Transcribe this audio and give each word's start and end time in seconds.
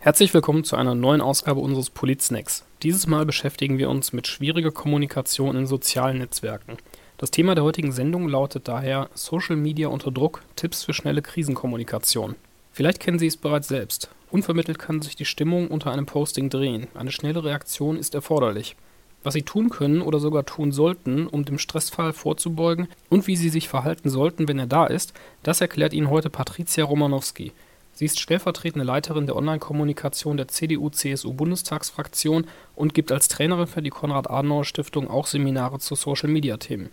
Herzlich 0.00 0.32
willkommen 0.32 0.62
zu 0.62 0.76
einer 0.76 0.94
neuen 0.94 1.20
Ausgabe 1.20 1.58
unseres 1.58 1.90
Polit-Snacks. 1.90 2.64
Dieses 2.84 3.08
Mal 3.08 3.26
beschäftigen 3.26 3.78
wir 3.78 3.90
uns 3.90 4.12
mit 4.12 4.28
schwieriger 4.28 4.70
Kommunikation 4.70 5.56
in 5.56 5.66
sozialen 5.66 6.18
Netzwerken. 6.18 6.76
Das 7.16 7.32
Thema 7.32 7.56
der 7.56 7.64
heutigen 7.64 7.90
Sendung 7.90 8.28
lautet 8.28 8.68
daher 8.68 9.10
Social 9.14 9.56
Media 9.56 9.88
unter 9.88 10.12
Druck, 10.12 10.44
Tipps 10.54 10.84
für 10.84 10.94
schnelle 10.94 11.20
Krisenkommunikation. 11.20 12.36
Vielleicht 12.70 13.00
kennen 13.00 13.18
Sie 13.18 13.26
es 13.26 13.36
bereits 13.36 13.66
selbst. 13.66 14.08
Unvermittelt 14.30 14.78
kann 14.78 15.02
sich 15.02 15.16
die 15.16 15.24
Stimmung 15.24 15.66
unter 15.66 15.90
einem 15.90 16.06
Posting 16.06 16.48
drehen. 16.48 16.86
Eine 16.94 17.10
schnelle 17.10 17.42
Reaktion 17.42 17.96
ist 17.96 18.14
erforderlich. 18.14 18.76
Was 19.24 19.34
Sie 19.34 19.42
tun 19.42 19.68
können 19.68 20.00
oder 20.00 20.20
sogar 20.20 20.46
tun 20.46 20.70
sollten, 20.70 21.26
um 21.26 21.44
dem 21.44 21.58
Stressfall 21.58 22.12
vorzubeugen 22.12 22.86
und 23.08 23.26
wie 23.26 23.34
Sie 23.34 23.48
sich 23.48 23.68
verhalten 23.68 24.10
sollten, 24.10 24.46
wenn 24.46 24.60
er 24.60 24.68
da 24.68 24.86
ist, 24.86 25.12
das 25.42 25.60
erklärt 25.60 25.92
Ihnen 25.92 26.08
heute 26.08 26.30
Patricia 26.30 26.84
Romanowski. 26.84 27.52
Sie 27.98 28.04
ist 28.04 28.20
stellvertretende 28.20 28.86
Leiterin 28.86 29.26
der 29.26 29.34
Online-Kommunikation 29.34 30.36
der 30.36 30.46
CDU-CSU-Bundestagsfraktion 30.46 32.46
und 32.76 32.94
gibt 32.94 33.10
als 33.10 33.26
Trainerin 33.26 33.66
für 33.66 33.82
die 33.82 33.90
Konrad-Adenauer-Stiftung 33.90 35.10
auch 35.10 35.26
Seminare 35.26 35.80
zu 35.80 35.96
Social-Media-Themen. 35.96 36.90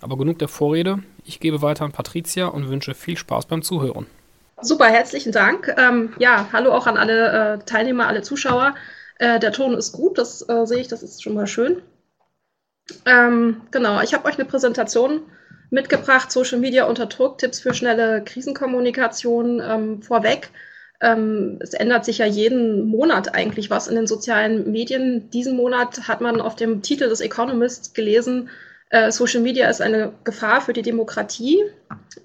Aber 0.00 0.18
genug 0.18 0.40
der 0.40 0.48
Vorrede, 0.48 1.04
ich 1.24 1.38
gebe 1.38 1.62
weiter 1.62 1.84
an 1.84 1.92
Patricia 1.92 2.48
und 2.48 2.68
wünsche 2.68 2.94
viel 2.94 3.16
Spaß 3.16 3.46
beim 3.46 3.62
Zuhören. 3.62 4.06
Super, 4.60 4.86
herzlichen 4.86 5.30
Dank. 5.30 5.72
Ähm, 5.78 6.14
ja, 6.18 6.48
hallo 6.52 6.72
auch 6.72 6.88
an 6.88 6.96
alle 6.96 7.60
äh, 7.60 7.64
Teilnehmer, 7.64 8.08
alle 8.08 8.22
Zuschauer. 8.22 8.74
Äh, 9.20 9.38
der 9.38 9.52
Ton 9.52 9.74
ist 9.74 9.92
gut, 9.92 10.18
das 10.18 10.48
äh, 10.48 10.66
sehe 10.66 10.80
ich, 10.80 10.88
das 10.88 11.04
ist 11.04 11.22
schon 11.22 11.34
mal 11.34 11.46
schön. 11.46 11.80
Ähm, 13.06 13.60
genau, 13.70 14.00
ich 14.00 14.14
habe 14.14 14.24
euch 14.24 14.34
eine 14.34 14.48
Präsentation 14.48 15.22
mitgebracht, 15.70 16.30
Social 16.30 16.58
Media 16.58 16.84
unter 16.84 17.06
Druck, 17.06 17.38
Tipps 17.38 17.60
für 17.60 17.74
schnelle 17.74 18.22
Krisenkommunikation 18.24 19.62
ähm, 19.64 20.02
vorweg. 20.02 20.50
Ähm, 21.00 21.58
es 21.60 21.72
ändert 21.72 22.04
sich 22.04 22.18
ja 22.18 22.26
jeden 22.26 22.86
Monat 22.86 23.34
eigentlich 23.34 23.70
was 23.70 23.88
in 23.88 23.94
den 23.94 24.06
sozialen 24.06 24.70
Medien. 24.70 25.30
Diesen 25.30 25.56
Monat 25.56 26.08
hat 26.08 26.20
man 26.20 26.40
auf 26.40 26.56
dem 26.56 26.82
Titel 26.82 27.08
des 27.08 27.20
Economist 27.20 27.94
gelesen, 27.94 28.50
äh, 28.90 29.12
Social 29.12 29.40
Media 29.40 29.68
ist 29.70 29.80
eine 29.80 30.12
Gefahr 30.24 30.60
für 30.60 30.72
die 30.72 30.82
Demokratie. 30.82 31.62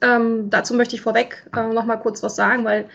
Ähm, 0.02 0.50
dazu 0.50 0.74
möchte 0.74 0.96
ich 0.96 1.02
vorweg 1.02 1.46
äh, 1.56 1.68
noch 1.68 1.86
mal 1.86 1.98
kurz 1.98 2.22
was 2.24 2.36
sagen, 2.36 2.66
weil 2.66 2.90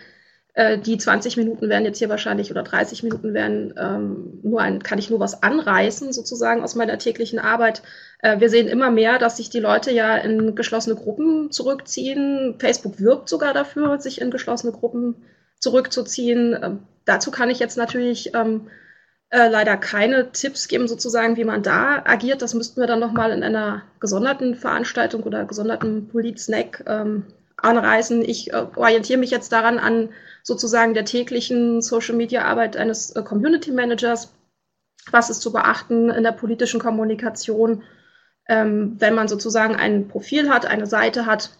äh, 0.53 0.77
die 0.77 0.97
20 0.97 1.37
Minuten 1.37 1.69
werden 1.69 1.85
jetzt 1.85 1.99
hier 1.99 2.09
wahrscheinlich 2.09 2.51
oder 2.51 2.63
30 2.63 3.03
Minuten 3.03 3.33
werden 3.33 3.73
ähm, 3.77 4.39
nur 4.43 4.61
ein, 4.61 4.83
kann 4.83 4.99
ich 4.99 5.09
nur 5.09 5.19
was 5.19 5.43
anreißen 5.43 6.11
sozusagen 6.11 6.61
aus 6.63 6.75
meiner 6.75 6.97
täglichen 6.97 7.39
Arbeit. 7.39 7.81
Äh, 8.19 8.39
wir 8.39 8.49
sehen 8.49 8.67
immer 8.67 8.91
mehr, 8.91 9.17
dass 9.17 9.37
sich 9.37 9.49
die 9.49 9.59
Leute 9.59 9.91
ja 9.91 10.17
in 10.17 10.55
geschlossene 10.55 10.95
Gruppen 10.95 11.51
zurückziehen. 11.51 12.55
Facebook 12.59 12.99
wirbt 12.99 13.29
sogar 13.29 13.53
dafür, 13.53 13.99
sich 13.99 14.19
in 14.19 14.31
geschlossene 14.31 14.73
Gruppen 14.73 15.23
zurückzuziehen. 15.59 16.57
Ähm, 16.61 16.79
dazu 17.05 17.31
kann 17.31 17.49
ich 17.49 17.59
jetzt 17.59 17.77
natürlich 17.77 18.33
ähm, 18.33 18.67
äh, 19.29 19.47
leider 19.47 19.77
keine 19.77 20.33
Tipps 20.33 20.67
geben, 20.67 20.89
sozusagen, 20.89 21.37
wie 21.37 21.45
man 21.45 21.63
da 21.63 22.03
agiert. 22.03 22.41
Das 22.41 22.53
müssten 22.53 22.81
wir 22.81 22.87
dann 22.87 22.99
nochmal 22.99 23.31
in 23.31 23.43
einer 23.43 23.83
gesonderten 24.01 24.55
Veranstaltung 24.55 25.23
oder 25.23 25.45
gesonderten 25.45 26.09
Polit-Snack 26.09 26.83
ähm, 26.87 27.23
anreißen. 27.55 28.21
Ich 28.23 28.51
äh, 28.51 28.65
orientiere 28.75 29.19
mich 29.19 29.31
jetzt 29.31 29.53
daran 29.53 29.79
an 29.79 30.09
sozusagen 30.43 30.93
der 30.93 31.05
täglichen 31.05 31.81
Social-Media-Arbeit 31.81 32.77
eines 32.77 33.11
äh, 33.11 33.23
Community 33.23 33.71
Managers. 33.71 34.33
Was 35.11 35.29
ist 35.29 35.41
zu 35.41 35.51
beachten 35.51 36.09
in 36.09 36.23
der 36.23 36.31
politischen 36.31 36.79
Kommunikation, 36.79 37.83
ähm, 38.47 38.95
wenn 38.99 39.15
man 39.15 39.27
sozusagen 39.27 39.75
ein 39.75 40.07
Profil 40.07 40.49
hat, 40.49 40.65
eine 40.65 40.85
Seite 40.85 41.25
hat 41.25 41.51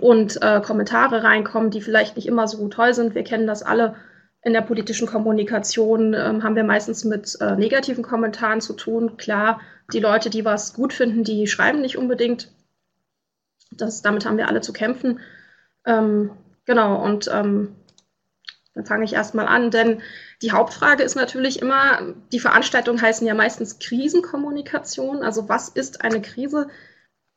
und 0.00 0.40
äh, 0.42 0.60
Kommentare 0.60 1.22
reinkommen, 1.22 1.70
die 1.70 1.80
vielleicht 1.80 2.16
nicht 2.16 2.26
immer 2.26 2.48
so 2.48 2.68
toll 2.68 2.94
sind. 2.94 3.14
Wir 3.14 3.24
kennen 3.24 3.46
das 3.46 3.62
alle. 3.62 3.96
In 4.44 4.54
der 4.54 4.62
politischen 4.62 5.06
Kommunikation 5.06 6.14
ähm, 6.14 6.42
haben 6.42 6.56
wir 6.56 6.64
meistens 6.64 7.04
mit 7.04 7.36
äh, 7.40 7.54
negativen 7.54 8.02
Kommentaren 8.02 8.60
zu 8.60 8.72
tun. 8.72 9.16
Klar, 9.16 9.60
die 9.92 10.00
Leute, 10.00 10.30
die 10.30 10.44
was 10.44 10.74
gut 10.74 10.92
finden, 10.92 11.22
die 11.22 11.46
schreiben 11.46 11.80
nicht 11.80 11.96
unbedingt. 11.96 12.50
Das, 13.70 14.02
damit 14.02 14.26
haben 14.26 14.38
wir 14.38 14.48
alle 14.48 14.60
zu 14.60 14.72
kämpfen. 14.72 15.20
Ähm, 15.86 16.30
genau, 16.64 17.02
und 17.02 17.28
ähm, 17.32 17.76
dann 18.74 18.86
fange 18.86 19.04
ich 19.04 19.12
erstmal 19.12 19.46
an, 19.46 19.70
denn 19.70 20.00
die 20.40 20.52
Hauptfrage 20.52 21.02
ist 21.02 21.14
natürlich 21.14 21.60
immer, 21.60 22.14
die 22.32 22.40
Veranstaltungen 22.40 23.00
heißen 23.00 23.26
ja 23.26 23.34
meistens 23.34 23.78
Krisenkommunikation. 23.78 25.22
Also 25.22 25.48
was 25.48 25.68
ist 25.68 26.02
eine 26.02 26.22
Krise? 26.22 26.68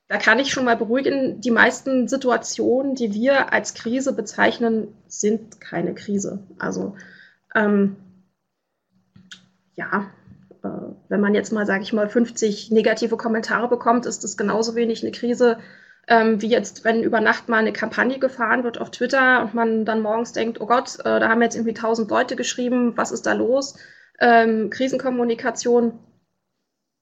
Da 0.07 0.17
kann 0.17 0.39
ich 0.39 0.51
schon 0.51 0.65
mal 0.65 0.77
beruhigen, 0.77 1.41
die 1.41 1.51
meisten 1.51 2.07
Situationen, 2.07 2.95
die 2.95 3.13
wir 3.13 3.51
als 3.51 3.73
Krise 3.73 4.13
bezeichnen, 4.13 4.87
sind 5.07 5.59
keine 5.59 5.93
Krise. 5.93 6.39
Also 6.57 6.95
ähm, 7.53 7.97
ja, 9.75 10.11
äh, 10.63 10.67
wenn 11.09 11.21
man 11.21 11.35
jetzt 11.35 11.51
mal, 11.51 11.65
sage 11.65 11.83
ich 11.83 11.91
mal, 11.91 12.07
50 12.07 12.71
negative 12.71 13.17
Kommentare 13.17 13.67
bekommt, 13.67 14.05
ist 14.05 14.23
das 14.23 14.37
genauso 14.37 14.75
wenig 14.75 15.03
eine 15.03 15.11
Krise, 15.11 15.57
ähm, 16.07 16.41
wie 16.41 16.47
jetzt, 16.47 16.83
wenn 16.83 17.03
über 17.03 17.19
Nacht 17.19 17.49
mal 17.49 17.57
eine 17.57 17.73
Kampagne 17.73 18.19
gefahren 18.19 18.63
wird 18.63 18.79
auf 18.79 18.91
Twitter 18.91 19.41
und 19.41 19.53
man 19.53 19.85
dann 19.85 20.01
morgens 20.01 20.33
denkt, 20.33 20.61
oh 20.61 20.65
Gott, 20.67 20.99
äh, 20.99 21.19
da 21.19 21.29
haben 21.29 21.41
jetzt 21.41 21.55
irgendwie 21.55 21.73
tausend 21.73 22.09
Leute 22.09 22.35
geschrieben, 22.35 22.95
was 22.95 23.11
ist 23.11 23.25
da 23.25 23.33
los? 23.33 23.77
Ähm, 24.19 24.69
Krisenkommunikation, 24.69 25.99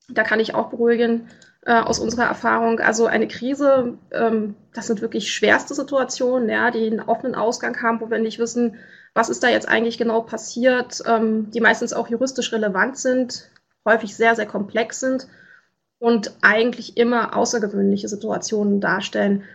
da 0.09 0.23
kann 0.23 0.39
ich 0.39 0.55
auch 0.55 0.69
beruhigen 0.69 1.27
äh, 1.65 1.73
aus 1.73 1.99
unserer 1.99 2.25
Erfahrung. 2.25 2.79
Also 2.79 3.05
eine 3.05 3.27
Krise, 3.27 3.97
ähm, 4.11 4.55
das 4.73 4.87
sind 4.87 5.01
wirklich 5.01 5.33
schwerste 5.33 5.75
Situationen, 5.75 6.49
ja, 6.49 6.71
die 6.71 6.87
einen 6.87 7.01
offenen 7.01 7.35
Ausgang 7.35 7.81
haben, 7.81 7.99
wo 7.99 8.09
wir 8.09 8.19
nicht 8.19 8.39
wissen, 8.39 8.77
was 9.13 9.29
ist 9.29 9.43
da 9.43 9.49
jetzt 9.49 9.67
eigentlich 9.67 9.97
genau 9.97 10.21
passiert, 10.21 11.03
ähm, 11.05 11.51
die 11.51 11.61
meistens 11.61 11.93
auch 11.93 12.07
juristisch 12.07 12.51
relevant 12.51 12.97
sind, 12.97 13.49
häufig 13.85 14.15
sehr, 14.15 14.35
sehr 14.35 14.47
komplex 14.47 15.01
sind 15.01 15.27
und 16.03 16.33
eigentlich 16.41 16.97
immer 16.97 17.33
außergewöhnliche 17.33 18.09
Situationen 18.09 18.81
darstellen. 18.81 19.45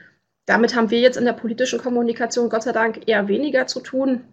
Damit 0.46 0.74
haben 0.74 0.88
wir 0.88 0.98
jetzt 0.98 1.18
in 1.18 1.26
der 1.26 1.34
politischen 1.34 1.78
Kommunikation 1.78 2.48
Gott 2.48 2.62
sei 2.62 2.72
Dank 2.72 3.06
eher 3.06 3.28
weniger 3.28 3.66
zu 3.66 3.80
tun. 3.80 4.24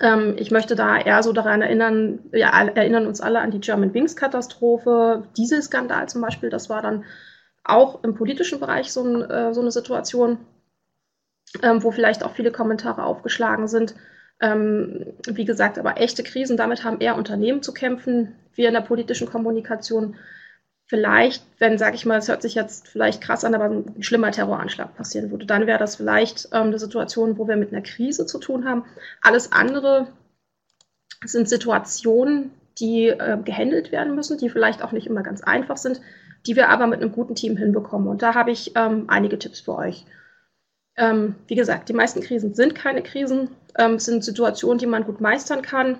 Ähm, 0.00 0.34
ich 0.38 0.50
möchte 0.50 0.74
da 0.74 0.98
eher 0.98 1.22
so 1.22 1.32
daran 1.32 1.62
erinnern, 1.62 2.18
ja, 2.32 2.50
erinnern 2.66 3.06
uns 3.06 3.20
alle 3.20 3.38
an 3.38 3.52
die 3.52 3.60
German 3.60 3.94
Wings 3.94 4.16
Katastrophe, 4.16 5.22
Dieselskandal 5.36 6.08
zum 6.08 6.20
Beispiel, 6.20 6.50
das 6.50 6.68
war 6.68 6.82
dann 6.82 7.04
auch 7.62 8.02
im 8.02 8.16
politischen 8.16 8.58
Bereich 8.58 8.92
so, 8.92 9.04
ein, 9.04 9.22
äh, 9.30 9.54
so 9.54 9.60
eine 9.60 9.70
Situation, 9.70 10.38
ähm, 11.62 11.84
wo 11.84 11.92
vielleicht 11.92 12.24
auch 12.24 12.32
viele 12.32 12.50
Kommentare 12.50 13.04
aufgeschlagen 13.04 13.68
sind. 13.68 13.94
Ähm, 14.40 15.14
wie 15.28 15.44
gesagt, 15.44 15.78
aber 15.78 16.00
echte 16.00 16.24
Krisen, 16.24 16.56
damit 16.56 16.82
haben 16.82 16.98
eher 16.98 17.14
Unternehmen 17.14 17.62
zu 17.62 17.72
kämpfen. 17.72 18.34
Wir 18.56 18.66
in 18.66 18.74
der 18.74 18.80
politischen 18.80 19.30
Kommunikation 19.30 20.16
vielleicht, 20.86 21.44
wenn, 21.58 21.78
sag 21.78 21.94
ich 21.94 22.06
mal, 22.06 22.18
es 22.18 22.28
hört 22.28 22.42
sich 22.42 22.54
jetzt 22.54 22.88
vielleicht 22.88 23.22
krass 23.22 23.44
an, 23.44 23.54
aber 23.54 23.64
ein 23.64 24.02
schlimmer 24.02 24.30
Terroranschlag 24.30 24.94
passieren 24.96 25.30
würde, 25.30 25.46
dann 25.46 25.66
wäre 25.66 25.78
das 25.78 25.96
vielleicht 25.96 26.48
ähm, 26.52 26.68
eine 26.68 26.78
Situation, 26.78 27.38
wo 27.38 27.48
wir 27.48 27.56
mit 27.56 27.72
einer 27.72 27.82
Krise 27.82 28.26
zu 28.26 28.38
tun 28.38 28.68
haben. 28.68 28.84
Alles 29.22 29.52
andere 29.52 30.08
sind 31.24 31.48
Situationen, 31.48 32.50
die 32.78 33.08
äh, 33.08 33.38
gehandelt 33.42 33.92
werden 33.92 34.14
müssen, 34.14 34.38
die 34.38 34.50
vielleicht 34.50 34.82
auch 34.82 34.92
nicht 34.92 35.06
immer 35.06 35.22
ganz 35.22 35.42
einfach 35.42 35.76
sind, 35.76 36.00
die 36.46 36.56
wir 36.56 36.68
aber 36.68 36.86
mit 36.86 37.00
einem 37.00 37.12
guten 37.12 37.34
Team 37.34 37.56
hinbekommen. 37.56 38.08
Und 38.08 38.22
da 38.22 38.34
habe 38.34 38.50
ich 38.50 38.72
ähm, 38.76 39.04
einige 39.08 39.38
Tipps 39.38 39.60
für 39.60 39.76
euch. 39.76 40.04
Ähm, 40.96 41.36
wie 41.46 41.54
gesagt, 41.54 41.88
die 41.88 41.94
meisten 41.94 42.20
Krisen 42.20 42.54
sind 42.54 42.74
keine 42.74 43.02
Krisen, 43.02 43.48
ähm, 43.78 43.98
sind 43.98 44.24
Situationen, 44.24 44.78
die 44.78 44.86
man 44.86 45.04
gut 45.04 45.20
meistern 45.20 45.62
kann. 45.62 45.98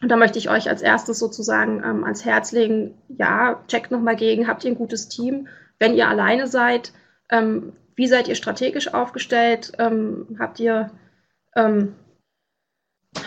Und 0.00 0.08
da 0.10 0.16
möchte 0.16 0.38
ich 0.38 0.50
euch 0.50 0.68
als 0.68 0.82
erstes 0.82 1.18
sozusagen 1.18 1.82
ähm, 1.84 2.04
ans 2.04 2.24
Herz 2.24 2.52
legen, 2.52 2.98
ja, 3.08 3.62
checkt 3.68 3.90
nochmal 3.90 4.16
gegen, 4.16 4.48
habt 4.48 4.64
ihr 4.64 4.70
ein 4.70 4.76
gutes 4.76 5.08
Team? 5.08 5.48
Wenn 5.78 5.94
ihr 5.94 6.08
alleine 6.08 6.46
seid, 6.46 6.92
ähm, 7.30 7.72
wie 7.94 8.06
seid 8.06 8.28
ihr 8.28 8.34
strategisch 8.34 8.92
aufgestellt? 8.92 9.72
Ähm, 9.78 10.36
habt, 10.38 10.60
ihr, 10.60 10.90
ähm, 11.56 11.94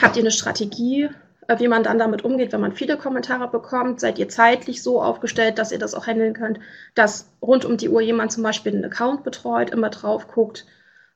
habt 0.02 0.18
ihr 0.18 0.24
eine 0.24 0.31
Strategie, 0.31 1.10
äh, 1.48 1.60
wie 1.60 1.68
man 1.68 1.84
dann 1.84 2.00
damit 2.00 2.24
umgeht, 2.24 2.52
wenn 2.52 2.62
man 2.62 2.74
viele 2.74 2.98
Kommentare 2.98 3.48
bekommt? 3.48 4.00
Seid 4.00 4.19
ihr 4.19 4.30
zeitlich 4.30 4.84
so 4.84 5.02
aufgestellt, 5.02 5.58
dass 5.58 5.72
ihr 5.72 5.80
das 5.80 5.96
auch 5.96 6.06
handeln 6.06 6.34
könnt, 6.34 6.60
dass 6.96 7.31
rund 7.42 7.66
um 7.66 7.78
die 7.78 7.90
Uhr 7.90 8.02
jemand 8.02 8.31
zum 8.31 8.44
Beispiel 8.44 8.74
einen 8.74 8.86
Account 8.86 9.24
betreut, 9.24 9.69
immer 9.69 9.90
drauf 9.90 10.28
guckt? 10.28 10.66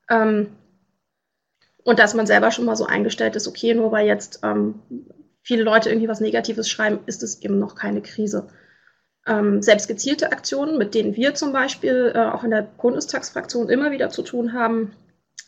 Ähm, 0.10 0.56
und 1.84 2.00
dass 2.00 2.14
man 2.14 2.28
selber 2.28 2.52
schon 2.52 2.66
mal 2.66 2.76
so 2.76 2.86
eingestellt 2.86 3.36
ist, 3.36 3.48
okay, 3.48 3.74
nur 3.74 3.92
weil 3.92 4.08
jetzt 4.08 4.40
ähm, 4.44 4.82
viele 5.44 5.64
Leute 5.64 5.90
irgendwie 5.90 6.08
was 6.08 6.20
Negatives 6.20 6.70
schreiben, 6.70 7.00
ist 7.06 7.24
es 7.24 7.42
eben 7.42 7.60
noch 7.60 7.76
keine 7.76 8.02
Krise. 8.02 8.48
Ähm, 9.28 9.62
selbst 9.62 9.88
gezielte 9.88 10.32
Aktionen, 10.32 10.78
mit 10.78 10.96
denen 10.96 11.16
wir 11.16 11.36
zum 11.36 11.54
Beispiel 11.54 12.12
äh, 12.16 12.20
auch 12.20 12.44
in 12.44 12.52
der 12.52 12.64
Bundestagsfraktion 12.64 13.70
immer 13.70 13.92
wieder 13.92 14.10
zu 14.10 14.24
tun 14.24 14.54
haben, 14.54 14.94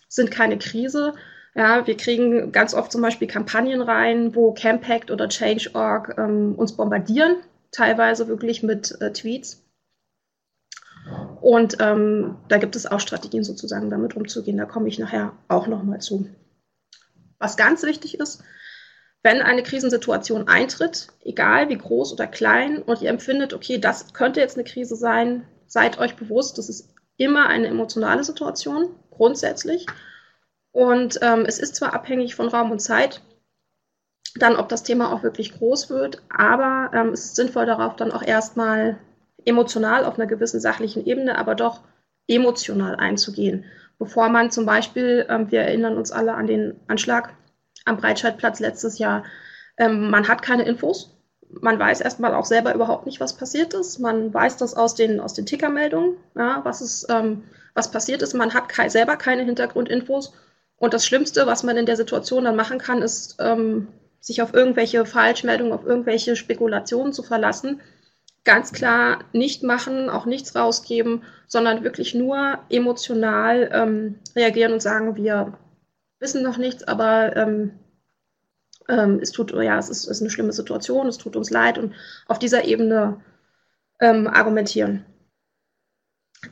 sind 0.08 0.30
keine 0.30 0.60
Krise. 0.60 1.14
Ja, 1.56 1.86
wir 1.86 1.98
kriegen 1.98 2.52
ganz 2.52 2.74
oft 2.74 2.92
zum 2.92 3.02
Beispiel 3.02 3.28
Kampagnen 3.28 3.82
rein, 3.82 4.36
wo 4.36 4.54
Campact 4.54 5.12
oder 5.12 5.28
Change.org 5.28 6.16
ähm, 6.18 6.56
uns 6.56 6.74
bombardieren, 6.76 7.38
teilweise 7.72 8.28
wirklich 8.28 8.64
mit 8.64 9.00
äh, 9.02 9.12
Tweets. 9.12 9.64
Und 11.42 11.78
ähm, 11.80 12.38
da 12.48 12.58
gibt 12.58 12.76
es 12.76 12.86
auch 12.86 13.00
Strategien 13.00 13.44
sozusagen, 13.44 13.90
damit 13.90 14.16
umzugehen. 14.16 14.58
Da 14.58 14.66
komme 14.66 14.88
ich 14.88 15.00
nachher 15.00 15.34
auch 15.48 15.68
nochmal 15.68 16.00
zu. 16.00 16.28
Was 17.40 17.58
ganz 17.58 17.84
wichtig 17.84 18.20
ist, 18.20 18.44
wenn 19.24 19.42
eine 19.42 19.64
Krisensituation 19.64 20.48
eintritt, 20.50 21.08
egal 21.24 21.70
wie 21.70 21.78
groß 21.78 22.14
oder 22.14 22.28
klein, 22.28 22.82
und 22.82 23.02
ihr 23.02 23.10
empfindet, 23.10 23.54
okay, 23.54 23.78
das 23.78 24.14
könnte 24.14 24.42
jetzt 24.42 24.58
eine 24.58 24.66
Krise 24.66 24.96
sein, 24.96 25.46
seid 25.66 25.98
euch 25.98 26.16
bewusst, 26.16 26.58
das 26.58 26.70
ist 26.70 26.94
immer 27.18 27.48
eine 27.48 27.68
emotionale 27.68 28.24
Situation, 28.24 28.90
grundsätzlich. 29.12 29.86
Und 30.72 31.20
ähm, 31.22 31.46
es 31.48 31.58
ist 31.58 31.76
zwar 31.76 31.94
abhängig 31.94 32.36
von 32.36 32.50
Raum 32.50 32.72
und 32.72 32.80
Zeit, 32.80 33.22
dann, 34.36 34.56
ob 34.56 34.68
das 34.68 34.84
Thema 34.84 35.14
auch 35.14 35.24
wirklich 35.24 35.54
groß 35.54 35.90
wird, 35.90 36.22
aber 36.30 36.92
ähm, 36.94 37.10
es 37.10 37.26
ist 37.26 37.36
sinnvoll 37.36 37.66
darauf 37.66 37.96
dann 37.96 38.12
auch 38.12 38.24
erstmal 38.24 38.98
emotional 39.46 40.06
auf 40.06 40.16
einer 40.16 40.28
gewissen 40.28 40.60
sachlichen 40.60 41.06
Ebene, 41.06 41.38
aber 41.38 41.56
doch 41.56 41.82
emotional 42.28 42.96
einzugehen, 42.96 43.66
bevor 44.00 44.30
man 44.30 44.50
zum 44.50 44.66
Beispiel, 44.66 45.26
ähm, 45.30 45.52
wir 45.52 45.62
erinnern 45.62 45.98
uns 45.98 46.12
alle 46.12 46.34
an 46.34 46.48
den 46.48 46.80
Anschlag 46.88 47.34
am 47.86 47.98
Breitscheidplatz 47.98 48.60
letztes 48.60 48.98
Jahr. 49.00 49.24
Ähm, 49.78 50.10
man 50.10 50.28
hat 50.28 50.42
keine 50.42 50.64
Infos. 50.64 51.16
Man 51.62 51.78
weiß 51.78 52.02
erstmal 52.02 52.34
auch 52.34 52.46
selber 52.46 52.74
überhaupt 52.74 53.06
nicht, 53.06 53.20
was 53.20 53.38
passiert 53.38 53.74
ist. 53.74 54.00
Man 54.00 54.34
weiß 54.34 54.58
das 54.58 54.76
aus 54.76 54.96
den, 54.96 55.20
aus 55.20 55.34
den 55.34 55.46
Tickermeldungen, 55.46 56.18
ja, 56.36 56.62
was, 56.64 56.82
ist, 56.82 57.06
ähm, 57.10 57.44
was 57.76 57.92
passiert 57.92 58.22
ist. 58.22 58.34
Man 58.34 58.54
hat 58.54 58.70
ke 58.70 58.90
selber 58.90 59.18
keine 59.18 59.44
Hintergrundinfos. 59.44 60.34
Und 60.78 60.94
das 60.94 61.06
Schlimmste, 61.06 61.46
was 61.46 61.64
man 61.64 61.78
in 61.78 61.86
der 61.86 61.96
Situation 61.96 62.44
dann 62.46 62.56
machen 62.56 62.80
kann, 62.80 63.02
ist, 63.02 63.38
ähm, 63.40 63.88
sich 64.20 64.42
auf 64.42 64.54
irgendwelche 64.54 65.06
Falschmeldungen, 65.06 65.74
auf 65.74 65.86
irgendwelche 65.86 66.36
Spekulationen 66.36 67.14
zu 67.14 67.24
verlassen. 67.24 67.82
Ganz 68.46 68.72
klar 68.72 69.20
nicht 69.34 69.64
machen, 69.64 70.10
auch 70.10 70.26
nichts 70.26 70.56
rausgeben, 70.56 71.24
sondern 71.48 71.84
wirklich 71.84 72.16
nur 72.16 72.60
emotional 72.70 73.70
ähm, 73.74 74.20
reagieren 74.36 74.74
und 74.74 74.82
sagen, 74.82 75.16
wir 75.16 75.54
wissen 76.24 76.42
noch 76.42 76.58
nichts, 76.58 76.84
aber 76.84 77.36
ähm, 77.36 77.80
ähm, 78.90 79.20
es 79.22 79.32
tut, 79.32 79.52
ja, 79.52 79.78
es 79.78 79.90
ist, 79.90 80.06
ist, 80.06 80.22
eine 80.22 80.30
schlimme 80.30 80.54
Situation, 80.54 81.08
es 81.08 81.18
tut 81.18 81.36
uns 81.36 81.52
leid 81.52 81.78
und 81.78 81.94
auf 82.28 82.40
dieser 82.40 82.66
Ebene 82.66 83.22
ähm, 84.00 84.28
argumentieren. 84.28 85.06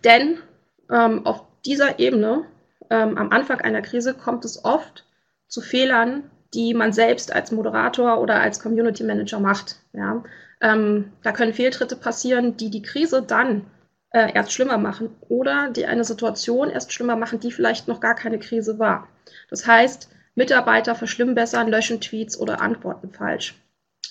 Denn 0.03 0.37
ähm, 0.91 1.25
auf 1.25 1.43
dieser 1.65 1.99
Ebene, 1.99 2.45
ähm, 2.89 3.17
am 3.17 3.31
Anfang 3.31 3.61
einer 3.61 3.81
Krise, 3.81 4.13
kommt 4.13 4.45
es 4.45 4.63
oft 4.63 5.05
zu 5.47 5.61
Fehlern, 5.61 6.29
die 6.53 6.73
man 6.73 6.93
selbst 6.93 7.33
als 7.33 7.51
Moderator 7.51 8.19
oder 8.21 8.41
als 8.41 8.59
Community 8.59 9.03
Manager 9.03 9.39
macht. 9.39 9.77
Ja? 9.93 10.23
Ähm, 10.61 11.13
da 11.23 11.31
können 11.31 11.53
Fehltritte 11.53 11.95
passieren, 11.95 12.57
die 12.57 12.69
die 12.69 12.81
Krise 12.81 13.21
dann 13.21 13.65
äh, 14.11 14.33
erst 14.33 14.51
schlimmer 14.51 14.77
machen 14.77 15.15
oder 15.29 15.69
die 15.69 15.85
eine 15.85 16.03
Situation 16.03 16.69
erst 16.69 16.93
schlimmer 16.93 17.15
machen, 17.15 17.39
die 17.39 17.51
vielleicht 17.51 17.87
noch 17.87 17.99
gar 17.99 18.15
keine 18.15 18.39
Krise 18.39 18.79
war. 18.79 19.07
Das 19.49 19.65
heißt, 19.65 20.09
Mitarbeiter 20.35 20.95
verschlimmbessern, 20.95 21.69
löschen 21.69 22.01
Tweets 22.01 22.39
oder 22.39 22.61
antworten 22.61 23.11
falsch. 23.11 23.55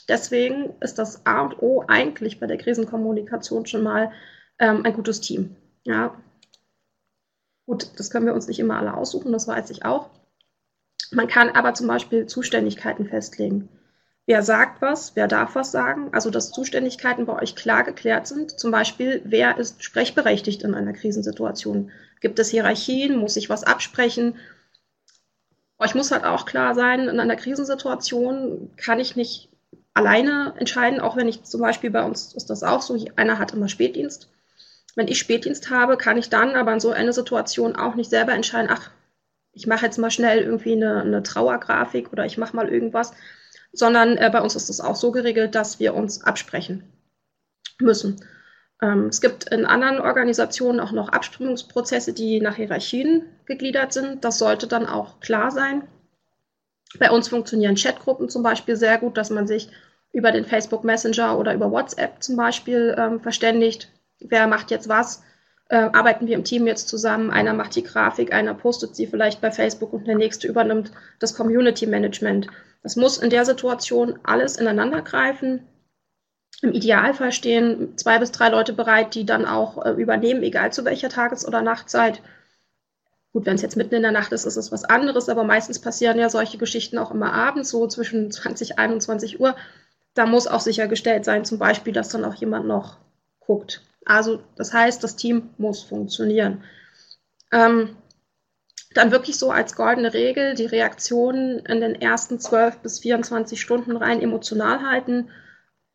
Deswegen 0.09 0.75
ist 0.81 0.99
das 0.99 1.25
A 1.25 1.43
und 1.43 1.63
O 1.63 1.85
eigentlich 1.87 2.41
bei 2.41 2.47
der 2.47 2.59
Krisenkommunikation 2.59 3.67
schon 3.67 3.83
mal 3.83 4.11
ähm, 4.59 4.85
ein 4.85 4.93
gutes 4.93 5.21
Team. 5.21 5.57
Ja. 5.85 6.15
Gut, 7.67 7.89
das 7.97 8.11
können 8.11 8.27
wir 8.27 8.35
uns 8.35 8.49
nicht 8.49 8.59
immer 8.59 8.79
alle 8.79 8.95
aussuchen, 8.95 9.33
das 9.33 9.47
weiß 9.47 9.71
ich 9.71 9.85
auch. 9.85 10.11
Man 11.13 11.29
kann 11.29 11.51
aber 11.51 11.75
zum 11.75 11.87
Beispiel 11.87 12.27
Zuständigkeiten 12.27 13.07
festlegen. 13.07 13.69
Wer 14.31 14.45
sagt 14.45 14.81
was, 14.81 15.17
wer 15.17 15.27
darf 15.27 15.57
was 15.57 15.73
sagen? 15.73 16.11
Also, 16.13 16.31
dass 16.31 16.53
Zuständigkeiten 16.53 17.27
bei 17.27 17.43
euch 17.43 17.57
klar 17.57 17.83
geklärt 17.83 18.29
sind. 18.29 18.61
Zum 18.61 18.71
Beispiel, 18.71 19.23
wer 19.25 19.59
ist 19.59 19.83
sprechberechtigt 19.83 20.63
in 20.63 20.77
einer 20.77 20.93
Krisensituation? 20.93 21.91
Gibt 22.21 22.39
es 22.39 22.49
Hierarchien? 22.49 23.17
Muss 23.17 23.35
ich 23.35 23.51
was 23.51 23.65
absprechen? 23.65 24.37
Euch 25.81 25.97
muss 25.97 26.13
halt 26.13 26.23
auch 26.23 26.47
klar 26.47 26.77
sein, 26.77 27.09
in 27.09 27.19
einer 27.19 27.35
Krisensituation 27.35 28.71
kann 28.77 29.01
ich 29.01 29.17
nicht 29.17 29.49
alleine 29.95 30.55
entscheiden, 30.59 31.01
auch 31.01 31.17
wenn 31.17 31.27
ich 31.27 31.43
zum 31.43 31.61
Beispiel 31.61 31.91
bei 31.91 32.05
uns 32.05 32.33
ist 32.33 32.51
das 32.51 32.63
auch 32.63 32.83
so, 32.83 33.05
einer 33.17 33.41
hat 33.41 33.53
immer 33.53 33.69
Spätdienst. 33.69 34.31
Wenn 34.95 35.09
ich 35.09 35.19
Spätdienst 35.19 35.71
habe, 35.71 35.97
kann 35.97 36.19
ich 36.19 36.31
dann 36.31 36.55
aber 36.55 36.73
in 36.73 36.79
so 36.79 36.93
einer 36.93 37.13
Situation 37.13 37.75
auch 37.75 37.97
nicht 37.97 38.11
selber 38.11 38.35
entscheiden, 38.35 38.71
ach, 38.73 38.93
ich 39.53 39.67
mache 39.67 39.87
jetzt 39.87 39.99
mal 39.99 40.13
schnell 40.13 40.39
irgendwie 40.39 40.75
eine, 40.75 41.01
eine 41.01 41.25
Trauergrafik 41.25 42.13
oder 42.13 42.27
ich 42.27 42.39
mache 42.39 42.55
mal 42.55 42.69
irgendwas, 42.69 43.13
sondern 43.73 44.17
äh, 44.17 44.31
bei 44.33 44.41
uns 44.41 44.57
ist 44.57 44.71
es 44.71 44.81
auch 44.81 44.97
so 44.97 45.13
geregelt, 45.13 45.55
dass 45.55 45.79
wir 45.79 45.95
uns 45.95 46.23
absprechen 46.23 46.85
müssen. 47.81 48.25
Ähm, 48.83 49.07
es 49.07 49.21
gibt 49.21 49.45
in 49.53 49.67
anderen 49.67 50.01
Organisationen 50.01 50.81
auch 50.81 50.93
noch 50.93 51.11
Abstimmungsprozesse, 51.11 52.13
die 52.13 52.41
nach 52.41 52.57
Hierarchien 52.57 53.25
gegliedert 53.47 53.93
sind. 53.93 54.25
Das 54.25 54.39
sollte 54.39 54.67
dann 54.67 54.87
auch 54.87 55.21
klar 55.21 55.51
sein. 55.51 55.83
Bei 56.99 57.11
uns 57.11 57.29
funktionieren 57.29 57.77
Chatgruppen 57.77 58.29
zum 58.29 58.43
Beispiel 58.43 58.77
sehr 58.77 58.99
gut, 58.99 59.17
dass 59.17 59.31
man 59.31 59.47
sich 59.47 59.69
über 60.13 60.33
den 60.33 60.45
Facebook 60.45 60.83
Messenger 60.83 61.39
oder 61.39 61.55
über 61.55 61.71
WhatsApp 61.71 62.23
zum 62.23 62.37
Beispiel 62.37 62.97
ähm, 62.99 63.21
verständigt. 63.21 63.93
Wer 64.19 64.49
macht 64.49 64.71
jetzt 64.71 64.89
was? 64.89 65.23
Äh, 65.69 65.77
arbeiten 65.93 66.27
wir 66.27 66.35
im 66.35 66.43
Team 66.43 66.67
jetzt 66.67 66.89
zusammen? 66.89 67.31
Einer 67.31 67.55
macht 67.55 67.77
die 67.77 67.85
Grafik, 67.85 68.33
einer 68.33 68.55
postet 68.55 68.97
sie 68.97 69.07
vielleicht 69.07 69.41
bei 69.41 69.53
Facebook 69.53 69.93
und 69.93 70.09
der 70.09 70.17
nächste 70.17 70.49
übernimmt 70.49 70.91
das 71.21 71.35
Community 71.35 71.87
Management. 71.87 72.49
Das 72.83 72.97
muss 72.97 73.19
in 73.19 73.31
der 73.31 73.45
Situation 73.45 74.19
alles 74.23 74.57
ineinander 74.57 75.03
greifen. 75.03 75.67
Im 76.63 76.73
Idealfall 76.73 77.33
stehen 77.33 77.97
zwei 77.97 78.19
bis 78.19 78.33
drei 78.33 78.49
Leute 78.49 78.73
bereit, 78.73 79.15
die 79.15 79.25
dann 79.25 79.47
auch 79.47 79.85
äh, 79.85 79.91
übernehmen, 79.93 80.43
egal 80.43 80.73
zu 80.73 80.85
welcher 80.85 81.09
Tages- 81.09 81.47
oder 81.47 81.63
Nachtzeit. 81.63 82.23
Gut, 83.33 83.47
wenn 83.47 83.55
es 83.55 83.63
jetzt 83.63 83.77
mitten 83.77 83.95
in 83.95 84.03
der 84.03 84.13
Nacht 84.13 84.33
ist, 84.33 84.45
ist 84.45 84.57
es 84.57 84.73
was 84.73 84.85
anderes, 84.85 85.29
aber 85.29 85.45
meistens 85.45 85.79
passieren 85.79 86.19
ja 86.19 86.29
solche 86.29 86.59
Geschichten 86.59 86.99
auch 86.99 87.13
immer 87.13 87.33
abends, 87.33 87.71
so 87.71 87.87
zwischen 87.87 88.31
20 88.31 88.73
und 88.73 88.79
21 88.79 89.41
Uhr. 89.41 89.57
Da 90.15 90.27
muss 90.27 90.49
auch 90.49 90.61
sichergestellt 90.61 91.25
sein, 91.25 91.45
zum 91.45 91.59
Beispiel, 91.59 91.93
dass 91.93 92.09
dann 92.09 92.25
auch 92.25 92.35
jemand 92.35 92.67
noch 92.67 92.99
guckt. 93.39 93.83
Also, 94.05 94.43
das 94.57 94.73
heißt, 94.73 95.05
das 95.05 95.17
Team 95.17 95.51
muss 95.59 95.83
funktionieren. 95.83 96.65
Ähm, 97.53 97.97
dann 98.95 99.13
wirklich 99.13 99.39
so 99.39 99.51
als 99.51 99.77
goldene 99.77 100.13
Regel 100.13 100.55
die 100.55 100.67
Reaktionen 100.67 101.61
in 101.61 101.81
den 101.81 101.95
ersten 101.95 102.41
12 102.41 102.79
bis 102.79 102.99
24 103.01 103.61
Stunden 103.61 103.97
rein 103.97 104.21
emotional 104.21 104.83
halten 104.83 105.31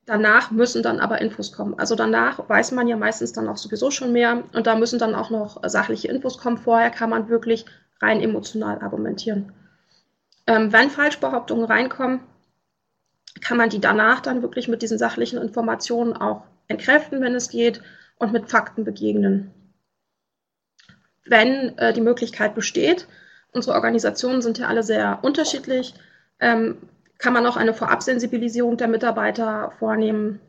Danach 0.05 0.51
müssen 0.51 0.83
dann 0.83 0.99
aber 0.99 1.19
Infos 1.19 1.51
kommen. 1.51 1.79
Also 1.79 1.95
danach 1.95 2.47
weiß 2.47 2.71
man 2.73 2.87
ja 2.87 2.95
meistens 2.95 3.33
dann 3.33 3.47
auch 3.47 3.57
sowieso 3.57 3.89
schon 3.89 4.11
mehr 4.11 4.43
und 4.53 4.67
da 4.67 4.75
müssen 4.75 4.99
dann 4.99 5.15
auch 5.15 5.31
noch 5.31 5.61
sachliche 5.67 6.09
Infos 6.09 6.37
kommen. 6.37 6.59
Vorher 6.59 6.91
kann 6.91 7.09
man 7.09 7.27
wirklich 7.27 7.65
rein 8.01 8.21
emotional 8.21 8.79
argumentieren. 8.81 9.51
Ähm, 10.45 10.71
wenn 10.71 10.91
Falschbehauptungen 10.91 11.65
reinkommen, 11.65 12.19
kann 13.41 13.57
man 13.57 13.69
die 13.69 13.81
danach 13.81 14.21
dann 14.21 14.43
wirklich 14.43 14.67
mit 14.67 14.83
diesen 14.83 14.99
sachlichen 14.99 15.41
Informationen 15.41 16.13
auch 16.13 16.43
entkräften, 16.67 17.21
wenn 17.21 17.33
es 17.33 17.49
geht, 17.49 17.81
und 18.17 18.31
mit 18.31 18.49
Fakten 18.49 18.85
begegnen. 18.85 19.51
Wenn 21.25 21.77
äh, 21.77 21.93
die 21.93 22.01
Möglichkeit 22.01 22.55
besteht, 22.55 23.07
unsere 23.51 23.75
Organisationen 23.75 24.41
sind 24.41 24.57
ja 24.57 24.67
alle 24.67 24.83
sehr 24.83 25.19
unterschiedlich, 25.23 25.93
ähm, 26.39 26.77
kann 27.17 27.33
man 27.33 27.45
auch 27.45 27.57
eine 27.57 27.73
Vorabsensibilisierung 27.73 28.77
der 28.77 28.87
Mitarbeiter 28.87 29.71
vornehmen. 29.79 30.39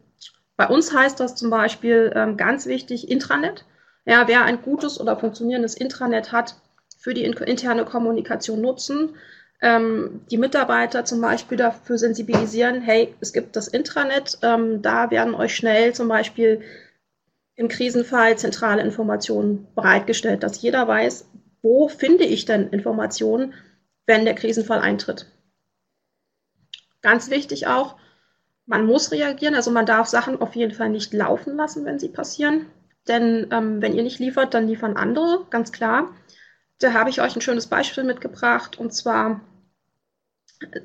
Bei 0.57 0.67
uns 0.67 0.93
heißt 0.95 1.21
das 1.21 1.35
zum 1.35 1.51
Beispiel 1.51 2.13
ähm, 2.15 2.37
ganz 2.37 2.67
wichtig 2.67 3.11
Intranet. 3.11 3.65
Ja, 4.05 4.29
wer 4.29 4.45
ein 4.45 4.63
gutes 4.63 5.01
oder 5.01 5.17
funktionierendes 5.17 5.75
Intranet 5.77 6.33
hat, 6.33 6.57
für 7.07 7.15
die 7.15 7.25
interne 7.25 7.85
Kommunikation 7.85 8.61
nutzen. 8.61 9.15
Ähm, 9.63 10.23
die 10.31 10.39
Mitarbeiter 10.39 11.05
zum 11.05 11.21
Beispiel 11.21 11.57
dafür 11.57 11.99
sensibilisieren, 11.99 12.83
hey, 12.83 13.15
es 13.21 13.33
gibt 13.33 13.55
das 13.55 13.69
Intranet, 13.69 14.39
ähm, 14.43 14.83
da 14.83 15.11
werden 15.13 15.35
euch 15.35 15.55
schnell 15.55 15.95
zum 15.95 16.09
Beispiel 16.09 16.63
im 17.57 17.69
Krisenfall 17.69 18.39
zentrale 18.39 18.83
Informationen 18.83 19.67
bereitgestellt, 19.75 20.43
dass 20.43 20.61
jeder 20.61 20.87
weiß, 20.87 21.29
wo 21.63 21.89
finde 21.89 22.25
ich 22.25 22.45
denn 22.45 22.69
Informationen, 22.69 23.55
wenn 24.07 24.25
der 24.25 24.35
Krisenfall 24.35 24.79
eintritt. 24.79 25.27
Ganz 27.03 27.31
wichtig 27.31 27.67
auch, 27.67 27.97
man 28.67 28.85
muss 28.85 29.11
reagieren, 29.13 29.55
also 29.55 29.71
man 29.71 29.87
darf 29.87 30.09
Sachen 30.09 30.41
auf 30.41 30.55
jeden 30.55 30.75
Fall 30.75 30.91
nicht 30.91 31.13
laufen 31.13 31.57
lassen, 31.57 31.85
wenn 31.85 31.99
sie 31.99 32.09
passieren. 32.09 32.67
Denn 33.09 33.47
ähm, 33.53 33.81
wenn 33.81 33.95
ihr 33.95 34.03
nicht 34.03 34.19
liefert, 34.19 34.55
dann 34.55 34.67
liefern 34.67 34.97
andere, 34.97 35.47
ganz 35.51 35.73
klar. 35.73 36.15
Da 36.81 36.93
habe 36.93 37.11
ich 37.11 37.21
euch 37.21 37.37
ein 37.37 37.41
schönes 37.41 37.69
Beispiel 37.69 38.05
mitgebracht. 38.05 38.79
Und 38.79 38.93
zwar 38.93 39.41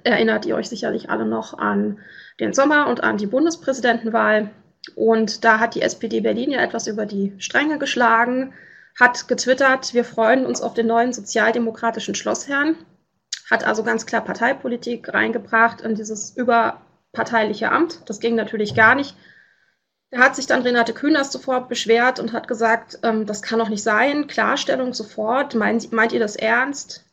erinnert 0.03 0.45
ihr 0.45 0.55
euch 0.55 0.69
sicherlich 0.69 1.09
alle 1.09 1.25
noch 1.25 1.57
an 1.57 1.99
den 2.39 2.53
Sommer 2.53 2.87
und 2.87 3.03
an 3.03 3.17
die 3.17 3.25
Bundespräsidentenwahl. 3.25 4.51
Und 4.95 5.43
da 5.43 5.59
hat 5.59 5.75
die 5.75 5.81
SPD 5.81 6.21
Berlin 6.21 6.51
ja 6.51 6.61
etwas 6.61 6.87
über 6.87 7.05
die 7.05 7.33
Stränge 7.37 7.77
geschlagen, 7.77 8.53
hat 8.99 9.27
getwittert, 9.27 9.93
wir 9.93 10.03
freuen 10.03 10.45
uns 10.45 10.61
auf 10.61 10.73
den 10.73 10.87
neuen 10.87 11.13
sozialdemokratischen 11.13 12.15
Schlossherrn 12.15 12.75
hat 13.51 13.65
also 13.65 13.83
ganz 13.83 14.05
klar 14.05 14.23
Parteipolitik 14.23 15.13
reingebracht 15.13 15.81
in 15.81 15.93
dieses 15.93 16.35
überparteiliche 16.37 17.69
Amt. 17.69 17.99
Das 18.09 18.21
ging 18.21 18.35
natürlich 18.35 18.75
gar 18.75 18.95
nicht. 18.95 19.15
Da 20.09 20.19
hat 20.19 20.37
sich 20.37 20.47
dann 20.47 20.61
Renate 20.61 20.93
Künast 20.93 21.33
sofort 21.33 21.67
beschwert 21.67 22.19
und 22.19 22.31
hat 22.31 22.47
gesagt, 22.47 22.99
ähm, 23.03 23.25
das 23.25 23.41
kann 23.41 23.59
doch 23.59 23.69
nicht 23.69 23.83
sein. 23.83 24.27
Klarstellung 24.27 24.93
sofort. 24.93 25.53
Meint, 25.53 25.91
meint 25.91 26.13
ihr 26.13 26.19
das 26.19 26.37
ernst? 26.37 27.05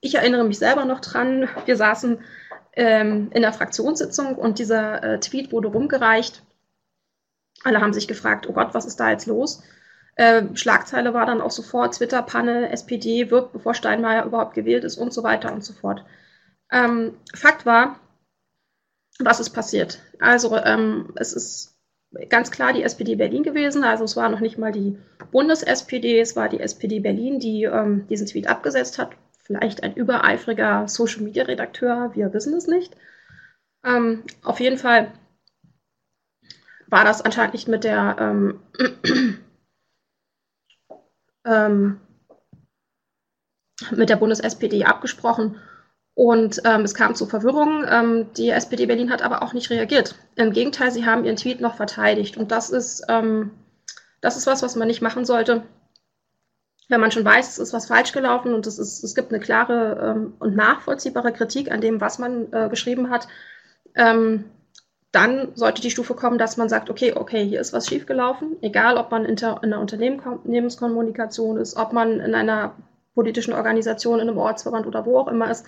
ich 0.00 0.14
erinnere 0.14 0.44
mich 0.44 0.58
selber 0.58 0.84
noch 0.84 1.00
dran, 1.00 1.48
wir 1.64 1.76
saßen 1.76 2.18
ähm, 2.74 3.30
in 3.32 3.42
der 3.42 3.52
Fraktionssitzung 3.52 4.36
und 4.36 4.58
dieser 4.58 5.02
äh, 5.02 5.20
Tweet 5.20 5.52
wurde 5.52 5.68
rumgereicht. 5.68 6.42
Alle 7.66 7.80
haben 7.80 7.92
sich 7.92 8.06
gefragt, 8.06 8.48
oh 8.48 8.52
Gott, 8.52 8.74
was 8.74 8.86
ist 8.86 9.00
da 9.00 9.10
jetzt 9.10 9.26
los? 9.26 9.60
Äh, 10.14 10.44
Schlagzeile 10.54 11.14
war 11.14 11.26
dann 11.26 11.40
auch 11.40 11.50
sofort, 11.50 11.94
Twitter-Panne, 11.96 12.70
SPD 12.70 13.30
wirkt, 13.30 13.52
bevor 13.52 13.74
Steinmeier 13.74 14.24
überhaupt 14.24 14.54
gewählt 14.54 14.84
ist 14.84 14.96
und 14.96 15.12
so 15.12 15.24
weiter 15.24 15.52
und 15.52 15.64
so 15.64 15.72
fort. 15.72 16.04
Ähm, 16.70 17.14
Fakt 17.34 17.66
war, 17.66 17.98
was 19.18 19.40
ist 19.40 19.50
passiert? 19.50 19.98
Also 20.20 20.56
ähm, 20.56 21.12
es 21.16 21.32
ist 21.32 21.76
ganz 22.28 22.52
klar 22.52 22.72
die 22.72 22.84
SPD 22.84 23.16
Berlin 23.16 23.42
gewesen. 23.42 23.82
Also 23.82 24.04
es 24.04 24.16
war 24.16 24.28
noch 24.28 24.40
nicht 24.40 24.58
mal 24.58 24.70
die 24.70 24.96
Bundes-SPD, 25.32 26.20
es 26.20 26.36
war 26.36 26.48
die 26.48 26.60
SPD 26.60 27.00
Berlin, 27.00 27.40
die 27.40 27.64
ähm, 27.64 28.06
diesen 28.06 28.28
Tweet 28.28 28.46
abgesetzt 28.46 28.98
hat. 28.98 29.10
Vielleicht 29.42 29.82
ein 29.82 29.94
übereifriger 29.94 30.86
Social-Media-Redakteur, 30.86 32.12
wir 32.14 32.32
wissen 32.32 32.54
es 32.54 32.68
nicht. 32.68 32.96
Ähm, 33.84 34.22
auf 34.44 34.60
jeden 34.60 34.78
Fall 34.78 35.12
war 36.88 37.04
das 37.04 37.22
anscheinend 37.22 37.54
nicht 37.54 37.68
mit 37.68 37.84
der 37.84 38.16
ähm, 38.18 38.60
ähm 41.44 42.00
mit 43.90 44.08
der 44.08 44.16
Bundes-SPD 44.16 44.84
abgesprochen. 44.84 45.60
Und 46.14 46.62
ähm, 46.64 46.80
es 46.82 46.94
kam 46.94 47.14
zu 47.14 47.26
Verwirrung. 47.26 47.84
Ähm, 47.86 48.32
die 48.34 48.48
SPD 48.48 48.86
Berlin 48.86 49.10
hat 49.10 49.20
aber 49.20 49.42
auch 49.42 49.52
nicht 49.52 49.68
reagiert. 49.68 50.14
Im 50.34 50.52
Gegenteil, 50.52 50.90
sie 50.90 51.04
haben 51.04 51.24
ihren 51.24 51.36
Tweet 51.36 51.60
noch 51.60 51.76
verteidigt. 51.76 52.38
Und 52.38 52.52
das 52.52 52.70
ist, 52.70 53.04
ähm, 53.08 53.50
das 54.22 54.36
ist 54.36 54.46
was, 54.46 54.62
was 54.62 54.76
man 54.76 54.88
nicht 54.88 55.02
machen 55.02 55.26
sollte. 55.26 55.62
Wenn 56.88 57.00
man 57.00 57.10
schon 57.10 57.24
weiß, 57.24 57.48
es 57.48 57.58
ist 57.58 57.72
was 57.74 57.86
falsch 57.88 58.12
gelaufen 58.12 58.54
und 58.54 58.66
es, 58.66 58.78
ist, 58.78 59.04
es 59.04 59.14
gibt 59.14 59.30
eine 59.30 59.40
klare 59.40 60.14
ähm, 60.16 60.34
und 60.38 60.56
nachvollziehbare 60.56 61.32
Kritik 61.32 61.70
an 61.70 61.82
dem, 61.82 62.00
was 62.00 62.18
man 62.18 62.50
äh, 62.52 62.68
geschrieben 62.70 63.10
hat, 63.10 63.28
ähm, 63.94 64.44
dann 65.12 65.54
sollte 65.54 65.82
die 65.82 65.90
Stufe 65.90 66.14
kommen, 66.14 66.38
dass 66.38 66.56
man 66.56 66.68
sagt, 66.68 66.90
okay, 66.90 67.14
okay, 67.14 67.44
hier 67.44 67.60
ist 67.60 67.72
was 67.72 67.86
schiefgelaufen, 67.86 68.56
egal 68.60 68.96
ob 68.96 69.10
man 69.10 69.24
in, 69.24 69.36
in 69.36 69.72
einer 69.72 69.80
Unternehmenskommunikation 69.80 71.56
ist, 71.56 71.76
ob 71.76 71.92
man 71.92 72.20
in 72.20 72.34
einer 72.34 72.74
politischen 73.14 73.54
Organisation, 73.54 74.20
in 74.20 74.28
einem 74.28 74.38
Ortsverband 74.38 74.86
oder 74.86 75.06
wo 75.06 75.18
auch 75.18 75.28
immer 75.28 75.50
ist, 75.50 75.64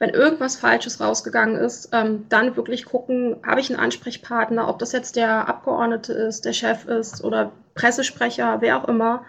wenn 0.00 0.10
irgendwas 0.10 0.56
Falsches 0.56 0.98
rausgegangen 0.98 1.56
ist, 1.56 1.90
ähm, 1.92 2.24
dann 2.30 2.56
wirklich 2.56 2.86
gucken, 2.86 3.36
habe 3.46 3.60
ich 3.60 3.70
einen 3.70 3.78
Ansprechpartner, 3.78 4.66
ob 4.66 4.78
das 4.78 4.92
jetzt 4.92 5.14
der 5.14 5.46
Abgeordnete 5.46 6.14
ist, 6.14 6.46
der 6.46 6.54
Chef 6.54 6.86
ist 6.86 7.22
oder 7.22 7.52
Pressesprecher, 7.74 8.62
wer 8.62 8.78
auch 8.78 8.88
immer. 8.88 9.26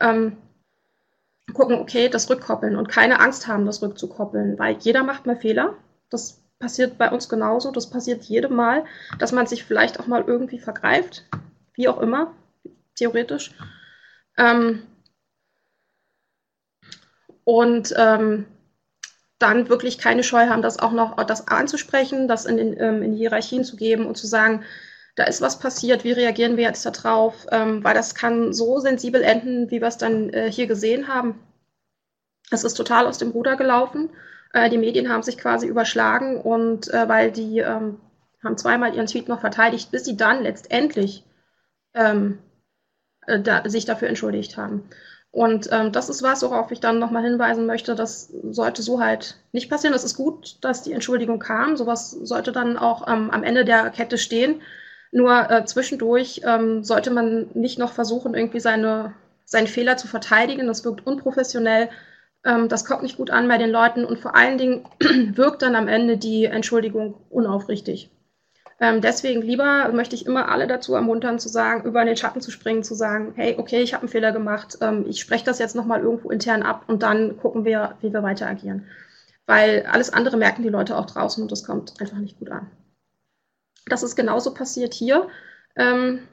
Ähm, 0.00 0.36
gucken, 1.54 1.78
okay, 1.78 2.10
das 2.10 2.28
rückkoppeln 2.28 2.76
und 2.76 2.88
keine 2.88 3.20
Angst 3.20 3.48
haben, 3.48 3.64
das 3.64 3.80
rückzukoppeln, 3.80 4.58
weil 4.58 4.76
jeder 4.80 5.02
macht 5.02 5.24
mal 5.24 5.36
Fehler. 5.36 5.74
Das 6.10 6.41
passiert 6.62 6.96
bei 6.96 7.10
uns 7.10 7.28
genauso. 7.28 7.72
Das 7.72 7.90
passiert 7.90 8.24
jedem 8.24 8.54
Mal, 8.54 8.84
dass 9.18 9.32
man 9.32 9.46
sich 9.46 9.64
vielleicht 9.64 10.00
auch 10.00 10.06
mal 10.06 10.24
irgendwie 10.26 10.60
vergreift, 10.60 11.24
wie 11.74 11.88
auch 11.88 12.00
immer, 12.00 12.32
theoretisch. 12.94 13.50
Ähm, 14.38 14.84
und 17.44 17.92
ähm, 17.98 18.46
dann 19.40 19.68
wirklich 19.68 19.98
keine 19.98 20.22
Scheu 20.22 20.46
haben, 20.46 20.62
das 20.62 20.78
auch 20.78 20.92
noch 20.92 21.16
das 21.24 21.48
anzusprechen, 21.48 22.28
das 22.28 22.46
in, 22.46 22.56
den, 22.56 22.80
ähm, 22.80 23.02
in 23.02 23.12
Hierarchien 23.12 23.64
zu 23.64 23.76
geben 23.76 24.06
und 24.06 24.16
zu 24.16 24.28
sagen, 24.28 24.62
da 25.16 25.24
ist 25.24 25.40
was 25.40 25.58
passiert, 25.58 26.04
wie 26.04 26.12
reagieren 26.12 26.56
wir 26.56 26.64
jetzt 26.64 26.86
darauf, 26.86 27.46
ähm, 27.50 27.82
weil 27.82 27.94
das 27.94 28.14
kann 28.14 28.52
so 28.52 28.78
sensibel 28.78 29.20
enden, 29.22 29.68
wie 29.70 29.80
wir 29.80 29.88
es 29.88 29.98
dann 29.98 30.30
äh, 30.30 30.50
hier 30.50 30.68
gesehen 30.68 31.08
haben. 31.08 31.40
Es 32.52 32.62
ist 32.62 32.74
total 32.74 33.06
aus 33.06 33.18
dem 33.18 33.32
Ruder 33.32 33.56
gelaufen. 33.56 34.10
Äh, 34.52 34.70
die 34.70 34.78
Medien 34.78 35.08
haben 35.08 35.22
sich 35.22 35.38
quasi 35.38 35.66
überschlagen 35.66 36.40
und 36.40 36.92
äh, 36.92 37.08
weil 37.08 37.30
die 37.30 37.58
ähm, 37.58 38.00
haben 38.42 38.58
zweimal 38.58 38.94
ihren 38.94 39.06
Tweet 39.06 39.28
noch 39.28 39.40
verteidigt, 39.40 39.90
bis 39.90 40.04
sie 40.04 40.16
dann 40.16 40.42
letztendlich 40.42 41.24
ähm, 41.94 42.38
äh, 43.26 43.40
da, 43.40 43.68
sich 43.68 43.84
dafür 43.84 44.08
entschuldigt 44.08 44.56
haben. 44.56 44.88
Und 45.30 45.70
ähm, 45.72 45.92
das 45.92 46.10
ist 46.10 46.22
was, 46.22 46.42
worauf 46.42 46.70
ich 46.70 46.80
dann 46.80 46.98
nochmal 46.98 47.22
hinweisen 47.22 47.64
möchte. 47.64 47.94
Das 47.94 48.28
sollte 48.50 48.82
so 48.82 49.00
halt 49.00 49.38
nicht 49.52 49.70
passieren. 49.70 49.94
Es 49.94 50.04
ist 50.04 50.14
gut, 50.16 50.58
dass 50.60 50.82
die 50.82 50.92
Entschuldigung 50.92 51.38
kam. 51.38 51.76
Sowas 51.76 52.10
sollte 52.10 52.52
dann 52.52 52.76
auch 52.76 53.08
ähm, 53.08 53.30
am 53.30 53.42
Ende 53.42 53.64
der 53.64 53.88
Kette 53.90 54.18
stehen. 54.18 54.60
Nur 55.10 55.50
äh, 55.50 55.64
zwischendurch 55.64 56.42
ähm, 56.44 56.84
sollte 56.84 57.10
man 57.10 57.48
nicht 57.54 57.78
noch 57.78 57.92
versuchen, 57.92 58.34
irgendwie 58.34 58.60
seine, 58.60 59.14
seinen 59.46 59.68
Fehler 59.68 59.96
zu 59.96 60.06
verteidigen. 60.06 60.66
Das 60.66 60.84
wirkt 60.84 61.06
unprofessionell. 61.06 61.88
Ähm, 62.44 62.68
das 62.68 62.84
kommt 62.84 63.02
nicht 63.02 63.16
gut 63.16 63.30
an 63.30 63.48
bei 63.48 63.58
den 63.58 63.70
Leuten. 63.70 64.04
Und 64.04 64.18
vor 64.18 64.34
allen 64.34 64.58
Dingen 64.58 64.84
wirkt 65.34 65.62
dann 65.62 65.76
am 65.76 65.88
Ende 65.88 66.16
die 66.16 66.44
Entschuldigung 66.46 67.14
unaufrichtig. 67.30 68.10
Ähm, 68.80 69.00
deswegen 69.00 69.42
lieber 69.42 69.92
möchte 69.92 70.16
ich 70.16 70.26
immer 70.26 70.48
alle 70.48 70.66
dazu 70.66 70.94
ermuntern, 70.94 71.38
zu 71.38 71.48
sagen, 71.48 71.84
über 71.84 72.04
den 72.04 72.16
Schatten 72.16 72.40
zu 72.40 72.50
springen, 72.50 72.82
zu 72.82 72.94
sagen, 72.94 73.32
hey, 73.36 73.54
okay, 73.56 73.80
ich 73.80 73.94
habe 73.94 74.02
einen 74.02 74.08
Fehler 74.08 74.32
gemacht, 74.32 74.78
ähm, 74.80 75.04
ich 75.08 75.20
spreche 75.20 75.44
das 75.44 75.60
jetzt 75.60 75.76
nochmal 75.76 76.00
irgendwo 76.00 76.30
intern 76.30 76.64
ab 76.64 76.84
und 76.88 77.04
dann 77.04 77.36
gucken 77.36 77.64
wir, 77.64 77.96
wie 78.00 78.12
wir 78.12 78.24
weiter 78.24 78.48
agieren. 78.48 78.88
Weil 79.46 79.86
alles 79.86 80.12
andere 80.12 80.36
merken 80.36 80.64
die 80.64 80.68
Leute 80.68 80.96
auch 80.96 81.06
draußen 81.06 81.42
und 81.44 81.52
das 81.52 81.62
kommt 81.62 82.00
einfach 82.00 82.18
nicht 82.18 82.40
gut 82.40 82.50
an. 82.50 82.72
Das 83.86 84.02
ist 84.02 84.16
genauso 84.16 84.52
passiert 84.52 84.94
hier. 84.94 85.28
Ähm, 85.76 86.26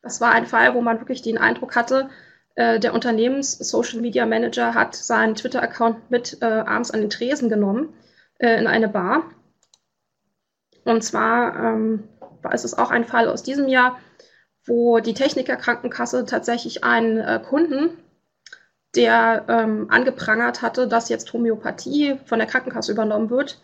das 0.00 0.20
war 0.20 0.30
ein 0.30 0.46
Fall, 0.46 0.74
wo 0.74 0.80
man 0.80 1.00
wirklich 1.00 1.22
den 1.22 1.38
Eindruck 1.38 1.74
hatte, 1.74 2.08
äh, 2.54 2.78
der 2.80 2.94
Unternehmens-Social 2.94 4.00
Media 4.00 4.26
Manager 4.26 4.74
hat 4.74 4.94
seinen 4.94 5.34
Twitter-Account 5.34 6.10
mit 6.10 6.38
äh, 6.40 6.46
abends 6.46 6.90
an 6.90 7.00
den 7.00 7.10
Tresen 7.10 7.48
genommen 7.48 7.94
äh, 8.38 8.58
in 8.58 8.66
eine 8.66 8.88
Bar 8.88 9.24
und 10.84 11.02
zwar 11.02 11.56
ähm, 11.56 12.04
ist 12.52 12.64
es 12.64 12.76
auch 12.76 12.90
ein 12.90 13.04
Fall 13.04 13.28
aus 13.28 13.42
diesem 13.42 13.68
Jahr, 13.68 13.98
wo 14.66 15.00
die 15.00 15.14
Techniker 15.14 15.56
Krankenkasse 15.56 16.24
tatsächlich 16.26 16.84
einen 16.84 17.18
äh, 17.18 17.40
Kunden, 17.42 17.96
der 18.94 19.44
ähm, 19.48 19.90
angeprangert 19.90 20.62
hatte, 20.62 20.86
dass 20.86 21.08
jetzt 21.08 21.32
Homöopathie 21.32 22.18
von 22.26 22.38
der 22.38 22.46
Krankenkasse 22.46 22.92
übernommen 22.92 23.30
wird, 23.30 23.60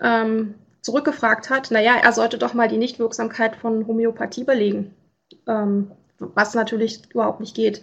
ähm, 0.00 0.54
zurückgefragt 0.82 1.48
hat, 1.48 1.70
naja, 1.70 1.94
er 2.02 2.12
sollte 2.12 2.38
doch 2.38 2.54
mal 2.54 2.68
die 2.68 2.76
Nichtwirksamkeit 2.76 3.56
von 3.56 3.86
Homöopathie 3.86 4.44
belegen, 4.44 4.94
ähm, 5.46 5.92
was 6.18 6.54
natürlich 6.54 7.02
überhaupt 7.12 7.40
nicht 7.40 7.56
geht. 7.56 7.82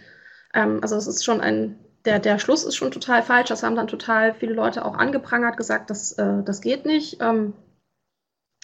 Ähm, 0.56 0.80
also 0.82 0.96
es 0.96 1.06
ist 1.06 1.24
schon 1.24 1.42
ein, 1.42 1.78
der, 2.06 2.20
der 2.20 2.40
Schluss 2.40 2.64
ist 2.64 2.76
schon 2.76 2.92
total 2.92 3.22
falsch, 3.22 3.50
das 3.50 3.62
haben 3.62 3.76
dann 3.76 3.88
total 3.88 4.34
viele 4.34 4.54
Leute 4.54 4.86
auch 4.86 4.96
angeprangert, 4.96 5.58
gesagt, 5.58 5.92
das, 5.92 6.14
äh, 6.14 6.42
das 6.44 6.62
geht 6.62 6.86
nicht. 6.86 7.22
Ähm, 7.22 7.54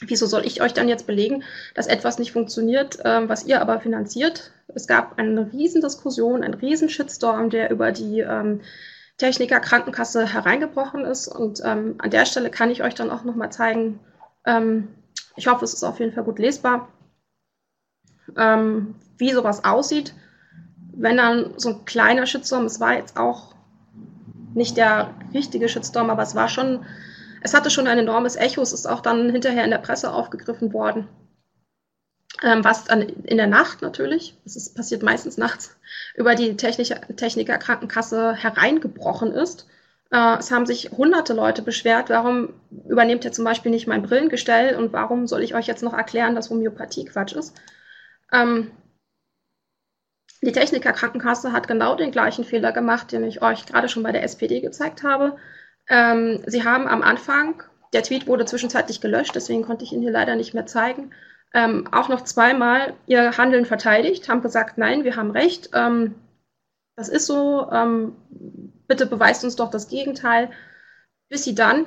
Wieso 0.03 0.25
soll 0.25 0.45
ich 0.45 0.61
euch 0.63 0.73
dann 0.73 0.89
jetzt 0.89 1.05
belegen, 1.05 1.43
dass 1.75 1.85
etwas 1.85 2.17
nicht 2.17 2.31
funktioniert, 2.31 2.97
ähm, 3.05 3.29
was 3.29 3.45
ihr 3.45 3.61
aber 3.61 3.79
finanziert? 3.79 4.51
Es 4.73 4.87
gab 4.87 5.19
eine 5.19 5.51
Riesendiskussion, 5.53 6.43
einen 6.43 6.55
riesen 6.55 6.89
Shitstorm, 6.89 7.51
der 7.51 7.69
über 7.69 7.91
die 7.91 8.21
ähm, 8.21 8.61
Techniker 9.17 9.59
Krankenkasse 9.59 10.25
hereingebrochen 10.25 11.05
ist. 11.05 11.27
Und 11.27 11.61
ähm, 11.63 11.95
an 11.99 12.09
der 12.09 12.25
Stelle 12.25 12.49
kann 12.49 12.71
ich 12.71 12.81
euch 12.81 12.95
dann 12.95 13.11
auch 13.11 13.23
nochmal 13.23 13.51
zeigen, 13.51 13.99
ähm, 14.45 14.87
ich 15.35 15.47
hoffe, 15.47 15.65
es 15.65 15.73
ist 15.75 15.83
auf 15.83 15.99
jeden 15.99 16.13
Fall 16.13 16.23
gut 16.23 16.39
lesbar, 16.39 16.87
ähm, 18.35 18.95
wie 19.17 19.31
sowas 19.33 19.63
aussieht. 19.63 20.15
Wenn 20.93 21.17
dann 21.17 21.53
so 21.57 21.69
ein 21.69 21.85
kleiner 21.85 22.25
Shitstorm, 22.25 22.65
es 22.65 22.79
war 22.79 22.93
jetzt 22.93 23.17
auch 23.17 23.55
nicht 24.53 24.77
der 24.77 25.13
richtige 25.33 25.69
Shitstorm, 25.69 26.09
aber 26.09 26.23
es 26.23 26.35
war 26.35 26.49
schon 26.49 26.85
es 27.41 27.53
hatte 27.53 27.71
schon 27.71 27.87
ein 27.87 27.97
enormes 27.97 28.35
Echo, 28.35 28.61
es 28.61 28.71
ist 28.71 28.85
auch 28.85 29.01
dann 29.01 29.29
hinterher 29.31 29.63
in 29.63 29.71
der 29.71 29.79
Presse 29.79 30.13
aufgegriffen 30.13 30.73
worden. 30.73 31.07
Ähm, 32.43 32.63
was 32.63 32.85
dann 32.85 33.01
in 33.01 33.37
der 33.37 33.47
Nacht 33.47 33.81
natürlich, 33.81 34.37
ist, 34.45 34.75
passiert 34.75 35.03
meistens 35.03 35.37
nachts, 35.37 35.75
über 36.15 36.35
die 36.35 36.55
Techniker, 36.55 37.01
Techniker 37.15 37.57
Krankenkasse 37.57 38.35
hereingebrochen 38.35 39.33
ist. 39.33 39.67
Äh, 40.11 40.37
es 40.37 40.51
haben 40.51 40.65
sich 40.65 40.91
hunderte 40.91 41.33
Leute 41.33 41.61
beschwert, 41.61 42.09
warum 42.09 42.53
übernehmt 42.87 43.25
ihr 43.25 43.31
zum 43.31 43.45
Beispiel 43.45 43.71
nicht 43.71 43.87
mein 43.87 44.03
Brillengestell 44.03 44.75
und 44.75 44.93
warum 44.93 45.27
soll 45.27 45.43
ich 45.43 45.55
euch 45.55 45.67
jetzt 45.67 45.83
noch 45.83 45.93
erklären, 45.93 46.35
dass 46.35 46.49
Homöopathie 46.49 47.05
Quatsch 47.05 47.33
ist. 47.33 47.59
Ähm, 48.31 48.71
die 50.41 50.51
Techniker 50.51 50.91
Krankenkasse 50.91 51.51
hat 51.51 51.67
genau 51.67 51.95
den 51.95 52.11
gleichen 52.11 52.43
Fehler 52.43 52.71
gemacht, 52.71 53.11
den 53.11 53.23
ich 53.23 53.41
euch 53.41 53.65
gerade 53.65 53.89
schon 53.89 54.03
bei 54.03 54.11
der 54.11 54.23
SPD 54.23 54.59
gezeigt 54.59 55.03
habe. 55.03 55.37
Ähm, 55.87 56.41
sie 56.47 56.63
haben 56.63 56.87
am 56.87 57.01
Anfang, 57.03 57.63
der 57.93 58.03
Tweet 58.03 58.27
wurde 58.27 58.45
zwischenzeitlich 58.45 59.01
gelöscht, 59.01 59.35
deswegen 59.35 59.63
konnte 59.63 59.83
ich 59.83 59.91
ihn 59.91 60.01
hier 60.01 60.11
leider 60.11 60.35
nicht 60.35 60.53
mehr 60.53 60.65
zeigen, 60.65 61.11
ähm, 61.53 61.87
auch 61.91 62.09
noch 62.09 62.21
zweimal 62.21 62.93
ihr 63.07 63.37
Handeln 63.37 63.65
verteidigt, 63.65 64.29
haben 64.29 64.41
gesagt, 64.41 64.77
nein, 64.77 65.03
wir 65.03 65.15
haben 65.15 65.31
recht, 65.31 65.71
ähm, 65.73 66.15
das 66.95 67.09
ist 67.09 67.25
so, 67.25 67.69
ähm, 67.71 68.15
bitte 68.87 69.05
beweist 69.05 69.43
uns 69.43 69.55
doch 69.55 69.69
das 69.69 69.89
Gegenteil, 69.89 70.49
bis 71.29 71.43
sie 71.43 71.55
dann 71.55 71.85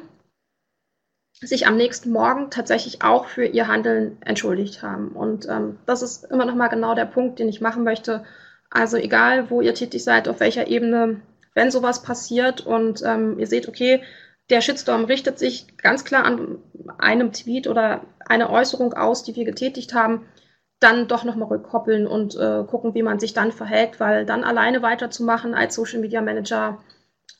sich 1.41 1.67
am 1.67 1.77
nächsten 1.77 2.11
Morgen 2.11 2.51
tatsächlich 2.51 3.03
auch 3.03 3.27
für 3.27 3.45
ihr 3.45 3.67
Handeln 3.67 4.19
entschuldigt 4.23 4.83
haben. 4.83 5.09
Und 5.09 5.47
ähm, 5.49 5.79
das 5.87 6.03
ist 6.03 6.25
immer 6.25 6.45
noch 6.45 6.55
mal 6.55 6.69
genau 6.69 6.95
der 6.95 7.07
Punkt, 7.07 7.39
den 7.39 7.49
ich 7.49 7.61
machen 7.61 7.85
möchte. 7.85 8.25
Also 8.75 8.97
egal, 8.97 9.51
wo 9.51 9.61
ihr 9.61 9.73
tätig 9.73 10.03
seid, 10.03 10.29
auf 10.29 10.41
welcher 10.41 10.67
Ebene, 10.67 11.21
wenn 11.55 11.71
sowas 11.71 12.03
passiert 12.03 12.67
und 12.67 13.03
ähm, 13.07 13.39
ihr 13.39 13.47
seht, 13.47 13.69
okay, 13.69 14.03
der 14.51 14.61
Shitstorm 14.61 15.05
richtet 15.05 15.39
sich 15.39 15.77
ganz 15.79 16.05
klar 16.05 16.25
an 16.25 16.59
einem 16.99 17.33
Tweet 17.33 17.69
oder 17.69 18.05
eine 18.27 18.51
Äußerung 18.51 18.93
aus, 18.93 19.23
die 19.23 19.37
wir 19.37 19.45
getätigt 19.45 19.95
haben, 19.95 20.27
dann 20.81 21.07
doch 21.07 21.23
nochmal 21.23 21.49
rückkoppeln 21.49 22.09
und 22.09 22.35
äh, 22.35 22.65
gucken, 22.65 22.95
wie 22.95 23.05
man 23.05 23.21
sich 23.21 23.33
dann 23.33 23.53
verhält, 23.53 24.01
weil 24.01 24.27
dann 24.27 24.43
alleine 24.43 24.83
weiterzumachen 24.83 25.55
als 25.55 25.77
Social 25.77 26.01
Media 26.01 26.21
Manager, 26.21 26.83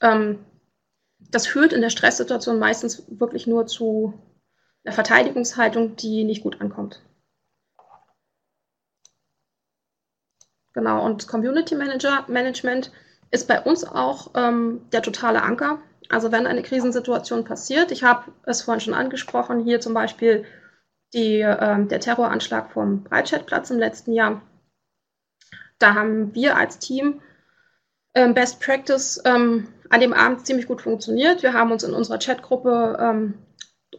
ähm, 0.01 0.39
das 1.19 1.49
führt 1.49 1.73
in 1.73 1.81
der 1.81 1.91
Stresssituation 1.91 2.61
meistens 2.61 3.05
wirklich 3.09 3.49
nur 3.49 3.67
zu 3.67 4.15
einer 4.85 4.95
Verteidigungshaltung, 4.95 5.97
die 5.97 6.23
nicht 6.23 6.45
gut 6.45 6.61
ankommt. 6.61 7.03
Genau, 10.75 11.05
und 11.05 11.29
Community 11.29 11.77
Manager 11.77 12.25
Management 12.27 12.91
ist 13.31 13.49
bei 13.49 13.61
uns 13.61 13.85
auch 13.85 14.33
ähm, 14.35 14.83
der 14.93 15.03
totale 15.03 15.43
Anker. 15.43 15.79
Also 16.11 16.33
wenn 16.33 16.47
eine 16.47 16.63
Krisensituation 16.63 17.45
passiert, 17.45 17.91
ich 17.91 18.03
habe 18.03 18.33
es 18.45 18.63
vorhin 18.63 18.81
schon 18.81 18.95
angesprochen, 18.95 19.61
hier 19.61 19.81
zum 19.81 19.95
Beispiel 19.95 20.45
die, 21.15 21.41
äh, 21.41 21.87
der 21.87 22.01
Terroranschlag 22.01 22.73
vom 22.73 23.05
Breitscheidplatz 23.05 23.71
im 23.71 23.79
letzten 23.79 24.13
Jahr. 24.13 24.43
Da 25.79 25.95
haben 25.95 26.35
wir 26.35 26.57
als 26.57 26.79
Team 26.81 27.21
ähm, 28.15 28.35
Best 28.35 28.61
Practice 28.61 29.23
ähm, 29.25 29.69
an 29.91 30.01
dem 30.01 30.13
Abend 30.13 30.45
ziemlich 30.45 30.67
gut 30.67 30.83
funktioniert. 30.83 31.43
Wir 31.43 31.53
haben 31.53 31.73
uns 31.73 31.85
in 31.85 31.95
unserer 31.95 32.19
Chatgruppe 32.19 32.99
ähm, 33.01 33.35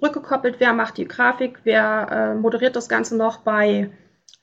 rückgekoppelt, 0.01 0.59
wer 0.59 0.73
macht 0.73 0.97
die 0.97 1.07
Grafik, 1.07 1.59
wer 1.63 2.07
äh, 2.11 2.35
moderiert 2.35 2.75
das 2.75 2.89
Ganze 2.89 3.15
noch 3.15 3.39
bei 3.39 3.91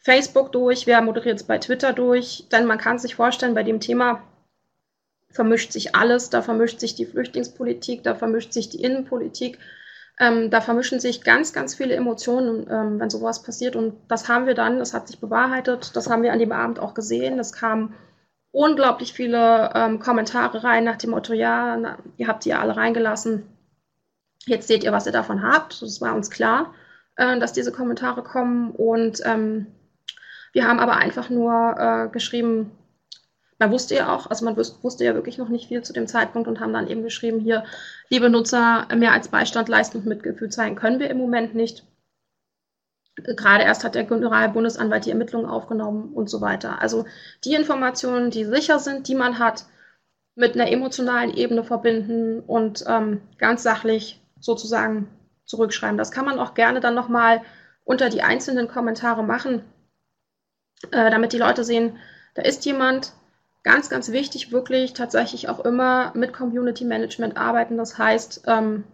Facebook 0.03 0.53
durch, 0.53 0.87
wer 0.87 1.01
moderiert 1.01 1.41
es 1.41 1.47
bei 1.47 1.59
Twitter 1.59 1.93
durch. 1.93 2.49
Denn 2.51 2.67
man 2.67 2.79
kann 2.79 2.99
sich 2.99 3.15
vorstellen, 3.15 3.55
bei 3.55 3.63
dem 3.63 3.81
Thema 3.81 4.23
vermischt 5.31 5.73
sich 5.73 5.95
alles. 5.95 6.31
Da 6.31 6.43
vermischt 6.43 6.81
sich 6.81 6.95
die 6.95 7.07
Flüchtlingspolitik, 7.07 8.03
da 8.03 8.15
vermischt 8.15 8.53
sich 8.53 8.69
die 8.69 8.83
Innenpolitik. 8.83 9.59
Ähm, 10.21 10.51
da 10.51 10.61
vermischen 10.61 11.01
sich 11.01 11.23
ganz, 11.23 11.53
ganz 11.53 11.75
viele 11.75 11.95
Emotionen, 11.95 12.67
ähm, 12.71 13.01
wenn 13.01 13.11
sowas 13.11 13.43
passiert. 13.43 13.77
Und 13.77 13.95
das 14.09 14.29
haben 14.29 14.47
wir 14.47 14.55
dann, 14.55 14.79
das 14.79 14.93
hat 14.93 15.09
sich 15.09 15.19
bewahrheitet, 15.19 15.97
das 15.97 16.11
haben 16.11 16.23
wir 16.23 16.33
an 16.33 16.39
dem 16.39 16.53
Abend 16.53 16.79
auch 16.79 16.95
gesehen. 16.95 17.39
Es 17.39 17.53
kamen 17.53 17.95
unglaublich 18.51 19.15
viele 19.15 19.71
ähm, 19.75 19.99
Kommentare 20.01 20.63
rein 20.63 20.85
nach 20.85 20.97
dem 20.97 21.11
Motto, 21.11 21.33
ja, 21.33 21.77
na, 21.77 21.99
ihr 22.19 22.29
habt 22.29 22.45
die 22.45 22.51
ja 22.51 22.61
alle 22.61 22.77
reingelassen. 22.77 23.49
Jetzt 24.45 24.69
seht 24.69 24.85
ihr, 24.85 24.93
was 24.93 25.07
ihr 25.07 25.13
davon 25.13 25.43
habt. 25.43 25.81
Das 25.81 26.01
war 26.01 26.15
uns 26.15 26.31
klar, 26.31 26.75
äh, 27.17 27.39
dass 27.39 27.55
diese 27.55 27.73
Kommentare 27.73 28.23
kommen. 28.23 28.73
Und 28.73 29.23
ähm, 29.25 29.67
wir 30.53 30.67
haben 30.67 30.81
aber 30.81 30.97
einfach 30.97 31.31
nur 31.31 31.75
äh, 31.79 32.09
geschrieben, 32.13 32.71
man 33.59 33.71
wusste 33.71 33.95
ja 33.95 34.15
auch, 34.15 34.29
also 34.29 34.45
man 34.45 34.57
wusste 34.57 35.05
ja 35.05 35.15
wirklich 35.15 35.39
noch 35.39 35.49
nicht 35.49 35.69
viel 35.69 35.83
zu 35.83 35.93
dem 35.93 36.07
Zeitpunkt 36.07 36.49
und 36.49 36.61
haben 36.61 36.73
dann 36.73 36.89
eben 36.89 37.03
geschrieben, 37.03 37.41
hier, 37.41 37.65
liebe 38.09 38.29
Nutzer, 38.29 38.89
mehr 38.95 39.13
als 39.13 39.29
Beistand 39.29 39.69
leisten 39.69 39.99
und 39.99 40.07
Mitgefühl 40.07 40.51
zeigen 40.51 40.75
können 40.77 40.99
wir 40.99 41.11
im 41.11 41.19
Moment 41.19 41.55
nicht. 41.55 41.85
Gerade 43.15 43.65
erst 43.65 43.85
hat 43.85 43.95
der 43.95 44.05
Generalbundesanwalt 44.05 45.05
die 45.05 45.11
Ermittlungen 45.11 45.47
aufgenommen 45.47 46.13
und 46.13 46.29
so 46.29 46.41
weiter. 46.41 46.81
Also 46.81 47.05
die 47.45 47.55
Informationen, 47.55 48.31
die 48.31 48.45
sicher 48.45 48.79
sind, 48.79 49.07
die 49.07 49.15
man 49.15 49.39
hat, 49.39 49.67
mit 50.35 50.55
einer 50.55 50.71
emotionalen 50.71 51.33
Ebene 51.35 51.63
verbinden 51.63 52.41
und 52.41 52.85
ähm, 52.89 53.21
ganz 53.39 53.63
sachlich 53.63 54.21
sozusagen 54.41 55.09
zurückschreiben. 55.45 55.99
Das 55.99 56.11
kann 56.11 56.25
man 56.25 56.39
auch 56.39 56.55
gerne 56.55 56.81
dann 56.81 56.95
nochmal 56.95 57.43
unter 57.85 58.09
die 58.09 58.23
einzelnen 58.23 58.67
Kommentare 58.67 59.23
machen, 59.23 59.63
äh, 60.91 61.11
damit 61.11 61.33
die 61.33 61.39
Leute 61.39 61.65
sehen, 61.65 61.99
da 62.35 62.43
ist 62.43 62.65
jemand, 62.65 63.13
Ganz, 63.65 63.89
ganz 63.89 64.11
wichtig, 64.11 64.51
wirklich 64.51 64.93
tatsächlich 64.93 65.49
auch 65.49 65.61
immer 65.61 66.13
mit 66.17 66.33
Community 66.33 66.85
Management 66.85 67.37
arbeiten. 67.37 67.77
Das 67.77 67.97
heißt, 67.97 68.43
ähm, 68.49 68.85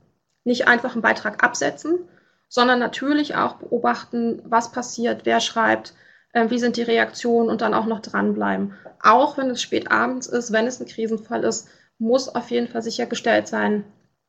nicht 0.45 0.69
einfach 0.69 0.93
einen 0.93 1.03
Beitrag 1.03 1.43
absetzen, 1.43 2.01
sondern 2.49 2.79
natürlich 2.79 3.35
auch 3.35 3.55
beobachten, 3.55 4.43
was 4.45 4.71
passiert, 4.71 5.25
wer 5.25 5.41
schreibt, 5.41 5.95
äh, 6.33 6.51
wie 6.51 6.59
sind 6.59 6.77
die 6.77 6.83
Reaktionen 6.83 7.49
und 7.49 7.63
dann 7.63 7.73
auch 7.73 7.87
noch 7.87 8.01
dranbleiben. 8.01 8.75
Auch 9.03 9.39
wenn 9.39 9.49
es 9.49 9.63
spät 9.63 9.91
abends 9.91 10.27
ist, 10.27 10.53
wenn 10.53 10.67
es 10.67 10.81
ein 10.81 10.87
Krisenfall 10.87 11.45
ist, 11.45 11.69
muss 11.99 12.29
auf 12.29 12.51
jeden 12.51 12.69
Fall 12.69 12.83
sichergestellt 12.83 13.49
sein, 13.49 13.85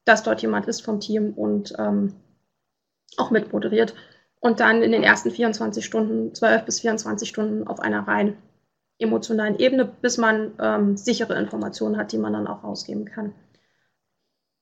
dass 0.06 0.24
dort 0.24 0.42
jemand 0.42 0.68
ist 0.68 0.86
vom 0.86 1.02
Team 1.02 1.34
und 1.34 1.74
ähm, 1.78 2.16
auch 3.18 3.30
mitmoderiert 3.30 3.94
und 4.40 4.60
dann 4.60 4.82
in 4.82 4.92
den 4.92 5.04
ersten 5.04 5.32
24 5.32 5.84
Stunden, 5.84 6.34
12 6.34 6.66
bis 6.66 6.80
24 6.80 7.28
Stunden 7.28 7.68
auf 7.68 7.80
einer 7.80 8.08
rein 8.08 8.38
emotionalen 8.98 9.58
Ebene, 9.60 9.86
bis 9.86 10.18
man 10.18 10.54
ähm, 10.60 10.98
sichere 10.98 11.38
Informationen 11.38 11.98
hat, 11.98 12.12
die 12.12 12.18
man 12.18 12.34
dann 12.34 12.48
auch 12.48 12.64
rausgeben 12.64 13.06
kann. 13.06 13.34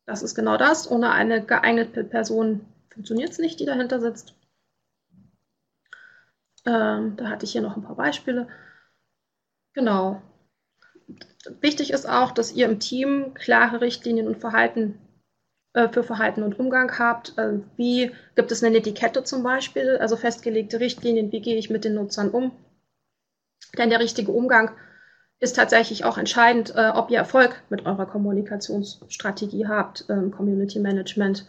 Das 0.05 0.23
ist 0.23 0.35
genau 0.35 0.57
das. 0.57 0.89
Ohne 0.89 1.11
eine 1.11 1.43
geeignete 1.43 2.03
Person 2.03 2.65
funktioniert 2.89 3.31
es 3.31 3.39
nicht, 3.39 3.59
die 3.59 3.65
dahinter 3.65 3.99
sitzt. 3.99 4.35
Ähm, 6.65 7.15
da 7.17 7.29
hatte 7.29 7.45
ich 7.45 7.51
hier 7.51 7.61
noch 7.61 7.75
ein 7.75 7.83
paar 7.83 7.95
Beispiele. 7.95 8.47
Genau. 9.73 10.21
Wichtig 11.61 11.91
ist 11.91 12.07
auch, 12.07 12.31
dass 12.31 12.51
ihr 12.51 12.67
im 12.67 12.79
Team 12.79 13.33
klare 13.33 13.81
Richtlinien 13.81 14.27
und 14.27 14.37
Verhalten 14.37 14.99
äh, 15.77 15.89
für 15.89 16.01
Verhalten 16.01 16.41
und 16.41 16.59
Umgang 16.59 16.97
habt. 16.97 17.37
Äh, 17.37 17.59
wie 17.75 18.11
gibt 18.35 18.51
es 18.51 18.63
eine 18.63 18.77
Etikette 18.77 19.23
zum 19.23 19.43
Beispiel, 19.43 19.97
also 19.97 20.15
festgelegte 20.15 20.79
Richtlinien, 20.79 21.31
wie 21.31 21.39
gehe 21.39 21.55
ich 21.55 21.69
mit 21.69 21.85
den 21.85 21.93
Nutzern 21.93 22.31
um? 22.31 22.51
Denn 23.77 23.91
der 23.91 23.99
richtige 23.99 24.31
Umgang 24.31 24.71
ist 25.39 25.55
tatsächlich 25.55 26.03
auch 26.03 26.17
entscheidend, 26.17 26.73
äh, 26.75 26.89
ob 26.95 27.11
ihr 27.11 27.19
Erfolg 27.19 27.61
mit 27.69 27.85
eurer 27.85 28.07
Kommunikationsstrategie 28.07 29.67
habt, 29.67 30.05
ähm, 30.09 30.31
Community 30.31 30.79
Management. 30.79 31.45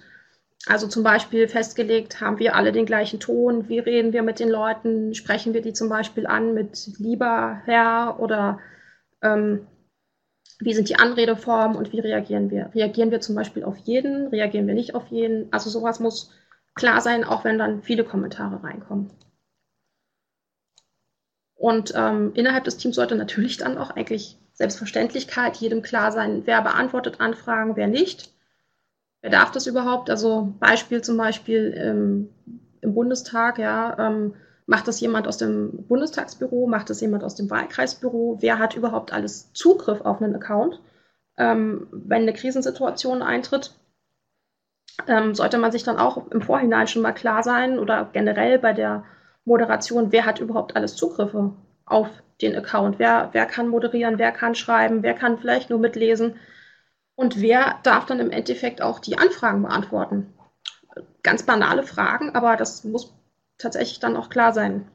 Also 0.67 0.89
zum 0.89 1.03
Beispiel 1.03 1.49
festgelegt, 1.49 2.21
haben 2.21 2.39
wir 2.39 2.55
alle 2.55 2.73
den 2.73 2.85
gleichen 2.85 3.21
Ton, 3.21 3.71
wie 3.71 3.79
reden 3.79 4.13
wir 4.13 4.23
mit 4.23 4.41
den 4.41 4.51
Leuten, 4.51 5.15
sprechen 5.15 5.55
wir 5.55 5.63
die 5.63 5.73
zum 5.73 5.89
Beispiel 5.89 6.27
an 6.27 6.53
mit 6.53 6.99
lieber 6.99 7.63
Herr 7.65 8.17
oder 8.21 8.59
ähm, 9.23 9.67
wie 10.61 10.75
sind 10.75 10.89
die 10.89 10.97
Anredeformen 10.97 11.77
und 11.77 11.93
wie 11.93 12.01
reagieren 12.01 12.51
wir? 12.51 12.71
Reagieren 12.75 13.11
wir 13.11 13.21
zum 13.21 13.35
Beispiel 13.35 13.65
auf 13.65 13.77
jeden, 13.79 14.29
reagieren 14.29 14.67
wir 14.67 14.75
nicht 14.75 14.95
auf 14.95 15.07
jeden? 15.09 15.53
Also 15.53 15.71
sowas 15.71 16.01
muss 16.01 16.33
klar 16.75 17.01
sein, 17.01 17.25
auch 17.25 17.45
wenn 17.45 17.59
dann 17.59 17.83
viele 17.83 18.05
Kommentare 18.05 18.63
reinkommen. 18.63 19.11
Und 21.55 21.93
ähm, 21.97 22.33
innerhalb 22.35 22.65
des 22.65 22.77
Teams 22.77 22.97
sollte 22.97 23.17
natürlich 23.17 23.57
dann 23.57 23.79
auch 23.79 23.91
eigentlich 23.91 24.39
Selbstverständlichkeit 24.53 25.57
jedem 25.57 25.83
klar 25.83 26.13
sein, 26.13 26.43
wer 26.45 26.63
beantwortet 26.63 27.21
Anfragen, 27.21 27.77
wer 27.77 27.89
nicht. 27.89 28.33
Wer 29.21 29.31
darf 29.31 29.51
das 29.51 29.67
überhaupt? 29.67 30.11
Also 30.11 30.55
Beispiel 30.61 31.03
zum 31.03 31.17
Beispiel 31.17 31.75
ähm, 31.77 32.29
im 32.81 32.95
Bundestag, 32.95 33.59
ja, 33.59 33.97
ähm, 33.99 34.35
macht 34.69 34.87
das 34.87 35.01
jemand 35.01 35.27
aus 35.27 35.39
dem 35.39 35.87
Bundestagsbüro, 35.89 36.67
macht 36.67 36.91
das 36.91 37.01
jemand 37.01 37.25
aus 37.25 37.35
dem 37.35 37.49
Wahlkreisbüro? 37.49 38.37
Wer 38.41 38.59
hat 38.59 38.77
überhaupt 38.77 39.15
alles 39.15 39.51
Zugriff 39.55 40.03
auf 40.03 40.21
einen 40.21 40.37
Account? 40.37 40.79
Ähm, 41.39 41.89
wenn 41.91 42.23
eine 42.23 42.35
Krisensituation 42.35 43.23
eintritt, 43.23 43.73
ähm, 45.07 45.35
sollte 45.35 45.57
man 45.57 45.73
sich 45.73 45.85
dann 45.85 45.97
auch 45.97 46.31
im 46.31 46.43
Vorhinein 46.43 46.87
schon 46.87 47.01
mal 47.01 47.13
klar 47.13 47.43
sein 47.43 47.79
oder 47.79 48.11
generell 48.13 48.59
bei 48.59 48.75
der 48.75 49.05
Moderation, 49.47 50.13
wer 50.13 50.27
hat 50.27 50.39
überhaupt 50.39 50.77
alles 50.77 50.97
Zugriffe 50.97 51.55
auf 51.87 52.09
den 52.43 52.55
Account? 52.55 52.99
Wer, 52.99 53.31
wer 53.33 53.47
kann 53.47 53.69
moderieren, 53.69 54.19
wer 54.19 54.33
kann 54.33 54.55
schreiben, 54.55 55.03
wer 55.03 55.15
kann 55.15 55.39
vielleicht 55.39 55.71
nur 55.71 55.79
mitlesen 55.79 56.37
und 57.15 57.41
wer 57.41 57.79
darf 57.85 58.05
dann 58.05 58.21
im 58.21 58.31
Endeffekt 58.31 58.83
auch 58.83 58.99
die 58.99 59.17
Anfragen 59.17 59.63
beantworten? 59.63 60.35
Ganz 61.23 61.45
banale 61.45 61.85
Fragen, 61.85 62.35
aber 62.35 62.57
das 62.57 62.85
muss 62.85 63.18
tatsächlich 63.59 64.01
dann 64.01 64.17
auch 64.17 64.31
klar 64.31 64.53
sein. 64.53 64.89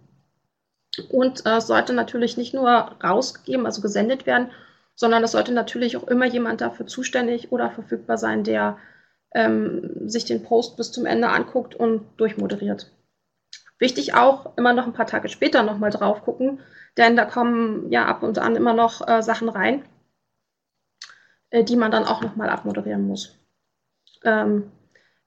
Und 1.09 1.45
äh, 1.45 1.59
sollte 1.59 1.93
natürlich 1.93 2.37
nicht 2.37 2.53
nur 2.53 2.69
rausgegeben, 2.69 3.65
also 3.65 3.81
gesendet 3.81 4.25
werden, 4.25 4.51
sondern 4.95 5.23
es 5.23 5.31
sollte 5.31 5.51
natürlich 5.51 5.97
auch 5.97 6.07
immer 6.07 6.25
jemand 6.25 6.61
dafür 6.61 6.85
zuständig 6.85 7.51
oder 7.51 7.71
verfügbar 7.71 8.17
sein, 8.17 8.43
der 8.43 8.77
ähm, 9.33 10.07
sich 10.07 10.25
den 10.25 10.43
Post 10.43 10.77
bis 10.77 10.91
zum 10.91 11.05
Ende 11.05 11.29
anguckt 11.29 11.75
und 11.75 12.05
durchmoderiert. 12.17 12.91
Wichtig 13.79 14.13
auch, 14.13 14.55
immer 14.55 14.73
noch 14.73 14.85
ein 14.85 14.93
paar 14.93 15.07
Tage 15.07 15.29
später 15.29 15.63
nochmal 15.63 15.89
drauf 15.89 16.23
gucken, 16.23 16.61
denn 16.97 17.15
da 17.15 17.25
kommen 17.25 17.91
ja 17.91 18.05
ab 18.05 18.21
und 18.21 18.37
an 18.37 18.55
immer 18.55 18.73
noch 18.73 19.07
äh, 19.07 19.23
Sachen 19.23 19.49
rein, 19.49 19.83
äh, 21.49 21.63
die 21.63 21.75
man 21.75 21.91
dann 21.91 22.05
auch 22.05 22.21
nochmal 22.21 22.49
abmoderieren 22.49 23.07
muss. 23.07 23.35
Ähm, 24.23 24.71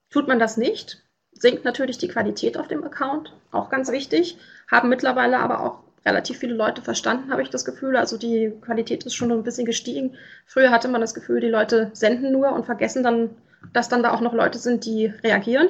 tut 0.09 0.29
man 0.29 0.39
das 0.39 0.55
nicht, 0.55 1.03
sinkt 1.39 1.65
natürlich 1.65 1.97
die 1.97 2.07
Qualität 2.07 2.57
auf 2.57 2.67
dem 2.67 2.83
Account, 2.83 3.33
auch 3.51 3.69
ganz 3.69 3.91
wichtig. 3.91 4.37
Haben 4.69 4.89
mittlerweile 4.89 5.39
aber 5.39 5.63
auch 5.63 5.79
relativ 6.05 6.37
viele 6.37 6.53
Leute 6.53 6.81
verstanden, 6.81 7.31
habe 7.31 7.41
ich 7.41 7.49
das 7.49 7.65
Gefühl. 7.65 7.97
Also 7.97 8.17
die 8.17 8.53
Qualität 8.61 9.03
ist 9.05 9.15
schon 9.15 9.31
ein 9.31 9.43
bisschen 9.43 9.65
gestiegen. 9.65 10.15
Früher 10.45 10.71
hatte 10.71 10.87
man 10.87 11.01
das 11.01 11.13
Gefühl, 11.13 11.41
die 11.41 11.49
Leute 11.49 11.91
senden 11.93 12.31
nur 12.31 12.53
und 12.53 12.65
vergessen 12.65 13.03
dann, 13.03 13.29
dass 13.73 13.89
dann 13.89 14.03
da 14.03 14.13
auch 14.13 14.21
noch 14.21 14.33
Leute 14.33 14.57
sind, 14.59 14.85
die 14.85 15.07
reagieren. 15.23 15.69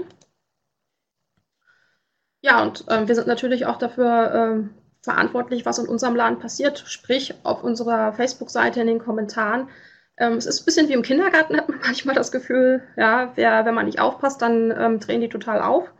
Ja, 2.41 2.61
und 2.63 2.85
ähm, 2.89 3.07
wir 3.07 3.15
sind 3.15 3.27
natürlich 3.27 3.65
auch 3.65 3.77
dafür 3.77 4.33
ähm, 4.33 4.69
verantwortlich, 5.01 5.65
was 5.65 5.79
in 5.79 5.87
unserem 5.87 6.15
Land 6.15 6.39
passiert. 6.39 6.83
Sprich, 6.85 7.33
auf 7.43 7.63
unserer 7.63 8.13
Facebook-Seite 8.13 8.81
in 8.81 8.87
den 8.87 8.99
Kommentaren 8.99 9.69
Ähm, 10.17 10.33
es 10.33 10.45
ist 10.45 10.61
ein 10.61 10.65
bisschen 10.65 10.89
wie 10.89 10.93
im 10.93 11.03
Kindergarten, 11.03 11.55
hat 11.57 11.69
man 11.69 11.79
manchmal 11.83 12.15
das 12.15 12.31
Gefühl, 12.31 12.83
ja, 12.95 13.31
wer, 13.35 13.65
wenn 13.65 13.75
man 13.75 13.85
nicht 13.85 13.99
aufpasst, 13.99 14.41
dann 14.41 14.71
ähm, 14.77 14.99
drehen 14.99 15.21
die 15.21 15.29
total 15.29 15.61
auf. 15.61 15.91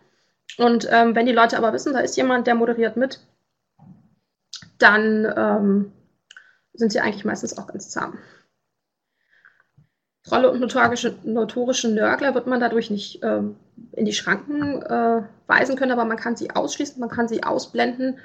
Und 0.58 0.88
ähm, 0.92 1.16
wenn 1.16 1.26
die 1.26 1.34
Leute 1.34 1.58
aber 1.58 1.74
wissen, 1.74 1.94
da 1.94 2.00
ist 2.00 2.18
jemand, 2.18 2.48
der 2.48 2.56
moderiert 2.56 2.98
mit, 2.98 3.20
dann 4.80 5.26
ähm, 5.36 5.92
sind 6.74 6.92
sie 6.92 7.00
eigentlich 7.00 7.26
meistens 7.26 7.58
auch 7.58 7.68
ganz 7.68 7.90
zahm. 7.90 8.18
Trolle 10.24 10.52
und 10.52 10.60
notorische, 10.60 11.16
notorische 11.24 11.90
Nörgler 11.90 12.36
wird 12.36 12.48
man 12.48 12.60
dadurch 12.60 12.90
nicht 12.90 13.24
ähm, 13.24 13.56
in 13.94 14.06
die 14.06 14.14
Schranken 14.14 14.82
äh, 14.82 15.22
weisen 15.48 15.76
können, 15.78 15.92
aber 15.92 16.06
man 16.06 16.18
kann 16.18 16.36
sie 16.36 16.52
ausschließen, 16.52 17.00
man 17.00 17.10
kann 17.10 17.28
sie 17.28 17.44
ausblenden. 17.44 18.20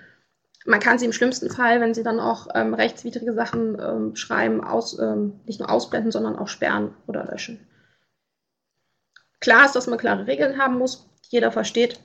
Man 0.65 0.81
kann 0.81 0.99
sie 0.99 1.07
im 1.07 1.13
schlimmsten 1.13 1.51
Fall, 1.51 1.81
wenn 1.81 1.95
sie 1.95 2.03
dann 2.03 2.21
auch 2.21 2.47
ähm, 2.55 2.75
rechtswidrige 2.75 3.33
Sachen 3.33 3.81
ähm, 3.81 4.17
schreiben, 4.17 4.63
aus, 4.63 4.99
ähm, 4.99 5.41
nicht 5.45 5.59
nur 5.61 5.71
ausblenden, 5.71 6.13
sondern 6.13 6.37
auch 6.37 6.49
sperren 6.49 6.95
oder 7.07 7.25
löschen. 7.25 7.67
Klar 9.41 9.67
ist, 9.67 9.75
dass 9.75 9.89
man 9.89 9.99
klare 9.99 10.27
Regeln 10.27 10.59
haben 10.59 10.79
muss, 10.79 11.09
die 11.25 11.37
jeder 11.37 11.51
versteht. 11.51 12.01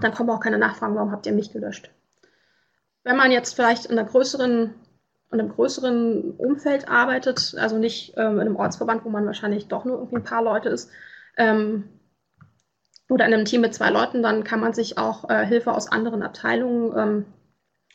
Dann 0.00 0.14
kommen 0.14 0.30
auch 0.30 0.40
keine 0.40 0.58
Nachfragen, 0.58 0.94
warum 0.94 1.10
habt 1.10 1.26
ihr 1.26 1.32
mich 1.32 1.52
gelöscht. 1.52 1.90
Wenn 3.02 3.16
man 3.16 3.32
jetzt 3.32 3.54
vielleicht 3.54 3.86
in 3.86 3.98
einer 3.98 4.08
größeren 4.08 4.74
in 5.32 5.40
einem 5.40 5.48
größeren 5.50 6.32
Umfeld 6.36 6.88
arbeitet, 6.88 7.56
also 7.58 7.78
nicht 7.78 8.14
ähm, 8.16 8.34
in 8.34 8.42
einem 8.42 8.56
Ortsverband, 8.56 9.04
wo 9.04 9.08
man 9.08 9.26
wahrscheinlich 9.26 9.66
doch 9.68 9.84
nur 9.84 9.96
irgendwie 9.98 10.16
ein 10.16 10.24
paar 10.24 10.42
Leute 10.42 10.68
ist, 10.68 10.90
ähm, 11.36 11.88
oder 13.08 13.26
in 13.26 13.34
einem 13.34 13.44
Team 13.44 13.60
mit 13.60 13.74
zwei 13.74 13.90
Leuten, 13.90 14.22
dann 14.22 14.44
kann 14.44 14.60
man 14.60 14.74
sich 14.74 14.98
auch 14.98 15.28
äh, 15.30 15.46
Hilfe 15.46 15.72
aus 15.72 15.90
anderen 15.90 16.22
Abteilungen 16.22 16.96
ähm, 16.96 17.26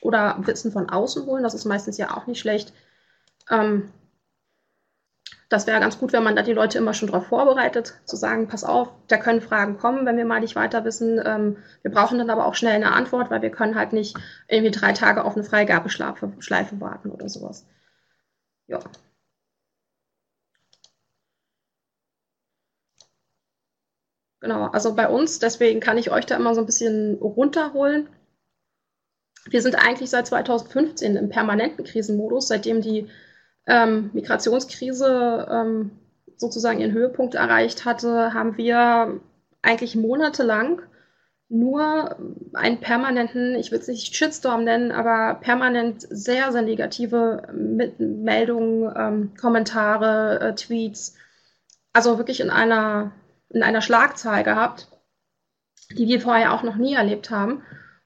oder 0.02 0.38
Wissen 0.46 0.72
von 0.72 0.90
außen 0.90 1.26
holen. 1.26 1.44
Das 1.44 1.54
ist 1.54 1.66
meistens 1.66 1.98
ja 1.98 2.16
auch 2.16 2.28
nicht 2.28 2.40
schlecht. 2.40 2.74
Ähm, 3.50 3.92
das 5.52 5.68
wäre 5.68 5.82
ganz 5.82 6.00
gut, 6.00 6.14
wenn 6.14 6.24
man 6.24 6.38
da 6.38 6.44
die 6.44 6.54
Leute 6.54 6.78
immer 6.78 6.94
schon 6.94 7.10
darauf 7.10 7.28
vorbereitet, 7.28 7.96
zu 8.06 8.16
sagen, 8.16 8.48
pass 8.48 8.64
auf, 8.64 8.88
da 9.10 9.18
können 9.18 9.42
Fragen 9.42 9.78
kommen, 9.78 10.06
wenn 10.06 10.16
wir 10.16 10.24
mal 10.24 10.40
nicht 10.40 10.56
weiter 10.56 10.86
wissen. 10.86 11.22
Ähm, 11.26 11.58
wir 11.82 11.92
brauchen 11.92 12.18
dann 12.18 12.30
aber 12.30 12.46
auch 12.46 12.56
schnell 12.56 12.76
eine 12.76 12.94
Antwort, 12.94 13.30
weil 13.30 13.42
wir 13.42 13.52
können 13.52 13.76
halt 13.76 13.92
nicht 13.92 14.16
irgendwie 14.48 14.72
drei 14.72 14.94
Tage 14.94 15.26
auf 15.26 15.36
eine 15.36 15.44
Freigabeschleife 15.44 16.80
warten 16.80 17.12
oder 17.12 17.28
sowas. 17.28 17.66
Ja. 18.68 18.80
Genau, 24.42 24.66
also 24.66 24.96
bei 24.96 25.08
uns, 25.08 25.40
deswegen 25.40 25.80
kann 25.80 25.98
ich 25.98 26.12
euch 26.12 26.26
da 26.26 26.36
immer 26.36 26.56
so 26.56 26.62
ein 26.62 26.66
bisschen 26.66 27.16
runterholen. 27.16 28.10
Wir 29.46 29.62
sind 29.62 29.76
eigentlich 29.76 30.10
seit 30.10 30.28
2015 30.28 31.16
im 31.16 31.30
permanenten 31.30 31.86
Krisenmodus, 31.86 32.48
seitdem 32.48 32.82
die 32.82 33.08
ähm, 33.68 34.10
Migrationskrise 34.14 35.48
ähm, 35.50 35.92
sozusagen 36.38 36.80
ihren 36.80 36.92
Höhepunkt 36.92 37.36
erreicht 37.36 37.86
hatte, 37.86 38.34
haben 38.34 38.58
wir 38.58 39.20
eigentlich 39.62 39.96
monatelang 39.96 40.82
nur 41.50 42.16
einen 42.54 42.80
permanenten, 42.80 43.56
ich 43.56 43.72
will 43.72 43.80
es 43.80 43.88
nicht 43.88 44.16
Shitstorm 44.16 44.64
nennen, 44.64 44.92
aber 44.92 45.40
permanent 45.40 46.02
sehr, 46.10 46.52
sehr 46.52 46.62
negative 46.62 47.44
Meldungen, 47.54 48.92
ähm, 48.96 49.34
Kommentare, 49.40 50.40
äh, 50.40 50.56
Tweets, 50.56 51.16
also 51.92 52.18
wirklich 52.18 52.40
in 52.40 52.50
einer, 52.50 53.12
in 53.54 53.64
einer 53.64 53.82
Schlagzahl 53.82 54.44
gehabt, 54.44 54.88
die 55.98 56.08
wir 56.08 56.22
vorher 56.22 56.54
auch 56.54 56.64
noch 56.64 56.76
nie 56.76 56.94
erlebt 56.94 57.30
haben 57.32 57.64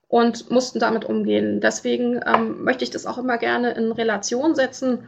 und 0.08 0.50
mussten 0.52 0.80
damit 0.80 1.06
umgehen. 1.06 1.62
Deswegen 1.62 2.22
ähm, 2.26 2.64
möchte 2.64 2.84
ich 2.84 2.92
das 2.92 3.06
auch 3.06 3.18
immer 3.18 3.38
gerne 3.38 3.72
in 3.72 3.92
Relation 3.92 4.56
setzen 4.56 5.08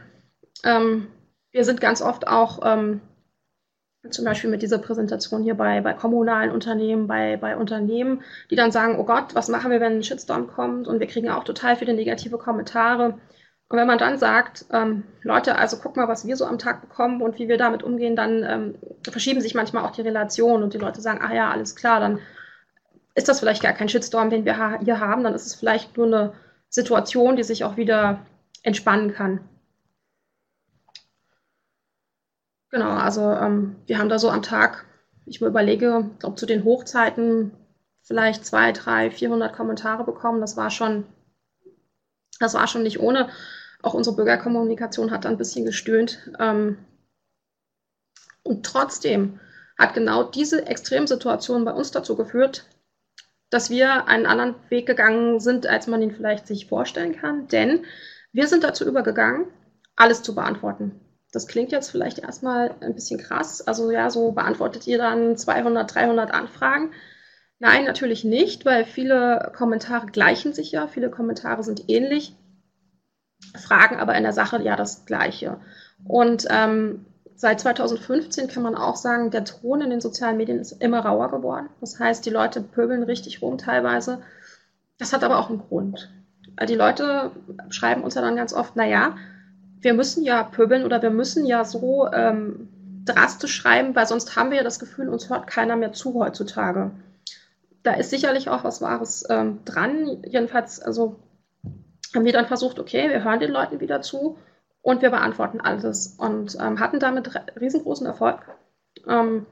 ähm, 0.64 1.08
wir 1.50 1.64
sind 1.64 1.80
ganz 1.80 2.02
oft 2.02 2.26
auch 2.26 2.60
ähm, 2.64 3.00
zum 4.10 4.24
Beispiel 4.24 4.50
mit 4.50 4.62
dieser 4.62 4.78
Präsentation 4.78 5.42
hier 5.42 5.54
bei, 5.54 5.80
bei 5.80 5.92
kommunalen 5.92 6.50
Unternehmen, 6.50 7.06
bei, 7.06 7.36
bei 7.36 7.56
Unternehmen, 7.56 8.22
die 8.50 8.56
dann 8.56 8.70
sagen, 8.70 8.96
oh 8.98 9.04
Gott, 9.04 9.34
was 9.34 9.48
machen 9.48 9.70
wir, 9.70 9.80
wenn 9.80 9.96
ein 9.96 10.02
Shitstorm 10.02 10.46
kommt? 10.46 10.86
Und 10.88 11.00
wir 11.00 11.06
kriegen 11.06 11.30
auch 11.30 11.44
total 11.44 11.76
viele 11.76 11.94
negative 11.94 12.38
Kommentare. 12.38 13.18
Und 13.70 13.76
wenn 13.78 13.86
man 13.86 13.98
dann 13.98 14.18
sagt, 14.18 14.64
ähm, 14.72 15.04
Leute, 15.22 15.56
also 15.56 15.78
guck 15.78 15.96
mal, 15.96 16.08
was 16.08 16.26
wir 16.26 16.36
so 16.36 16.46
am 16.46 16.58
Tag 16.58 16.80
bekommen 16.80 17.20
und 17.20 17.38
wie 17.38 17.48
wir 17.48 17.58
damit 17.58 17.82
umgehen, 17.82 18.16
dann 18.16 18.42
ähm, 18.42 18.74
verschieben 19.02 19.42
sich 19.42 19.54
manchmal 19.54 19.84
auch 19.84 19.90
die 19.90 20.00
Relationen 20.02 20.62
und 20.62 20.72
die 20.72 20.78
Leute 20.78 21.02
sagen, 21.02 21.20
ah 21.20 21.34
ja, 21.34 21.50
alles 21.50 21.76
klar, 21.76 22.00
dann 22.00 22.18
ist 23.14 23.28
das 23.28 23.40
vielleicht 23.40 23.62
gar 23.62 23.74
kein 23.74 23.88
Shitstorm, 23.88 24.30
den 24.30 24.44
wir 24.44 24.78
hier 24.80 25.00
haben, 25.00 25.24
dann 25.24 25.34
ist 25.34 25.46
es 25.46 25.54
vielleicht 25.54 25.96
nur 25.96 26.06
eine 26.06 26.32
Situation, 26.70 27.36
die 27.36 27.42
sich 27.42 27.64
auch 27.64 27.76
wieder 27.76 28.20
entspannen 28.62 29.12
kann. 29.12 29.40
Genau, 32.70 32.90
also 32.90 33.22
ähm, 33.32 33.76
wir 33.86 33.98
haben 33.98 34.08
da 34.08 34.18
so 34.18 34.30
am 34.30 34.42
Tag, 34.42 34.84
ich 35.26 35.40
mir 35.40 35.48
überlege, 35.48 36.10
glaube 36.18 36.36
zu 36.36 36.46
den 36.46 36.64
Hochzeiten 36.64 37.52
vielleicht 38.02 38.46
zwei, 38.46 38.72
drei, 38.72 39.10
400 39.10 39.54
Kommentare 39.54 40.04
bekommen. 40.04 40.40
Das 40.40 40.56
war 40.56 40.70
schon, 40.70 41.04
das 42.40 42.54
war 42.54 42.66
schon 42.66 42.82
nicht 42.82 43.00
ohne. 43.00 43.28
Auch 43.82 43.94
unsere 43.94 44.16
Bürgerkommunikation 44.16 45.10
hat 45.10 45.26
ein 45.26 45.38
bisschen 45.38 45.64
gestöhnt. 45.64 46.30
Ähm, 46.38 46.78
und 48.42 48.64
trotzdem 48.64 49.40
hat 49.78 49.94
genau 49.94 50.24
diese 50.24 50.66
Extremsituation 50.66 51.64
bei 51.64 51.72
uns 51.72 51.90
dazu 51.90 52.16
geführt, 52.16 52.66
dass 53.50 53.70
wir 53.70 54.08
einen 54.08 54.26
anderen 54.26 54.56
Weg 54.68 54.86
gegangen 54.86 55.40
sind, 55.40 55.66
als 55.66 55.86
man 55.86 56.02
ihn 56.02 56.12
vielleicht 56.12 56.46
sich 56.46 56.66
vorstellen 56.66 57.16
kann. 57.16 57.48
Denn 57.48 57.84
wir 58.32 58.48
sind 58.48 58.64
dazu 58.64 58.86
übergegangen, 58.86 59.46
alles 59.96 60.22
zu 60.22 60.34
beantworten. 60.34 61.00
Das 61.32 61.46
klingt 61.46 61.72
jetzt 61.72 61.90
vielleicht 61.90 62.18
erstmal 62.18 62.74
ein 62.80 62.94
bisschen 62.94 63.20
krass. 63.20 63.66
Also 63.66 63.90
ja, 63.90 64.10
so 64.10 64.32
beantwortet 64.32 64.86
ihr 64.86 64.98
dann 64.98 65.36
200, 65.36 65.94
300 65.94 66.32
Anfragen. 66.32 66.92
Nein, 67.58 67.84
natürlich 67.84 68.24
nicht, 68.24 68.64
weil 68.64 68.84
viele 68.84 69.52
Kommentare 69.56 70.06
gleichen 70.06 70.52
sich 70.52 70.72
ja, 70.72 70.86
viele 70.86 71.10
Kommentare 71.10 71.64
sind 71.64 71.88
ähnlich, 71.88 72.34
fragen 73.56 73.96
aber 73.96 74.14
in 74.14 74.22
der 74.22 74.32
Sache 74.32 74.62
ja 74.62 74.76
das 74.76 75.04
Gleiche. 75.06 75.58
Und 76.04 76.46
ähm, 76.50 77.06
seit 77.34 77.60
2015 77.60 78.48
kann 78.48 78.62
man 78.62 78.74
auch 78.74 78.96
sagen, 78.96 79.30
der 79.30 79.44
Ton 79.44 79.80
in 79.80 79.90
den 79.90 80.00
sozialen 80.00 80.36
Medien 80.36 80.58
ist 80.58 80.72
immer 80.82 81.00
rauer 81.00 81.30
geworden. 81.30 81.68
Das 81.80 81.98
heißt, 81.98 82.24
die 82.26 82.30
Leute 82.30 82.60
pöbeln 82.60 83.02
richtig 83.02 83.42
rum 83.42 83.58
teilweise. 83.58 84.20
Das 84.98 85.12
hat 85.12 85.24
aber 85.24 85.38
auch 85.38 85.48
einen 85.48 85.60
Grund. 85.60 86.10
Die 86.68 86.74
Leute 86.74 87.30
schreiben 87.70 88.02
uns 88.02 88.14
ja 88.14 88.20
dann 88.20 88.34
ganz 88.34 88.52
oft, 88.52 88.74
naja, 88.74 89.16
wir 89.80 89.94
müssen 89.94 90.24
ja 90.24 90.42
pöbeln 90.42 90.84
oder 90.84 91.00
wir 91.02 91.10
müssen 91.10 91.46
ja 91.46 91.64
so 91.64 92.10
ähm, 92.12 92.68
drastisch 93.04 93.54
schreiben, 93.54 93.94
weil 93.94 94.06
sonst 94.06 94.34
haben 94.34 94.50
wir 94.50 94.58
ja 94.58 94.64
das 94.64 94.80
Gefühl, 94.80 95.08
uns 95.08 95.30
hört 95.30 95.46
keiner 95.46 95.76
mehr 95.76 95.92
zu 95.92 96.14
heutzutage. 96.14 96.90
Da 97.84 97.94
ist 97.94 98.10
sicherlich 98.10 98.48
auch 98.48 98.64
was 98.64 98.82
Wahres 98.82 99.24
ähm, 99.30 99.60
dran. 99.64 100.22
Jedenfalls, 100.26 100.80
also 100.80 101.20
haben 102.14 102.24
wir 102.24 102.32
dann 102.32 102.46
versucht, 102.46 102.78
okay, 102.78 103.08
wir 103.08 103.24
hören 103.24 103.40
den 103.40 103.50
Leuten 103.50 103.80
wieder 103.80 104.02
zu 104.02 104.38
und 104.82 105.02
wir 105.02 105.10
beantworten 105.10 105.60
alles 105.60 106.16
und 106.18 106.56
ähm, 106.60 106.80
hatten 106.80 107.00
damit 107.00 107.30
riesengroßen 107.60 108.06
Erfolg. 108.06 108.40
Ähm, 109.06 109.46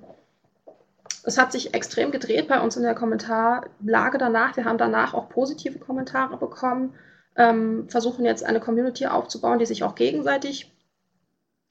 es 1.25 1.39
hat 1.39 1.53
sich 1.53 1.75
extrem 1.75 2.13
gedreht 2.13 2.49
bei 2.49 2.61
uns 2.61 2.77
in 2.77 2.83
der 2.83 2.95
Kommentarlage 2.95 4.19
danach. 4.19 4.57
Wir 4.57 4.65
haben 4.65 4.79
danach 4.79 5.13
auch 5.13 5.29
positive 5.29 5.79
Kommentare 5.79 6.37
bekommen 6.37 6.95
ähm, 7.37 7.89
versuchen 7.89 8.25
jetzt 8.25 8.45
eine 8.45 8.61
Community 8.61 9.07
aufzubauen, 9.07 9.59
die 9.59 9.67
sich 9.67 9.85
auch 9.85 9.95
gegenseitig 9.95 10.73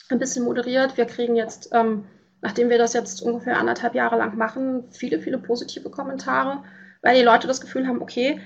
ein 0.09 0.19
bisschen 0.19 0.45
moderiert. 0.45 0.97
Wir 0.97 1.05
kriegen 1.05 1.35
jetzt, 1.35 1.69
ähm, 1.73 2.05
nachdem 2.41 2.69
wir 2.69 2.77
das 2.77 2.93
jetzt 2.93 3.21
ungefähr 3.21 3.57
anderthalb 3.57 3.95
Jahre 3.95 4.17
lang 4.17 4.37
machen, 4.37 4.85
viele, 4.91 5.19
viele 5.19 5.39
positive 5.39 5.89
Kommentare, 5.89 6.63
weil 7.01 7.15
die 7.15 7.23
Leute 7.23 7.47
das 7.47 7.61
Gefühl 7.61 7.87
haben, 7.87 8.01
okay, 8.01 8.39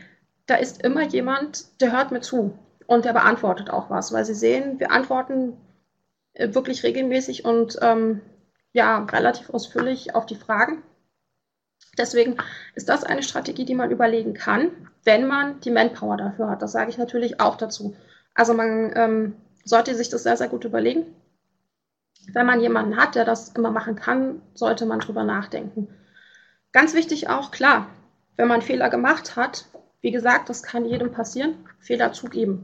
da 0.49 0.55
ist 0.55 0.83
immer 0.83 1.03
jemand, 1.03 1.79
der 1.81 1.91
hört 1.91 2.11
mir 2.11 2.21
zu 2.21 2.57
und 2.87 3.05
der 3.05 3.13
beantwortet 3.13 3.69
auch 3.69 3.89
was, 3.89 4.11
weil 4.11 4.25
sie 4.25 4.33
sehen, 4.33 4.79
wir 4.79 4.91
antworten 4.91 5.57
äh, 6.33 6.53
wirklich 6.53 6.83
regelmäßig 6.83 7.45
und 7.45 7.77
ähm, 7.81 8.21
ja, 8.73 9.03
relativ 9.05 9.49
ausführlich 9.49 10.15
auf 10.15 10.25
die 10.25 10.35
Fragen. 10.35 10.83
Deswegen 11.97 12.37
ist 12.75 12.89
das 12.89 13.03
eine 13.03 13.23
Strategie, 13.23 13.65
die 13.65 13.75
man 13.75 13.91
überlegen 13.91 14.33
kann, 14.33 14.71
wenn 15.03 15.27
man 15.27 15.59
die 15.59 15.71
Manpower 15.71 16.17
dafür 16.17 16.49
hat. 16.49 16.61
Das 16.61 16.71
sage 16.71 16.89
ich 16.89 16.97
natürlich 16.97 17.39
auch 17.39 17.57
dazu. 17.57 17.95
Also 18.33 18.53
man 18.53 18.91
ähm, 18.95 19.35
sollte 19.65 19.95
sich 19.95 20.09
das 20.09 20.23
sehr, 20.23 20.37
sehr 20.37 20.47
gut 20.47 20.65
überlegen. 20.65 21.05
Wenn 22.33 22.45
man 22.45 22.61
jemanden 22.61 22.97
hat, 22.97 23.15
der 23.15 23.25
das 23.25 23.49
immer 23.49 23.71
machen 23.71 23.95
kann, 23.95 24.41
sollte 24.53 24.85
man 24.85 24.99
drüber 24.99 25.23
nachdenken. 25.23 25.87
Ganz 26.71 26.93
wichtig 26.93 27.29
auch, 27.29 27.51
klar, 27.51 27.87
wenn 28.37 28.47
man 28.47 28.61
Fehler 28.61 28.89
gemacht 28.89 29.35
hat, 29.35 29.65
wie 30.01 30.11
gesagt, 30.11 30.49
das 30.49 30.63
kann 30.63 30.85
jedem 30.85 31.11
passieren, 31.11 31.55
Fehler 31.79 32.13
zugeben. 32.13 32.63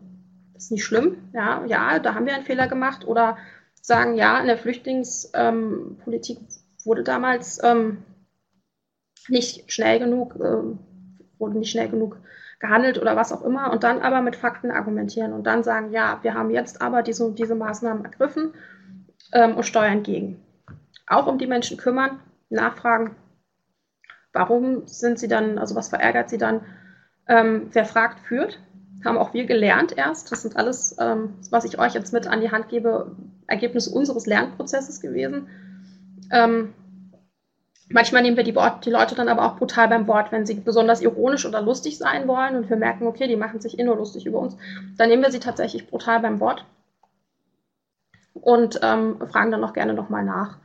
Das 0.53 0.65
ist 0.65 0.71
nicht 0.71 0.85
schlimm. 0.85 1.29
Ja, 1.33 1.65
ja, 1.65 1.99
da 1.99 2.13
haben 2.13 2.25
wir 2.25 2.33
einen 2.33 2.45
Fehler 2.45 2.67
gemacht. 2.67 3.05
Oder 3.05 3.37
sagen, 3.81 4.15
ja, 4.15 4.39
in 4.39 4.47
der 4.47 4.57
Flüchtlingspolitik 4.57 6.39
wurde 6.85 7.03
damals 7.03 7.61
ähm, 7.63 8.03
nicht 9.27 9.71
schnell 9.71 9.99
genug, 9.99 10.35
äh, 10.35 10.77
wurde 11.37 11.57
nicht 11.57 11.71
schnell 11.71 11.89
genug 11.89 12.17
gehandelt 12.59 12.97
oder 12.99 13.17
was 13.17 13.33
auch 13.33 13.43
immer 13.43 13.71
und 13.71 13.83
dann 13.83 14.01
aber 14.01 14.21
mit 14.21 14.37
Fakten 14.37 14.71
argumentieren 14.71 15.33
und 15.33 15.43
dann 15.43 15.63
sagen, 15.63 15.91
ja, 15.91 16.19
wir 16.21 16.33
haben 16.33 16.51
jetzt 16.51 16.81
aber 16.81 17.03
diese 17.03 17.31
diese 17.33 17.53
Maßnahmen 17.53 18.05
ergriffen 18.05 18.53
ähm, 19.33 19.57
und 19.57 19.63
steuern 19.63 20.03
gegen. 20.03 20.41
Auch 21.05 21.27
um 21.27 21.37
die 21.37 21.47
Menschen 21.47 21.77
kümmern, 21.77 22.19
nachfragen, 22.49 23.15
warum 24.31 24.87
sind 24.87 25.19
sie 25.19 25.27
dann, 25.27 25.57
also 25.57 25.75
was 25.75 25.89
verärgert 25.89 26.29
sie 26.29 26.37
dann, 26.37 26.61
ähm, 27.27 27.69
wer 27.71 27.85
fragt, 27.85 28.19
führt. 28.19 28.59
Haben 29.03 29.17
auch 29.17 29.33
wir 29.33 29.45
gelernt 29.45 29.97
erst. 29.97 30.31
Das 30.31 30.41
sind 30.41 30.57
alles, 30.57 30.95
ähm, 30.99 31.35
was 31.51 31.65
ich 31.65 31.79
euch 31.79 31.93
jetzt 31.93 32.13
mit 32.13 32.27
an 32.27 32.41
die 32.41 32.51
Hand 32.51 32.69
gebe, 32.69 33.15
Ergebnisse 33.47 33.91
unseres 33.91 34.25
Lernprozesses 34.25 34.99
gewesen. 34.99 35.47
Ähm, 36.31 36.73
manchmal 37.89 38.23
nehmen 38.23 38.37
wir 38.37 38.43
die, 38.43 38.55
die, 38.83 38.89
Leute 38.89 39.15
dann 39.15 39.29
aber 39.29 39.45
auch 39.45 39.57
brutal 39.57 39.87
beim 39.87 40.07
Wort, 40.07 40.31
wenn 40.31 40.45
sie 40.45 40.55
besonders 40.55 41.01
ironisch 41.01 41.45
oder 41.45 41.61
lustig 41.61 41.97
sein 41.97 42.27
wollen 42.27 42.55
und 42.55 42.69
wir 42.69 42.77
merken, 42.77 43.05
okay, 43.05 43.27
die 43.27 43.35
machen 43.35 43.61
sich 43.61 43.77
eh 43.77 43.83
nur 43.83 43.95
lustig 43.95 44.25
über 44.25 44.39
uns. 44.39 44.57
Dann 44.97 45.09
nehmen 45.09 45.23
wir 45.23 45.31
sie 45.31 45.39
tatsächlich 45.39 45.87
brutal 45.87 46.19
beim 46.19 46.39
Wort 46.39 46.65
und 48.33 48.79
ähm, 48.81 49.19
fragen 49.27 49.51
dann 49.51 49.63
auch 49.63 49.73
gerne 49.73 49.93
nochmal 49.93 50.23
nach. 50.23 50.57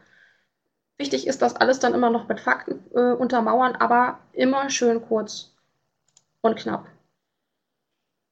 Wichtig 0.98 1.26
ist, 1.26 1.40
dass 1.40 1.56
alles 1.56 1.78
dann 1.78 1.94
immer 1.94 2.10
noch 2.10 2.28
mit 2.28 2.40
Fakten 2.40 2.80
äh, 2.94 3.12
untermauern, 3.12 3.76
aber 3.76 4.18
immer 4.32 4.68
schön 4.68 5.02
kurz 5.02 5.54
und 6.42 6.56
knapp. 6.56 6.86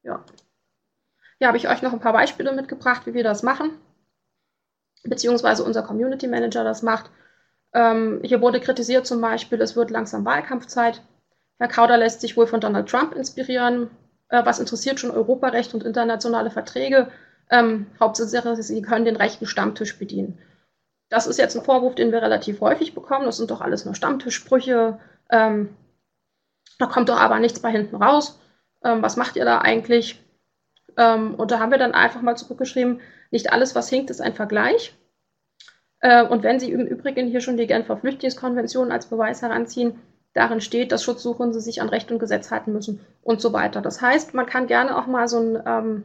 Ja. 0.03 0.25
Hier 1.39 1.49
habe 1.49 1.57
ich 1.57 1.69
euch 1.69 1.83
noch 1.83 1.93
ein 1.93 2.01
paar 2.01 2.13
Beispiele 2.13 2.53
mitgebracht, 2.53 3.07
wie 3.07 3.15
wir 3.15 3.25
das 3.25 3.43
machen, 3.43 3.71
beziehungsweise 5.05 5.63
unser 5.65 5.83
Community 5.83 6.27
Manager 6.27 6.65
das 6.65 6.83
macht. 6.83 7.11
Ähm, 7.73 8.21
hier 8.25 8.41
wurde 8.41 8.61
kritisiert 8.61 9.07
zum 9.07 9.21
Beispiel, 9.21 9.61
es 9.61 9.77
wird 9.77 9.91
langsam 9.91 10.25
Wahlkampfzeit. 10.25 11.03
Herr 11.59 11.69
Kauder 11.69 11.97
lässt 11.99 12.21
sich 12.21 12.37
wohl 12.37 12.47
von 12.47 12.61
Donald 12.61 12.89
Trump 12.89 13.15
inspirieren. 13.15 13.91
Äh, 14.29 14.45
was 14.45 14.59
interessiert 14.59 14.99
schon 14.99 15.11
Europarecht 15.11 15.75
und 15.75 15.85
internationale 15.85 16.51
Verträge? 16.51 17.11
Ähm, 17.51 17.87
Hauptsache, 18.01 18.63
sie 18.63 18.83
können 18.83 19.05
den 19.05 19.17
rechten 19.17 19.47
Stammtisch 19.47 19.99
bedienen. 19.99 20.39
Das 21.09 21.27
ist 21.27 21.39
jetzt 21.39 21.57
ein 21.57 21.65
Vorwurf, 21.65 21.95
den 21.95 22.13
wir 22.13 22.23
relativ 22.23 22.61
häufig 22.61 22.95
bekommen. 22.95 23.25
Das 23.25 23.39
sind 23.39 23.51
doch 23.51 23.61
alles 23.61 23.85
nur 23.85 23.95
Stammtischsprüche. 23.95 24.99
Ähm, 25.31 25.75
da 26.79 26.87
kommt 26.87 27.09
doch 27.09 27.19
aber 27.19 27.39
nichts 27.39 27.61
bei 27.61 27.71
hinten 27.71 27.97
raus. 27.97 28.41
Ähm, 28.85 29.03
was 29.03 29.17
macht 29.17 29.37
ihr 29.37 29.45
da 29.45 29.59
eigentlich? 29.59 30.25
Ähm, 30.97 31.35
und 31.35 31.51
da 31.51 31.59
haben 31.59 31.71
wir 31.71 31.79
dann 31.79 31.95
einfach 31.95 32.23
mal 32.23 32.37
zurückgeschrieben, 32.37 33.01
nicht 33.31 33.53
alles, 33.53 33.75
was 33.75 33.89
hinkt, 33.89 34.11
ist 34.11 34.21
ein 34.21 34.35
Vergleich. 34.35 34.95
Äh, 36.01 36.25
und 36.25 36.43
wenn 36.43 36.61
Sie 36.61 36.71
im 36.71 36.87
Übrigen 36.87 37.27
hier 37.27 37.41
schon 37.41 37.57
die 37.57 37.67
Genfer 37.67 37.97
Flüchtlingskonvention 37.97 38.93
als 38.93 39.07
Beweis 39.07 39.43
heranziehen, 39.43 40.01
darin 40.35 40.61
steht, 40.61 40.93
dass 40.93 41.03
Schutzsuchende 41.03 41.61
sich 41.61 41.83
an 41.83 41.89
Recht 41.89 42.11
und 42.13 42.19
Gesetz 42.19 42.51
halten 42.51 42.73
müssen 42.73 43.01
und 43.23 43.41
so 43.41 43.53
weiter. 43.53 43.81
Das 43.81 44.01
heißt, 44.01 44.35
man 44.35 44.47
kann 44.47 44.67
gerne 44.67 44.97
auch 44.97 45.07
mal 45.07 45.27
so 45.29 45.39
einen 45.39 45.63
ähm, 45.67 46.05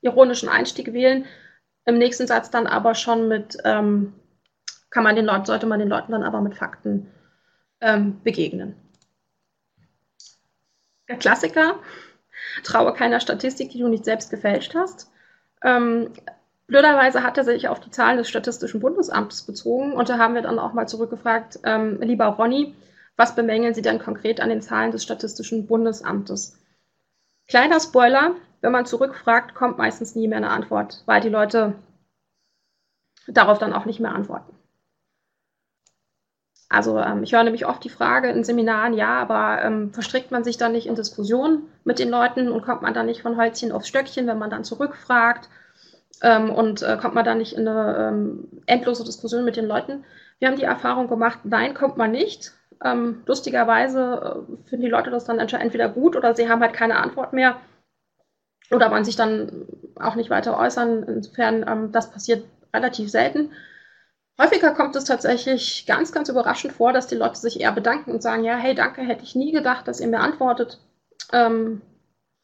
ironischen 0.00 0.48
Einstieg 0.48 0.92
wählen, 0.92 1.24
im 1.86 1.98
nächsten 1.98 2.26
Satz 2.26 2.50
dann 2.50 2.66
aber 2.66 2.94
schon 2.94 3.28
mit, 3.28 3.58
ähm, 3.64 4.14
kann 4.90 5.04
man 5.04 5.16
den 5.16 5.26
Leuten, 5.26 5.44
sollte 5.44 5.66
man 5.66 5.78
den 5.78 5.88
Leuten 5.88 6.12
dann 6.12 6.22
aber 6.22 6.40
mit 6.40 6.54
Fakten 6.54 7.10
ähm, 7.80 8.20
begegnen. 8.22 8.74
Der 11.08 11.16
Klassiker, 11.16 11.76
traue 12.62 12.94
keiner 12.94 13.20
Statistik, 13.20 13.70
die 13.70 13.80
du 13.80 13.88
nicht 13.88 14.04
selbst 14.04 14.30
gefälscht 14.30 14.74
hast. 14.74 15.10
Ähm, 15.62 16.10
blöderweise 16.66 17.22
hat 17.22 17.36
er 17.38 17.44
sich 17.44 17.68
auf 17.68 17.80
die 17.80 17.90
Zahlen 17.90 18.16
des 18.16 18.28
Statistischen 18.28 18.80
Bundesamtes 18.80 19.42
bezogen 19.42 19.92
und 19.92 20.08
da 20.08 20.18
haben 20.18 20.34
wir 20.34 20.42
dann 20.42 20.58
auch 20.58 20.72
mal 20.72 20.88
zurückgefragt, 20.88 21.58
ähm, 21.64 22.00
lieber 22.00 22.26
Ronny, 22.26 22.74
was 23.16 23.34
bemängeln 23.34 23.74
Sie 23.74 23.82
denn 23.82 23.98
konkret 23.98 24.40
an 24.40 24.48
den 24.48 24.62
Zahlen 24.62 24.90
des 24.90 25.02
Statistischen 25.02 25.66
Bundesamtes? 25.66 26.58
Kleiner 27.48 27.80
Spoiler, 27.80 28.34
wenn 28.60 28.72
man 28.72 28.86
zurückfragt, 28.86 29.54
kommt 29.54 29.78
meistens 29.78 30.14
nie 30.14 30.26
mehr 30.26 30.38
eine 30.38 30.50
Antwort, 30.50 31.02
weil 31.06 31.20
die 31.20 31.28
Leute 31.28 31.74
darauf 33.28 33.58
dann 33.58 33.72
auch 33.72 33.84
nicht 33.84 34.00
mehr 34.00 34.14
antworten. 34.14 34.54
Also 36.68 36.98
ähm, 36.98 37.22
ich 37.22 37.32
höre 37.32 37.44
nämlich 37.44 37.66
oft 37.66 37.84
die 37.84 37.90
Frage 37.90 38.30
in 38.30 38.44
Seminaren, 38.44 38.94
ja, 38.94 39.18
aber 39.18 39.62
ähm, 39.62 39.92
verstrickt 39.92 40.30
man 40.30 40.44
sich 40.44 40.56
dann 40.56 40.72
nicht 40.72 40.86
in 40.86 40.94
Diskussionen 40.94 41.68
mit 41.84 41.98
den 41.98 42.10
Leuten 42.10 42.50
und 42.50 42.64
kommt 42.64 42.82
man 42.82 42.94
dann 42.94 43.06
nicht 43.06 43.22
von 43.22 43.36
Holzchen 43.36 43.72
aufs 43.72 43.88
Stöckchen, 43.88 44.26
wenn 44.26 44.38
man 44.38 44.50
dann 44.50 44.64
zurückfragt 44.64 45.48
ähm, 46.22 46.50
und 46.50 46.82
äh, 46.82 46.96
kommt 47.00 47.14
man 47.14 47.24
dann 47.24 47.38
nicht 47.38 47.52
in 47.52 47.68
eine 47.68 48.08
ähm, 48.08 48.48
endlose 48.66 49.04
Diskussion 49.04 49.44
mit 49.44 49.56
den 49.56 49.66
Leuten? 49.66 50.04
Wir 50.38 50.48
haben 50.48 50.56
die 50.56 50.64
Erfahrung 50.64 51.08
gemacht, 51.08 51.40
nein, 51.44 51.74
kommt 51.74 51.96
man 51.96 52.10
nicht. 52.10 52.52
Ähm, 52.82 53.22
lustigerweise 53.26 54.44
äh, 54.48 54.68
finden 54.68 54.84
die 54.84 54.90
Leute 54.90 55.10
das 55.10 55.24
dann 55.24 55.38
entweder 55.38 55.88
gut 55.88 56.16
oder 56.16 56.34
sie 56.34 56.48
haben 56.48 56.60
halt 56.60 56.72
keine 56.72 56.96
Antwort 56.96 57.32
mehr 57.32 57.56
oder 58.70 58.90
wollen 58.90 59.04
sich 59.04 59.16
dann 59.16 59.66
auch 59.96 60.14
nicht 60.14 60.30
weiter 60.30 60.58
äußern. 60.58 61.04
Insofern, 61.04 61.64
ähm, 61.68 61.92
das 61.92 62.10
passiert 62.10 62.44
relativ 62.72 63.10
selten. 63.10 63.52
Häufiger 64.40 64.72
kommt 64.72 64.96
es 64.96 65.04
tatsächlich 65.04 65.86
ganz, 65.86 66.10
ganz 66.10 66.28
überraschend 66.28 66.72
vor, 66.72 66.92
dass 66.92 67.06
die 67.06 67.14
Leute 67.14 67.38
sich 67.38 67.60
eher 67.60 67.72
bedanken 67.72 68.10
und 68.10 68.22
sagen, 68.22 68.42
ja, 68.44 68.56
hey, 68.56 68.74
danke, 68.74 69.02
hätte 69.02 69.22
ich 69.22 69.36
nie 69.36 69.52
gedacht, 69.52 69.86
dass 69.86 70.00
ihr 70.00 70.08
mir 70.08 70.20
antwortet. 70.20 70.80
Ähm, 71.32 71.82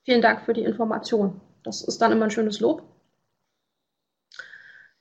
vielen 0.05 0.23
Dank 0.23 0.43
für 0.43 0.53
die 0.53 0.63
Information. 0.63 1.41
Das 1.65 1.83
ist 1.83 2.01
dann 2.01 2.13
immer 2.13 2.27
ein 2.27 2.31
schönes 2.31 2.61
Lob. 2.61 2.83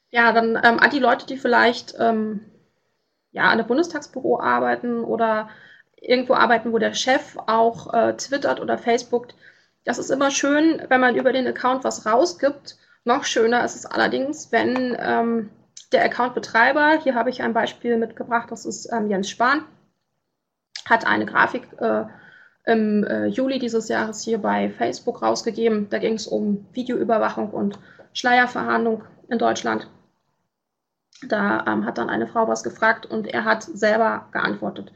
Ja, 0.09 0.31
dann 0.31 0.59
ähm, 0.63 0.79
an 0.79 0.89
die 0.89 0.99
Leute, 0.99 1.27
die 1.27 1.37
vielleicht 1.37 1.93
ähm, 1.99 2.45
ja, 3.31 3.43
an 3.43 3.57
der 3.59 3.65
Bundestagsbüro 3.65 4.39
arbeiten 4.39 5.03
oder 5.03 5.49
irgendwo 6.01 6.33
arbeiten, 6.33 6.71
wo 6.73 6.79
der 6.79 6.93
Chef 6.95 7.37
auch 7.45 7.93
äh, 7.93 8.13
twittert 8.17 8.59
oder 8.59 8.77
Facebookt. 8.79 9.35
Das 9.83 9.99
ist 9.99 10.09
immer 10.09 10.31
schön, 10.31 10.81
wenn 10.89 11.01
man 11.01 11.15
über 11.15 11.31
den 11.33 11.47
Account 11.47 11.83
was 11.83 12.05
rausgibt. 12.05 12.77
Noch 13.03 13.23
schöner 13.25 13.63
ist 13.63 13.75
es 13.75 13.85
allerdings, 13.85 14.51
wenn 14.51 14.97
ähm, 14.99 15.49
der 15.91 16.03
Accountbetreiber, 16.03 16.99
hier 17.01 17.15
habe 17.15 17.29
ich 17.29 17.41
ein 17.41 17.53
Beispiel 17.53 17.97
mitgebracht, 17.97 18.51
das 18.51 18.65
ist 18.65 18.91
ähm, 18.91 19.09
Jens 19.09 19.29
Spahn, 19.29 19.63
hat 20.85 21.05
eine 21.05 21.25
Grafik 21.25 21.67
äh, 21.79 22.05
im 22.65 23.03
äh, 23.03 23.25
Juli 23.27 23.59
dieses 23.59 23.89
Jahres 23.89 24.21
hier 24.21 24.37
bei 24.37 24.69
Facebook 24.69 25.21
rausgegeben. 25.21 25.89
Da 25.89 25.97
ging 25.97 26.13
es 26.13 26.27
um 26.27 26.67
Videoüberwachung 26.73 27.49
und 27.49 27.79
Schleierverhandlung 28.13 29.03
in 29.27 29.39
Deutschland. 29.39 29.87
Da 31.27 31.65
ähm, 31.67 31.85
hat 31.85 31.97
dann 31.97 32.09
eine 32.09 32.27
Frau 32.27 32.47
was 32.47 32.63
gefragt 32.63 33.05
und 33.05 33.27
er 33.27 33.45
hat 33.45 33.63
selber 33.63 34.27
geantwortet. 34.31 34.91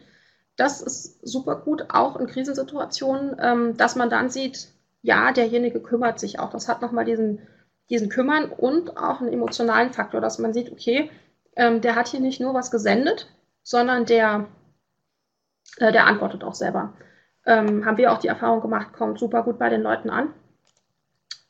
Das 0.55 0.81
ist 0.81 1.27
super 1.27 1.55
gut, 1.55 1.85
auch 1.89 2.15
in 2.15 2.27
Krisensituationen, 2.27 3.35
ähm, 3.39 3.77
dass 3.77 3.95
man 3.95 4.09
dann 4.09 4.29
sieht, 4.29 4.69
ja, 5.01 5.31
derjenige 5.31 5.81
kümmert 5.81 6.19
sich 6.19 6.39
auch. 6.39 6.51
Das 6.51 6.69
hat 6.69 6.81
nochmal 6.81 7.05
diesen, 7.05 7.39
diesen 7.89 8.09
Kümmern 8.09 8.49
und 8.49 8.97
auch 8.97 9.21
einen 9.21 9.33
emotionalen 9.33 9.91
Faktor, 9.91 10.21
dass 10.21 10.39
man 10.39 10.53
sieht, 10.53 10.71
okay, 10.71 11.11
ähm, 11.55 11.81
der 11.81 11.95
hat 11.95 12.07
hier 12.07 12.19
nicht 12.19 12.39
nur 12.39 12.53
was 12.53 12.71
gesendet, 12.71 13.27
sondern 13.61 14.05
der, 14.05 14.47
äh, 15.77 15.91
der 15.91 16.05
antwortet 16.05 16.43
auch 16.43 16.55
selber. 16.55 16.93
Ähm, 17.45 17.85
haben 17.85 17.97
wir 17.97 18.11
auch 18.11 18.19
die 18.19 18.27
Erfahrung 18.27 18.61
gemacht, 18.61 18.93
kommt 18.93 19.19
super 19.19 19.43
gut 19.43 19.59
bei 19.59 19.69
den 19.69 19.81
Leuten 19.81 20.09
an. 20.09 20.33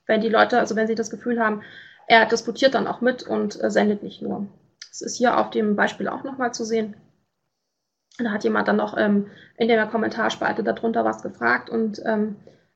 Wenn 0.05 0.21
die 0.21 0.29
Leute, 0.29 0.59
also 0.59 0.75
wenn 0.75 0.87
sie 0.87 0.95
das 0.95 1.09
Gefühl 1.09 1.39
haben, 1.39 1.61
er 2.07 2.25
diskutiert 2.25 2.75
dann 2.75 2.87
auch 2.87 3.01
mit 3.01 3.23
und 3.23 3.61
äh, 3.63 3.69
sendet 3.69 4.03
nicht 4.03 4.21
nur. 4.21 4.47
Das 4.89 5.01
ist 5.01 5.17
hier 5.17 5.37
auf 5.37 5.49
dem 5.51 5.75
Beispiel 5.75 6.07
auch 6.07 6.23
nochmal 6.23 6.53
zu 6.53 6.65
sehen. 6.65 6.95
Da 8.19 8.31
hat 8.31 8.43
jemand 8.43 8.67
dann 8.67 8.75
noch 8.75 8.97
ähm, 8.97 9.31
in 9.57 9.67
der 9.67 9.87
Kommentarspalte 9.87 10.63
darunter 10.63 11.05
was 11.05 11.23
gefragt 11.23 11.69
und 11.69 12.01
ähm, 12.05 12.35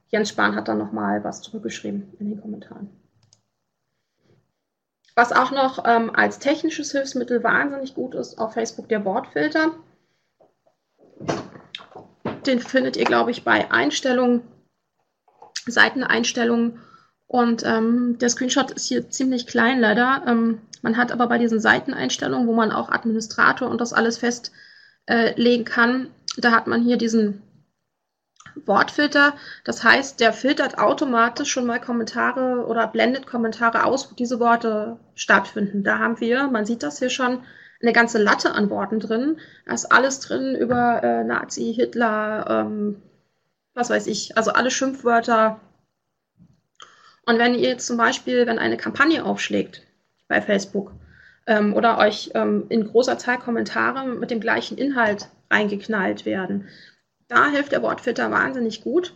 Jens 0.09 0.29
Spahn 0.29 0.55
hat 0.55 0.67
dann 0.67 0.77
nochmal 0.77 1.23
was 1.23 1.41
zurückgeschrieben 1.41 2.13
in 2.19 2.29
den 2.29 2.41
Kommentaren. 2.41 2.89
Was 5.17 5.31
auch 5.31 5.49
noch 5.49 5.83
ähm, 5.83 6.11
als 6.13 6.37
technisches 6.37 6.91
Hilfsmittel 6.91 7.43
wahnsinnig 7.43 7.95
gut 7.95 8.13
ist, 8.13 8.37
auf 8.37 8.53
Facebook 8.53 8.87
der 8.87 9.03
Wortfilter. 9.03 9.71
Den 12.45 12.59
findet 12.59 12.97
ihr, 12.97 13.05
glaube 13.05 13.31
ich, 13.31 13.43
bei 13.43 13.71
Einstellungen, 13.71 14.43
Seiteneinstellungen. 15.65 16.79
Und 17.25 17.63
ähm, 17.65 18.19
der 18.19 18.29
Screenshot 18.29 18.69
ist 18.69 18.89
hier 18.89 19.09
ziemlich 19.09 19.47
klein 19.47 19.79
leider. 19.79 20.21
Ähm, 20.27 20.61
man 20.83 20.97
hat 20.97 21.11
aber 21.11 21.25
bei 21.25 21.39
diesen 21.39 21.59
Seiteneinstellungen, 21.59 22.47
wo 22.47 22.53
man 22.53 22.71
auch 22.71 22.89
Administrator 22.91 23.69
und 23.69 23.81
das 23.81 23.93
alles 23.93 24.19
festlegen 24.19 25.65
kann, 25.65 26.11
da 26.37 26.51
hat 26.51 26.67
man 26.67 26.83
hier 26.83 26.97
diesen 26.97 27.41
Wortfilter. 28.65 29.35
Das 29.63 29.83
heißt, 29.83 30.19
der 30.19 30.33
filtert 30.33 30.77
automatisch 30.77 31.51
schon 31.51 31.65
mal 31.65 31.79
Kommentare 31.79 32.65
oder 32.65 32.87
blendet 32.87 33.27
Kommentare 33.27 33.85
aus, 33.85 34.09
wo 34.09 34.15
diese 34.15 34.39
Worte 34.39 34.97
stattfinden. 35.15 35.83
Da 35.83 35.99
haben 35.99 36.19
wir, 36.19 36.47
man 36.47 36.65
sieht 36.65 36.83
das 36.83 36.99
hier 36.99 37.09
schon, 37.09 37.43
eine 37.81 37.93
ganze 37.93 38.17
Latte 38.17 38.53
an 38.53 38.69
Worten 38.69 38.99
drin. 38.99 39.37
Da 39.65 39.73
ist 39.73 39.91
alles 39.91 40.19
drin 40.19 40.55
über 40.55 41.03
äh, 41.03 41.23
Nazi, 41.23 41.73
Hitler, 41.75 42.45
ähm, 42.49 43.01
was 43.73 43.89
weiß 43.89 44.07
ich, 44.07 44.35
also 44.35 44.51
alle 44.51 44.71
Schimpfwörter. 44.71 45.59
Und 47.25 47.37
wenn 47.37 47.53
ihr 47.53 47.69
jetzt 47.69 47.85
zum 47.85 47.97
Beispiel, 47.97 48.47
wenn 48.47 48.57
eine 48.57 48.77
Kampagne 48.77 49.23
aufschlägt, 49.23 49.83
bei 50.27 50.41
Facebook 50.41 50.91
ähm, 51.45 51.73
oder 51.73 51.97
euch 51.97 52.31
ähm, 52.33 52.65
in 52.69 52.87
großer 52.87 53.17
Zahl 53.17 53.39
Kommentare 53.39 54.07
mit 54.07 54.31
dem 54.31 54.39
gleichen 54.39 54.77
Inhalt 54.77 55.29
reingeknallt 55.49 56.25
werden. 56.25 56.67
Da 57.27 57.47
hilft 57.49 57.71
der 57.71 57.81
Wortfilter 57.81 58.31
wahnsinnig 58.31 58.83
gut. 58.83 59.13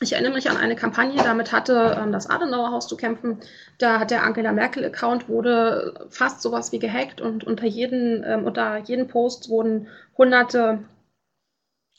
Ich 0.00 0.14
erinnere 0.14 0.32
mich 0.32 0.50
an 0.50 0.56
eine 0.56 0.74
Kampagne, 0.74 1.22
damit 1.22 1.52
hatte 1.52 1.96
ähm, 1.96 2.10
das 2.10 2.28
Adenauerhaus 2.28 2.88
zu 2.88 2.96
kämpfen. 2.96 3.38
Da 3.78 4.00
hat 4.00 4.10
der 4.10 4.24
Angela 4.24 4.52
Merkel-Account 4.52 5.28
wurde 5.28 6.08
fast 6.10 6.42
sowas 6.42 6.72
wie 6.72 6.80
gehackt 6.80 7.20
und 7.20 7.44
unter 7.44 7.66
jeden, 7.66 8.24
ähm, 8.24 8.44
unter 8.44 8.78
jeden 8.78 9.06
Post 9.06 9.48
wurden 9.48 9.86
hunderte 10.18 10.82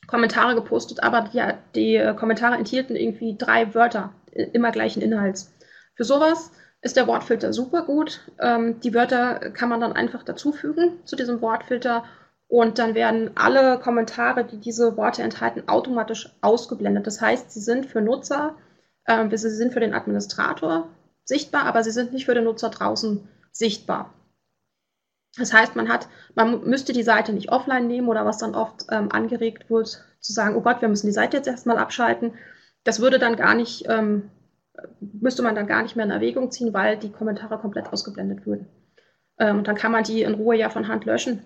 Kommentare 0.08 0.54
gepostet, 0.56 1.02
aber 1.02 1.22
die, 1.22 1.41
die 1.76 1.96
äh, 1.96 2.13
Kommentare 2.13 2.58
enthielten 2.58 2.98
irgendwie 2.98 3.38
drei 3.38 3.74
Wörter 3.74 4.13
immer 4.32 4.72
gleichen 4.72 5.02
Inhalts. 5.02 5.54
Für 5.96 6.04
sowas 6.04 6.52
ist 6.82 6.98
der 6.98 7.08
Wortfilter 7.08 7.54
super 7.54 7.84
gut. 7.84 8.19
Ähm, 8.39 8.82
die 8.82 8.93
Wörter 8.93 9.52
kann 9.52 9.69
man 9.69 9.80
dann 9.80 9.93
einfach 9.93 10.24
dazufügen 10.24 11.00
zu 11.06 11.15
diesem 11.15 11.39
Wortfilter 11.41 12.04
und 12.54 12.78
dann 12.78 12.94
werden 12.94 13.32
alle 13.34 13.80
Kommentare, 13.80 14.46
die 14.46 14.60
diese 14.60 14.96
Worte 14.96 15.24
enthalten, 15.24 15.68
automatisch 15.68 16.30
ausgeblendet. 16.42 17.08
Das 17.08 17.20
heißt, 17.20 17.50
sie 17.50 17.60
sind 17.60 17.88
für 17.88 18.00
Nutzer, 18.00 18.56
äh, 19.06 19.28
sie 19.36 19.50
sind 19.50 19.74
für 19.74 19.80
den 19.80 19.96
Administrator 19.96 20.88
sichtbar, 21.24 21.63
aber 21.63 21.84
sie 21.84 21.89
sind 21.89 22.13
nicht 22.13 22.26
für 22.26 22.36
den 22.36 22.44
Nutzer 22.44 22.70
draußen 22.70 23.28
sichtbar. 23.52 24.13
Das 25.36 25.52
heißt, 25.52 25.76
man 25.76 25.89
hat, 25.89 26.08
man 26.36 26.63
müsste 26.63 26.94
die 26.94 27.02
Seite 27.02 27.34
nicht 27.34 27.52
offline 27.52 27.88
nehmen 27.88 28.08
oder 28.08 28.24
was 28.24 28.38
dann 28.38 28.54
oft 28.54 28.86
ähm, 28.92 29.12
angeregt 29.12 29.72
wird, 29.72 30.06
zu 30.20 30.32
sagen, 30.32 30.56
oh 30.56 30.62
Gott, 30.62 30.80
wir 30.80 30.89
müssen 30.89 31.08
die 31.08 31.12
Seite 31.12 31.38
jetzt 31.38 31.48
erstmal 31.48 31.80
abschalten. 31.80 32.36
Das 32.84 33.00
würde 33.00 33.18
dann 33.18 33.36
gar 33.36 33.56
nicht, 33.56 33.86
ähm, 33.89 34.30
müsste 35.00 35.42
man 35.42 35.56
dann 35.56 35.66
gar 35.66 35.82
nicht 35.82 35.96
mehr 35.96 36.06
in 36.06 36.12
Erwägung 36.12 36.52
ziehen, 36.52 36.72
weil 36.72 36.98
die 36.98 37.12
Kommentare 37.12 37.58
komplett 37.58 37.92
ausgeblendet 37.92 38.46
würden. 38.46 38.68
Ähm, 39.39 39.58
und 39.58 39.68
dann 39.68 39.76
kann 39.76 39.92
man 39.92 40.04
die 40.04 40.22
in 40.22 40.36
Ruhe 40.36 40.56
ja 40.56 40.70
von 40.70 40.88
Hand 40.88 41.06
löschen 41.06 41.42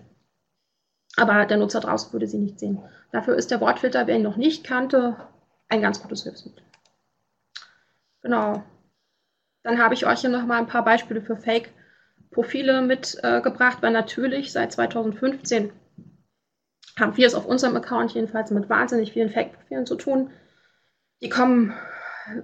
aber 1.18 1.44
der 1.46 1.56
Nutzer 1.56 1.80
draußen 1.80 2.12
würde 2.12 2.26
sie 2.26 2.38
nicht 2.38 2.58
sehen. 2.58 2.82
Dafür 3.12 3.36
ist 3.36 3.50
der 3.50 3.60
Wortfilter, 3.60 4.06
wer 4.06 4.16
ihn 4.16 4.22
noch 4.22 4.36
nicht 4.36 4.64
kannte, 4.64 5.16
ein 5.68 5.82
ganz 5.82 6.00
gutes 6.00 6.22
Hilfsmittel. 6.22 6.62
Genau. 8.22 8.62
Dann 9.62 9.82
habe 9.82 9.94
ich 9.94 10.06
euch 10.06 10.20
hier 10.20 10.30
nochmal 10.30 10.58
ein 10.58 10.66
paar 10.66 10.84
Beispiele 10.84 11.20
für 11.20 11.36
Fake-Profile 11.36 12.82
mitgebracht, 12.82 13.78
äh, 13.78 13.82
weil 13.82 13.92
natürlich 13.92 14.52
seit 14.52 14.72
2015 14.72 15.72
haben 16.98 17.16
wir 17.16 17.26
es 17.26 17.34
auf 17.34 17.46
unserem 17.46 17.76
Account 17.76 18.12
jedenfalls 18.12 18.50
mit 18.50 18.68
wahnsinnig 18.68 19.12
vielen 19.12 19.30
Fake-Profilen 19.30 19.86
zu 19.86 19.96
tun. 19.96 20.30
Die 21.20 21.28
kommen 21.28 21.74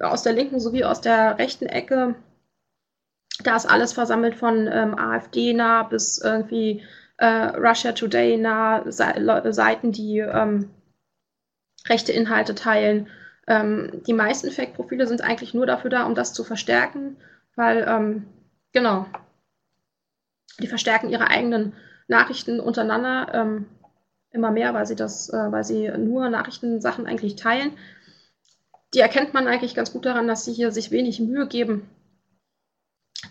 aus 0.00 0.22
der 0.22 0.32
linken 0.32 0.60
sowie 0.60 0.84
aus 0.84 1.00
der 1.00 1.38
rechten 1.38 1.66
Ecke. 1.66 2.14
Da 3.42 3.56
ist 3.56 3.66
alles 3.66 3.92
versammelt 3.92 4.36
von 4.36 4.68
ähm, 4.70 4.98
AfD 4.98 5.52
nah 5.52 5.82
bis 5.82 6.18
irgendwie 6.18 6.82
äh, 7.16 7.26
Russia 7.26 7.92
Today 7.92 8.36
nah 8.36 8.84
Seiten, 8.90 9.92
die 9.92 10.18
ähm, 10.18 10.70
rechte 11.88 12.12
Inhalte 12.12 12.54
teilen. 12.54 13.08
Ähm, 13.46 14.02
die 14.06 14.14
meisten 14.14 14.50
Fake-Profile 14.50 15.06
sind 15.06 15.22
eigentlich 15.22 15.54
nur 15.54 15.66
dafür 15.66 15.90
da, 15.90 16.04
um 16.04 16.14
das 16.14 16.32
zu 16.32 16.44
verstärken, 16.44 17.16
weil, 17.56 17.84
ähm, 17.88 18.26
genau, 18.72 19.06
die 20.60 20.66
verstärken 20.66 21.10
ihre 21.10 21.28
eigenen 21.28 21.74
Nachrichten 22.08 22.60
untereinander 22.60 23.32
ähm, 23.34 23.66
immer 24.30 24.50
mehr, 24.50 24.74
weil 24.74 24.86
sie 24.86 24.96
das, 24.96 25.28
äh, 25.30 25.52
weil 25.52 25.64
sie 25.64 25.88
nur 25.96 26.28
Nachrichtensachen 26.28 27.06
eigentlich 27.06 27.36
teilen. 27.36 27.72
Die 28.94 29.00
erkennt 29.00 29.34
man 29.34 29.46
eigentlich 29.46 29.74
ganz 29.74 29.92
gut 29.92 30.06
daran, 30.06 30.28
dass 30.28 30.44
sie 30.44 30.52
hier 30.52 30.70
sich 30.70 30.90
wenig 30.90 31.20
Mühe 31.20 31.46
geben, 31.46 31.88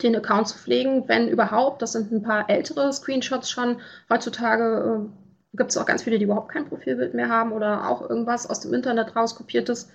den 0.01 0.15
Account 0.15 0.47
zu 0.47 0.57
pflegen, 0.57 1.07
wenn 1.07 1.27
überhaupt. 1.27 1.81
Das 1.81 1.93
sind 1.93 2.11
ein 2.11 2.23
paar 2.23 2.49
ältere 2.49 2.91
Screenshots 2.91 3.49
schon. 3.49 3.81
Heutzutage 4.09 5.03
äh, 5.05 5.57
gibt 5.57 5.71
es 5.71 5.77
auch 5.77 5.85
ganz 5.85 6.03
viele, 6.03 6.17
die 6.17 6.25
überhaupt 6.25 6.51
kein 6.51 6.65
Profilbild 6.65 7.13
mehr 7.13 7.29
haben 7.29 7.51
oder 7.51 7.89
auch 7.89 8.09
irgendwas 8.09 8.49
aus 8.49 8.61
dem 8.61 8.73
Internet 8.73 9.15
rauskopiertes. 9.15 9.89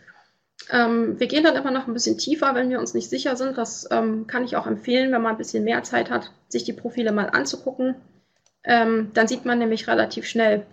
Ähm, 0.70 1.18
wir 1.18 1.26
gehen 1.26 1.44
dann 1.44 1.56
immer 1.56 1.70
noch 1.70 1.86
ein 1.86 1.94
bisschen 1.94 2.18
tiefer, 2.18 2.54
wenn 2.54 2.70
wir 2.70 2.80
uns 2.80 2.94
nicht 2.94 3.10
sicher 3.10 3.36
sind. 3.36 3.58
Das 3.58 3.88
ähm, 3.90 4.26
kann 4.26 4.44
ich 4.44 4.56
auch 4.56 4.66
empfehlen, 4.66 5.12
wenn 5.12 5.22
man 5.22 5.32
ein 5.32 5.38
bisschen 5.38 5.64
mehr 5.64 5.82
Zeit 5.82 6.10
hat, 6.10 6.30
sich 6.48 6.64
die 6.64 6.72
Profile 6.72 7.12
mal 7.12 7.30
anzugucken. 7.30 7.96
Ähm, 8.64 9.10
dann 9.14 9.28
sieht 9.28 9.44
man 9.44 9.58
nämlich 9.58 9.88
relativ 9.88 10.26
schnell, 10.26 10.66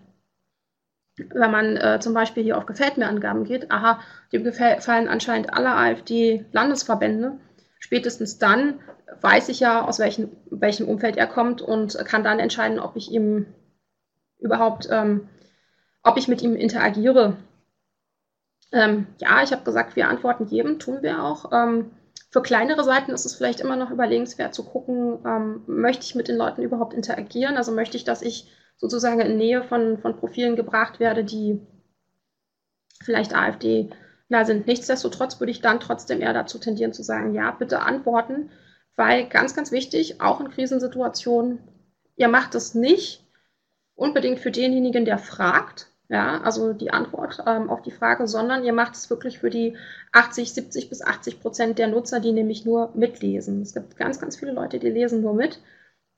wenn 1.17 1.51
man 1.51 1.77
äh, 1.77 1.99
zum 2.01 2.13
Beispiel 2.13 2.43
hier 2.43 2.57
auf 2.57 2.65
Gefällt 2.65 2.97
mir 2.97 3.07
Angaben 3.07 3.45
geht, 3.45 3.71
aha, 3.71 4.01
dem 4.33 4.43
gefallen 4.43 5.07
anscheinend 5.07 5.53
alle 5.53 5.69
AfD-Landesverbände. 5.69 7.38
Spätestens 7.86 8.39
dann 8.39 8.80
weiß 9.21 9.48
ich 9.50 9.60
ja, 9.60 9.86
aus 9.86 10.00
welchem, 10.00 10.32
welchem 10.50 10.88
Umfeld 10.89 11.17
er 11.17 11.28
kommt 11.28 11.62
und 11.62 11.95
kann 12.06 12.24
dann 12.24 12.39
entscheiden, 12.39 12.80
ob 12.80 12.95
ich 12.95 13.12
ihm 13.12 13.45
überhaupt, 14.39 14.88
ähm, 14.89 15.30
ob 16.02 16.17
ich 16.17 16.28
mit 16.28 16.41
ihm 16.41 16.56
interagiere. 16.56 17.38
Ähm, 18.71 19.06
ja, 19.19 19.43
ich 19.43 19.52
habe 19.52 19.63
gesagt, 19.63 19.95
wir 19.95 20.10
antworten 20.10 20.48
jedem, 20.48 20.80
tun 20.80 21.04
wir 21.04 21.24
auch. 21.24 21.52
Ähm, 21.52 21.91
für 22.32 22.41
kleinere 22.41 22.84
Seiten 22.84 23.12
ist 23.12 23.26
es 23.26 23.36
vielleicht 23.36 23.60
immer 23.60 23.76
noch 23.76 23.91
überlegenswert 23.91 24.56
zu 24.56 24.65
gucken, 24.65 25.19
ähm, 25.24 25.62
möchte 25.67 26.06
ich 26.06 26.15
mit 26.15 26.28
den 26.28 26.38
Leuten 26.38 26.63
überhaupt 26.63 26.95
interagieren? 26.95 27.56
Also 27.56 27.71
möchte 27.71 27.98
ich, 27.98 28.04
dass 28.04 28.24
ich 28.24 28.52
sozusagen 28.78 29.19
in 29.19 29.38
Nähe 29.38 29.62
von, 29.62 30.00
von 30.00 30.17
Profilen 30.17 30.56
gebracht 30.56 31.00
werde, 31.00 31.24
die 31.24 31.62
vielleicht 33.04 33.36
AfD 33.36 33.91
nah 34.29 34.45
sind. 34.45 34.67
Nichtsdestotrotz 34.67 35.39
würde 35.39 35.51
ich 35.51 35.61
dann 35.61 35.79
trotzdem 35.79 36.21
eher 36.21 36.33
dazu 36.33 36.57
tendieren 36.57 36.93
zu 36.93 37.03
sagen, 37.03 37.33
ja, 37.33 37.51
bitte 37.51 37.81
antworten, 37.81 38.49
weil 38.95 39.27
ganz, 39.27 39.55
ganz 39.55 39.71
wichtig, 39.71 40.21
auch 40.21 40.39
in 40.39 40.49
Krisensituationen, 40.49 41.59
ihr 42.15 42.27
macht 42.27 42.55
es 42.55 42.75
nicht 42.75 43.23
unbedingt 43.95 44.39
für 44.39 44.51
denjenigen, 44.51 45.05
der 45.05 45.17
fragt, 45.17 45.88
ja, 46.07 46.41
also 46.41 46.73
die 46.73 46.91
Antwort 46.91 47.43
ähm, 47.47 47.69
auf 47.69 47.81
die 47.81 47.91
Frage, 47.91 48.27
sondern 48.27 48.63
ihr 48.63 48.73
macht 48.73 48.93
es 48.93 49.09
wirklich 49.09 49.39
für 49.39 49.49
die 49.49 49.75
80, 50.11 50.53
70 50.53 50.89
bis 50.89 51.01
80 51.01 51.41
Prozent 51.41 51.79
der 51.79 51.88
Nutzer, 51.88 52.19
die 52.19 52.31
nämlich 52.31 52.63
nur 52.63 52.91
mitlesen. 52.95 53.61
Es 53.61 53.73
gibt 53.73 53.97
ganz, 53.97 54.19
ganz 54.19 54.35
viele 54.35 54.51
Leute, 54.51 54.77
die 54.77 54.89
lesen 54.89 55.21
nur 55.21 55.33
mit, 55.33 55.59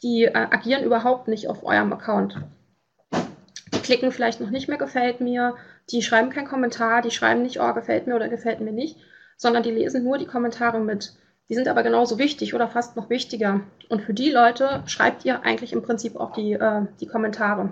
die 0.03 0.25
äh, 0.25 0.33
agieren 0.33 0.83
überhaupt 0.83 1.27
nicht 1.27 1.47
auf 1.47 1.63
eurem 1.63 1.93
Account. 1.93 2.37
Die 3.73 3.79
klicken 3.79 4.11
vielleicht 4.11 4.41
noch 4.41 4.49
nicht 4.49 4.67
mehr 4.67 4.77
gefällt 4.77 5.21
mir, 5.21 5.55
die 5.89 6.01
schreiben 6.01 6.29
keinen 6.29 6.47
Kommentar, 6.47 7.01
die 7.01 7.11
schreiben 7.11 7.43
nicht, 7.43 7.59
oh, 7.59 7.73
gefällt 7.73 8.07
mir 8.07 8.15
oder 8.15 8.29
gefällt 8.29 8.59
mir 8.59 8.71
nicht, 8.71 8.97
sondern 9.37 9.63
die 9.63 9.71
lesen 9.71 10.03
nur 10.03 10.17
die 10.17 10.25
Kommentare 10.25 10.79
mit. 10.79 11.13
Die 11.49 11.55
sind 11.55 11.67
aber 11.67 11.83
genauso 11.83 12.17
wichtig 12.17 12.53
oder 12.53 12.67
fast 12.67 12.95
noch 12.97 13.09
wichtiger. 13.09 13.61
Und 13.87 14.01
für 14.01 14.13
die 14.13 14.31
Leute 14.31 14.83
schreibt 14.85 15.23
ihr 15.23 15.43
eigentlich 15.43 15.71
im 15.71 15.81
Prinzip 15.81 16.17
auch 16.17 16.33
die, 16.33 16.53
äh, 16.53 16.85
die 16.99 17.07
Kommentare. 17.07 17.71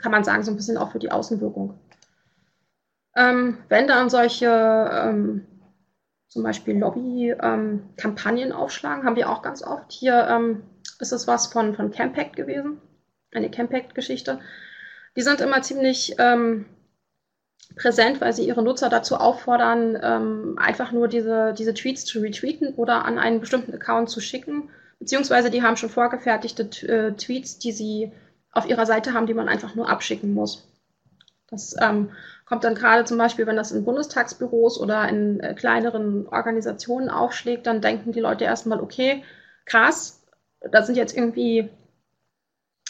Kann 0.00 0.12
man 0.12 0.22
sagen, 0.22 0.44
so 0.44 0.52
ein 0.52 0.56
bisschen 0.56 0.76
auch 0.76 0.92
für 0.92 1.00
die 1.00 1.10
Außenwirkung. 1.10 1.78
Ähm, 3.16 3.58
wenn 3.68 3.88
dann 3.88 4.10
solche 4.10 4.46
ähm, 4.46 5.46
zum 6.28 6.42
Beispiel 6.42 6.78
Lobby-Kampagnen 6.78 8.50
ähm, 8.50 8.52
aufschlagen, 8.52 9.04
haben 9.04 9.16
wir 9.16 9.30
auch 9.30 9.42
ganz 9.42 9.62
oft. 9.62 9.92
Hier 9.92 10.26
ähm, 10.28 10.62
ist 10.98 11.12
es 11.12 11.26
was 11.26 11.46
von, 11.46 11.74
von 11.74 11.90
Campact 11.90 12.36
gewesen, 12.36 12.80
eine 13.32 13.50
Campact-Geschichte. 13.50 14.40
Die 15.16 15.22
sind 15.22 15.40
immer 15.40 15.62
ziemlich 15.62 16.16
ähm, 16.18 16.66
präsent, 17.76 18.20
weil 18.20 18.32
sie 18.32 18.46
ihre 18.46 18.62
Nutzer 18.62 18.88
dazu 18.88 19.16
auffordern, 19.16 19.98
ähm, 20.00 20.58
einfach 20.58 20.92
nur 20.92 21.08
diese, 21.08 21.54
diese 21.56 21.74
Tweets 21.74 22.04
zu 22.04 22.20
retweeten 22.20 22.74
oder 22.74 23.04
an 23.04 23.18
einen 23.18 23.40
bestimmten 23.40 23.74
Account 23.74 24.10
zu 24.10 24.20
schicken. 24.20 24.70
Beziehungsweise 24.98 25.50
die 25.50 25.62
haben 25.62 25.76
schon 25.76 25.90
vorgefertigte 25.90 26.62
äh, 26.86 27.12
Tweets, 27.12 27.58
die 27.58 27.72
sie 27.72 28.12
auf 28.52 28.66
ihrer 28.66 28.86
Seite 28.86 29.12
haben, 29.12 29.26
die 29.26 29.34
man 29.34 29.48
einfach 29.48 29.74
nur 29.74 29.88
abschicken 29.88 30.32
muss. 30.32 30.68
Das 31.50 31.74
ähm, 31.80 32.10
kommt 32.46 32.64
dann 32.64 32.74
gerade 32.74 33.04
zum 33.04 33.18
Beispiel, 33.18 33.46
wenn 33.46 33.56
das 33.56 33.72
in 33.72 33.84
Bundestagsbüros 33.84 34.80
oder 34.80 35.08
in 35.08 35.40
äh, 35.40 35.54
kleineren 35.54 36.26
Organisationen 36.28 37.10
aufschlägt, 37.10 37.66
dann 37.66 37.80
denken 37.80 38.12
die 38.12 38.20
Leute 38.20 38.44
erstmal, 38.44 38.80
okay, 38.80 39.24
krass, 39.64 40.22
da 40.60 40.82
sind 40.82 40.96
jetzt 40.96 41.16
irgendwie 41.16 41.70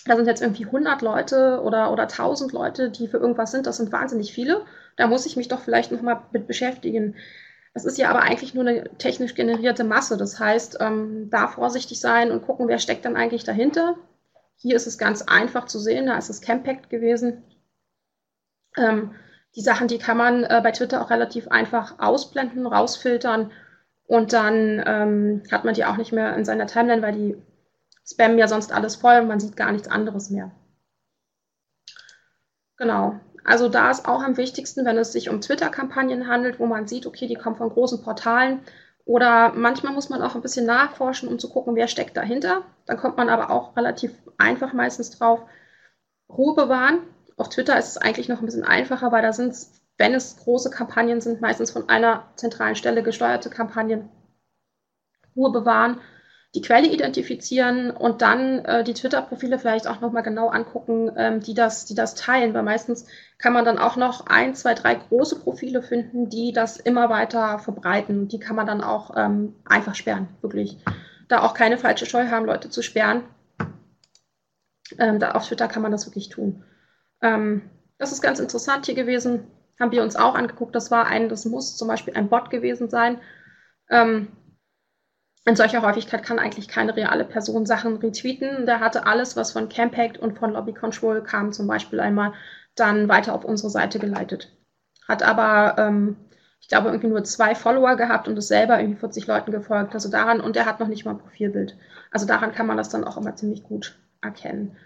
da 0.04 0.16
sind 0.16 0.26
jetzt 0.26 0.42
irgendwie 0.42 0.66
100 0.66 1.02
Leute 1.02 1.62
oder, 1.62 1.90
oder 1.92 2.02
1000 2.04 2.52
Leute, 2.52 2.90
die 2.90 3.08
für 3.08 3.16
irgendwas 3.16 3.50
sind. 3.50 3.66
Das 3.66 3.78
sind 3.78 3.90
wahnsinnig 3.92 4.32
viele. 4.32 4.64
Da 4.96 5.06
muss 5.06 5.26
ich 5.26 5.36
mich 5.36 5.48
doch 5.48 5.60
vielleicht 5.60 5.92
nochmal 5.92 6.22
mit 6.32 6.46
beschäftigen. 6.46 7.16
Das 7.72 7.84
ist 7.84 7.98
ja 7.98 8.10
aber 8.10 8.20
eigentlich 8.20 8.54
nur 8.54 8.66
eine 8.66 8.84
technisch 8.98 9.34
generierte 9.34 9.82
Masse. 9.82 10.16
Das 10.16 10.38
heißt, 10.38 10.78
ähm, 10.80 11.28
da 11.30 11.48
vorsichtig 11.48 12.00
sein 12.00 12.30
und 12.30 12.42
gucken, 12.42 12.68
wer 12.68 12.78
steckt 12.78 13.04
dann 13.04 13.16
eigentlich 13.16 13.44
dahinter. 13.44 13.96
Hier 14.56 14.76
ist 14.76 14.86
es 14.86 14.98
ganz 14.98 15.22
einfach 15.22 15.66
zu 15.66 15.78
sehen. 15.78 16.06
Da 16.06 16.18
ist 16.18 16.30
es 16.30 16.42
Campact 16.42 16.90
gewesen. 16.90 17.42
Ähm, 18.76 19.14
die 19.56 19.62
Sachen, 19.62 19.88
die 19.88 19.98
kann 19.98 20.16
man 20.16 20.44
äh, 20.44 20.60
bei 20.62 20.72
Twitter 20.72 21.00
auch 21.00 21.10
relativ 21.10 21.48
einfach 21.48 21.98
ausblenden, 21.98 22.66
rausfiltern. 22.66 23.52
Und 24.06 24.34
dann 24.34 24.82
ähm, 24.86 25.42
hat 25.50 25.64
man 25.64 25.74
die 25.74 25.84
auch 25.86 25.96
nicht 25.96 26.12
mehr 26.12 26.36
in 26.36 26.44
seiner 26.44 26.66
Timeline, 26.66 27.00
weil 27.00 27.12
die 27.14 27.36
spammen 28.06 28.38
ja 28.38 28.48
sonst 28.48 28.72
alles 28.72 28.96
voll 28.96 29.20
und 29.20 29.28
man 29.28 29.40
sieht 29.40 29.56
gar 29.56 29.72
nichts 29.72 29.88
anderes 29.88 30.30
mehr. 30.30 30.50
Genau. 32.76 33.20
Also 33.44 33.68
da 33.68 33.90
ist 33.90 34.08
auch 34.08 34.22
am 34.22 34.36
wichtigsten, 34.36 34.84
wenn 34.84 34.96
es 34.96 35.12
sich 35.12 35.28
um 35.28 35.40
Twitter-Kampagnen 35.40 36.28
handelt, 36.28 36.58
wo 36.58 36.66
man 36.66 36.86
sieht, 36.86 37.06
okay, 37.06 37.26
die 37.26 37.34
kommen 37.34 37.56
von 37.56 37.68
großen 37.68 38.02
Portalen. 38.02 38.60
Oder 39.04 39.52
manchmal 39.54 39.92
muss 39.92 40.08
man 40.08 40.22
auch 40.22 40.34
ein 40.34 40.40
bisschen 40.40 40.64
nachforschen, 40.64 41.28
um 41.28 41.38
zu 41.38 41.50
gucken, 41.50 41.76
wer 41.76 41.88
steckt 41.88 42.16
dahinter. 42.16 42.62
Dann 42.86 42.96
kommt 42.96 43.18
man 43.18 43.28
aber 43.28 43.50
auch 43.50 43.76
relativ 43.76 44.12
einfach 44.38 44.72
meistens 44.72 45.10
drauf. 45.10 45.40
Ruhe 46.28 46.54
bewahren. 46.54 47.00
Auf 47.36 47.50
Twitter 47.50 47.78
ist 47.78 47.88
es 47.88 47.98
eigentlich 47.98 48.28
noch 48.28 48.40
ein 48.40 48.46
bisschen 48.46 48.64
einfacher, 48.64 49.12
weil 49.12 49.22
da 49.22 49.32
sind 49.32 49.54
wenn 49.96 50.14
es 50.14 50.36
große 50.36 50.70
Kampagnen 50.70 51.20
sind, 51.20 51.40
meistens 51.40 51.70
von 51.70 51.88
einer 51.88 52.24
zentralen 52.36 52.74
Stelle 52.74 53.02
gesteuerte 53.02 53.50
Kampagnen, 53.50 54.08
Ruhe 55.36 55.52
bewahren, 55.52 56.00
die 56.54 56.62
Quelle 56.62 56.86
identifizieren 56.86 57.90
und 57.90 58.22
dann 58.22 58.60
äh, 58.64 58.84
die 58.84 58.94
Twitter-Profile 58.94 59.58
vielleicht 59.58 59.88
auch 59.88 60.00
nochmal 60.00 60.22
genau 60.22 60.48
angucken, 60.48 61.10
ähm, 61.16 61.40
die, 61.40 61.54
das, 61.54 61.84
die 61.84 61.96
das 61.96 62.14
teilen, 62.14 62.54
weil 62.54 62.62
meistens 62.62 63.06
kann 63.38 63.52
man 63.52 63.64
dann 63.64 63.78
auch 63.78 63.96
noch 63.96 64.26
ein, 64.26 64.54
zwei, 64.54 64.74
drei 64.74 64.94
große 64.94 65.40
Profile 65.40 65.82
finden, 65.82 66.28
die 66.28 66.52
das 66.52 66.76
immer 66.76 67.10
weiter 67.10 67.58
verbreiten. 67.58 68.28
Die 68.28 68.38
kann 68.38 68.54
man 68.54 68.66
dann 68.66 68.82
auch 68.82 69.16
ähm, 69.16 69.56
einfach 69.64 69.96
sperren, 69.96 70.28
wirklich. 70.42 70.78
Da 71.26 71.42
auch 71.42 71.54
keine 71.54 71.76
falsche 71.76 72.06
Scheu 72.06 72.28
haben, 72.28 72.46
Leute 72.46 72.70
zu 72.70 72.82
sperren. 72.82 73.24
Ähm, 74.98 75.18
da 75.18 75.32
auf 75.32 75.48
Twitter 75.48 75.66
kann 75.66 75.82
man 75.82 75.90
das 75.90 76.06
wirklich 76.06 76.28
tun. 76.28 76.62
Ähm, 77.20 77.62
das 77.98 78.12
ist 78.12 78.22
ganz 78.22 78.38
interessant 78.38 78.86
hier 78.86 78.94
gewesen. 78.94 79.48
Haben 79.80 79.90
wir 79.90 80.02
uns 80.02 80.14
auch 80.14 80.36
angeguckt. 80.36 80.74
Das 80.76 80.92
war 80.92 81.06
ein, 81.06 81.28
das 81.28 81.46
muss 81.46 81.76
zum 81.76 81.88
Beispiel 81.88 82.14
ein 82.14 82.28
Bot 82.28 82.50
gewesen 82.50 82.88
sein. 82.88 83.18
In 85.46 85.56
solcher 85.56 85.82
Häufigkeit 85.82 86.22
kann 86.22 86.38
eigentlich 86.38 86.68
keine 86.68 86.96
reale 86.96 87.24
Person 87.24 87.66
Sachen 87.66 87.96
retweeten. 87.96 88.64
Der 88.64 88.80
hatte 88.80 89.06
alles, 89.06 89.36
was 89.36 89.52
von 89.52 89.68
Campact 89.68 90.18
und 90.18 90.38
von 90.38 90.52
Lobby 90.52 90.72
Control 90.72 91.22
kam, 91.22 91.52
zum 91.52 91.66
Beispiel 91.66 92.00
einmal 92.00 92.32
dann 92.74 93.08
weiter 93.08 93.34
auf 93.34 93.44
unsere 93.44 93.70
Seite 93.70 93.98
geleitet. 93.98 94.50
Hat 95.06 95.22
aber, 95.22 95.76
ähm, 95.78 96.16
ich 96.60 96.68
glaube, 96.68 96.88
irgendwie 96.88 97.08
nur 97.08 97.24
zwei 97.24 97.54
Follower 97.54 97.96
gehabt 97.96 98.26
und 98.26 98.38
ist 98.38 98.48
selber 98.48 98.80
irgendwie 98.80 98.98
40 98.98 99.26
Leuten 99.26 99.52
gefolgt. 99.52 99.94
Also 99.94 100.10
daran, 100.10 100.40
und 100.40 100.56
er 100.56 100.64
hat 100.64 100.80
noch 100.80 100.88
nicht 100.88 101.04
mal 101.04 101.12
ein 101.12 101.18
Profilbild. 101.18 101.76
Also 102.10 102.26
daran 102.26 102.52
kann 102.52 102.66
man 102.66 102.78
das 102.78 102.88
dann 102.88 103.04
auch 103.04 103.18
immer 103.18 103.36
ziemlich 103.36 103.62
gut 103.64 103.98
erkennen. 104.22 104.76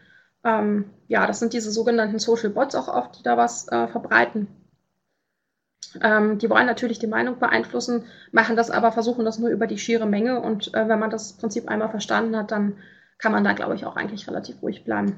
Ähm, 0.45 0.91
ja, 1.07 1.27
das 1.27 1.39
sind 1.39 1.53
diese 1.53 1.71
sogenannten 1.71 2.19
Social 2.19 2.51
Bots 2.51 2.75
auch 2.75 2.89
oft, 2.89 3.19
die 3.19 3.23
da 3.23 3.37
was 3.37 3.69
äh, 3.69 3.87
verbreiten. 3.87 4.49
Ähm, 6.03 6.39
die 6.39 6.51
wollen 6.51 6.67
natürlich 6.67 6.99
die 6.99 7.07
Meinung 7.07 7.39
beeinflussen, 7.39 8.05
machen 8.33 8.57
das 8.57 8.71
aber, 8.71 8.93
versuchen 8.93 9.25
das 9.25 9.39
nur 9.39 9.51
über 9.51 9.67
die 9.67 9.79
schiere 9.79 10.07
Menge. 10.07 10.41
Und 10.41 10.75
äh, 10.75 10.89
wenn 10.89 10.99
man 10.99 11.11
das 11.11 11.35
Prinzip 11.35 11.69
einmal 11.69 11.91
verstanden 11.91 12.37
hat, 12.37 12.51
dann 12.51 12.77
kann 13.19 13.33
man 13.33 13.45
da, 13.45 13.53
glaube 13.53 13.75
ich, 13.75 13.85
auch 13.85 13.97
eigentlich 13.97 14.29
relativ 14.29 14.63
ruhig 14.63 14.85
bleiben. 14.85 15.17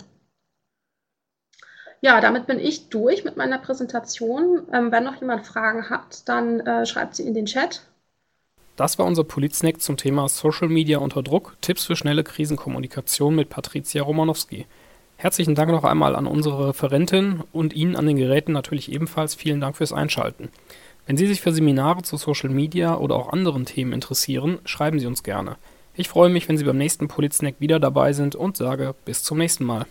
Ja, 2.03 2.21
damit 2.21 2.47
bin 2.47 2.59
ich 2.59 2.89
durch 2.89 3.25
mit 3.25 3.37
meiner 3.37 3.59
Präsentation. 3.59 4.63
Ähm, 4.73 4.91
wenn 4.91 5.05
noch 5.05 5.21
jemand 5.21 5.47
Fragen 5.47 5.91
hat, 5.91 6.29
dann 6.29 6.61
äh, 6.61 6.87
schreibt 6.87 7.15
sie 7.15 7.27
in 7.27 7.35
den 7.35 7.47
Chat. 7.47 7.83
Das 8.77 8.99
war 8.99 9.05
unser 9.05 9.25
Politsnack 9.25 9.83
zum 9.83 9.99
Thema 9.99 10.27
Social 10.29 10.69
Media 10.69 10.99
unter 10.99 11.23
Druck, 11.23 11.55
Tipps 11.61 11.85
für 11.85 11.97
schnelle 11.97 12.25
Krisenkommunikation 12.25 13.35
mit 13.35 13.51
Patricia 13.51 14.03
Romanowski. 14.03 14.67
Herzlichen 15.23 15.55
Dank 15.55 15.71
noch 15.71 15.85
einmal 15.85 16.17
an 16.17 16.27
unsere 16.27 16.69
Referentin 16.69 17.43
und 17.53 17.75
Ihnen 17.75 17.95
an 17.95 18.07
den 18.07 18.17
Geräten 18.17 18.53
natürlich 18.53 18.91
ebenfalls 18.91 19.35
vielen 19.35 19.61
Dank 19.61 19.77
fürs 19.77 19.93
Einschalten. 19.93 20.49
Wenn 21.05 21.19
Sie 21.19 21.27
sich 21.27 21.43
für 21.43 21.53
Seminare 21.53 22.01
zu 22.01 22.17
Social 22.17 22.49
Media 22.49 22.97
oder 22.97 23.17
auch 23.17 23.29
anderen 23.29 23.67
Themen 23.67 23.93
interessieren, 23.93 24.61
schreiben 24.65 24.99
Sie 24.99 25.07
uns 25.07 25.23
gerne. 25.23 25.57
Ich 25.95 26.09
freue 26.09 26.31
mich, 26.31 26.49
wenn 26.49 26.57
Sie 26.57 26.65
beim 26.65 26.79
nächsten 26.79 27.07
Politsnack 27.07 27.57
wieder 27.59 27.79
dabei 27.79 28.15
sind 28.15 28.35
und 28.35 28.57
sage 28.57 28.95
bis 29.05 29.23
zum 29.23 29.37
nächsten 29.37 29.67
Mal. 29.67 29.85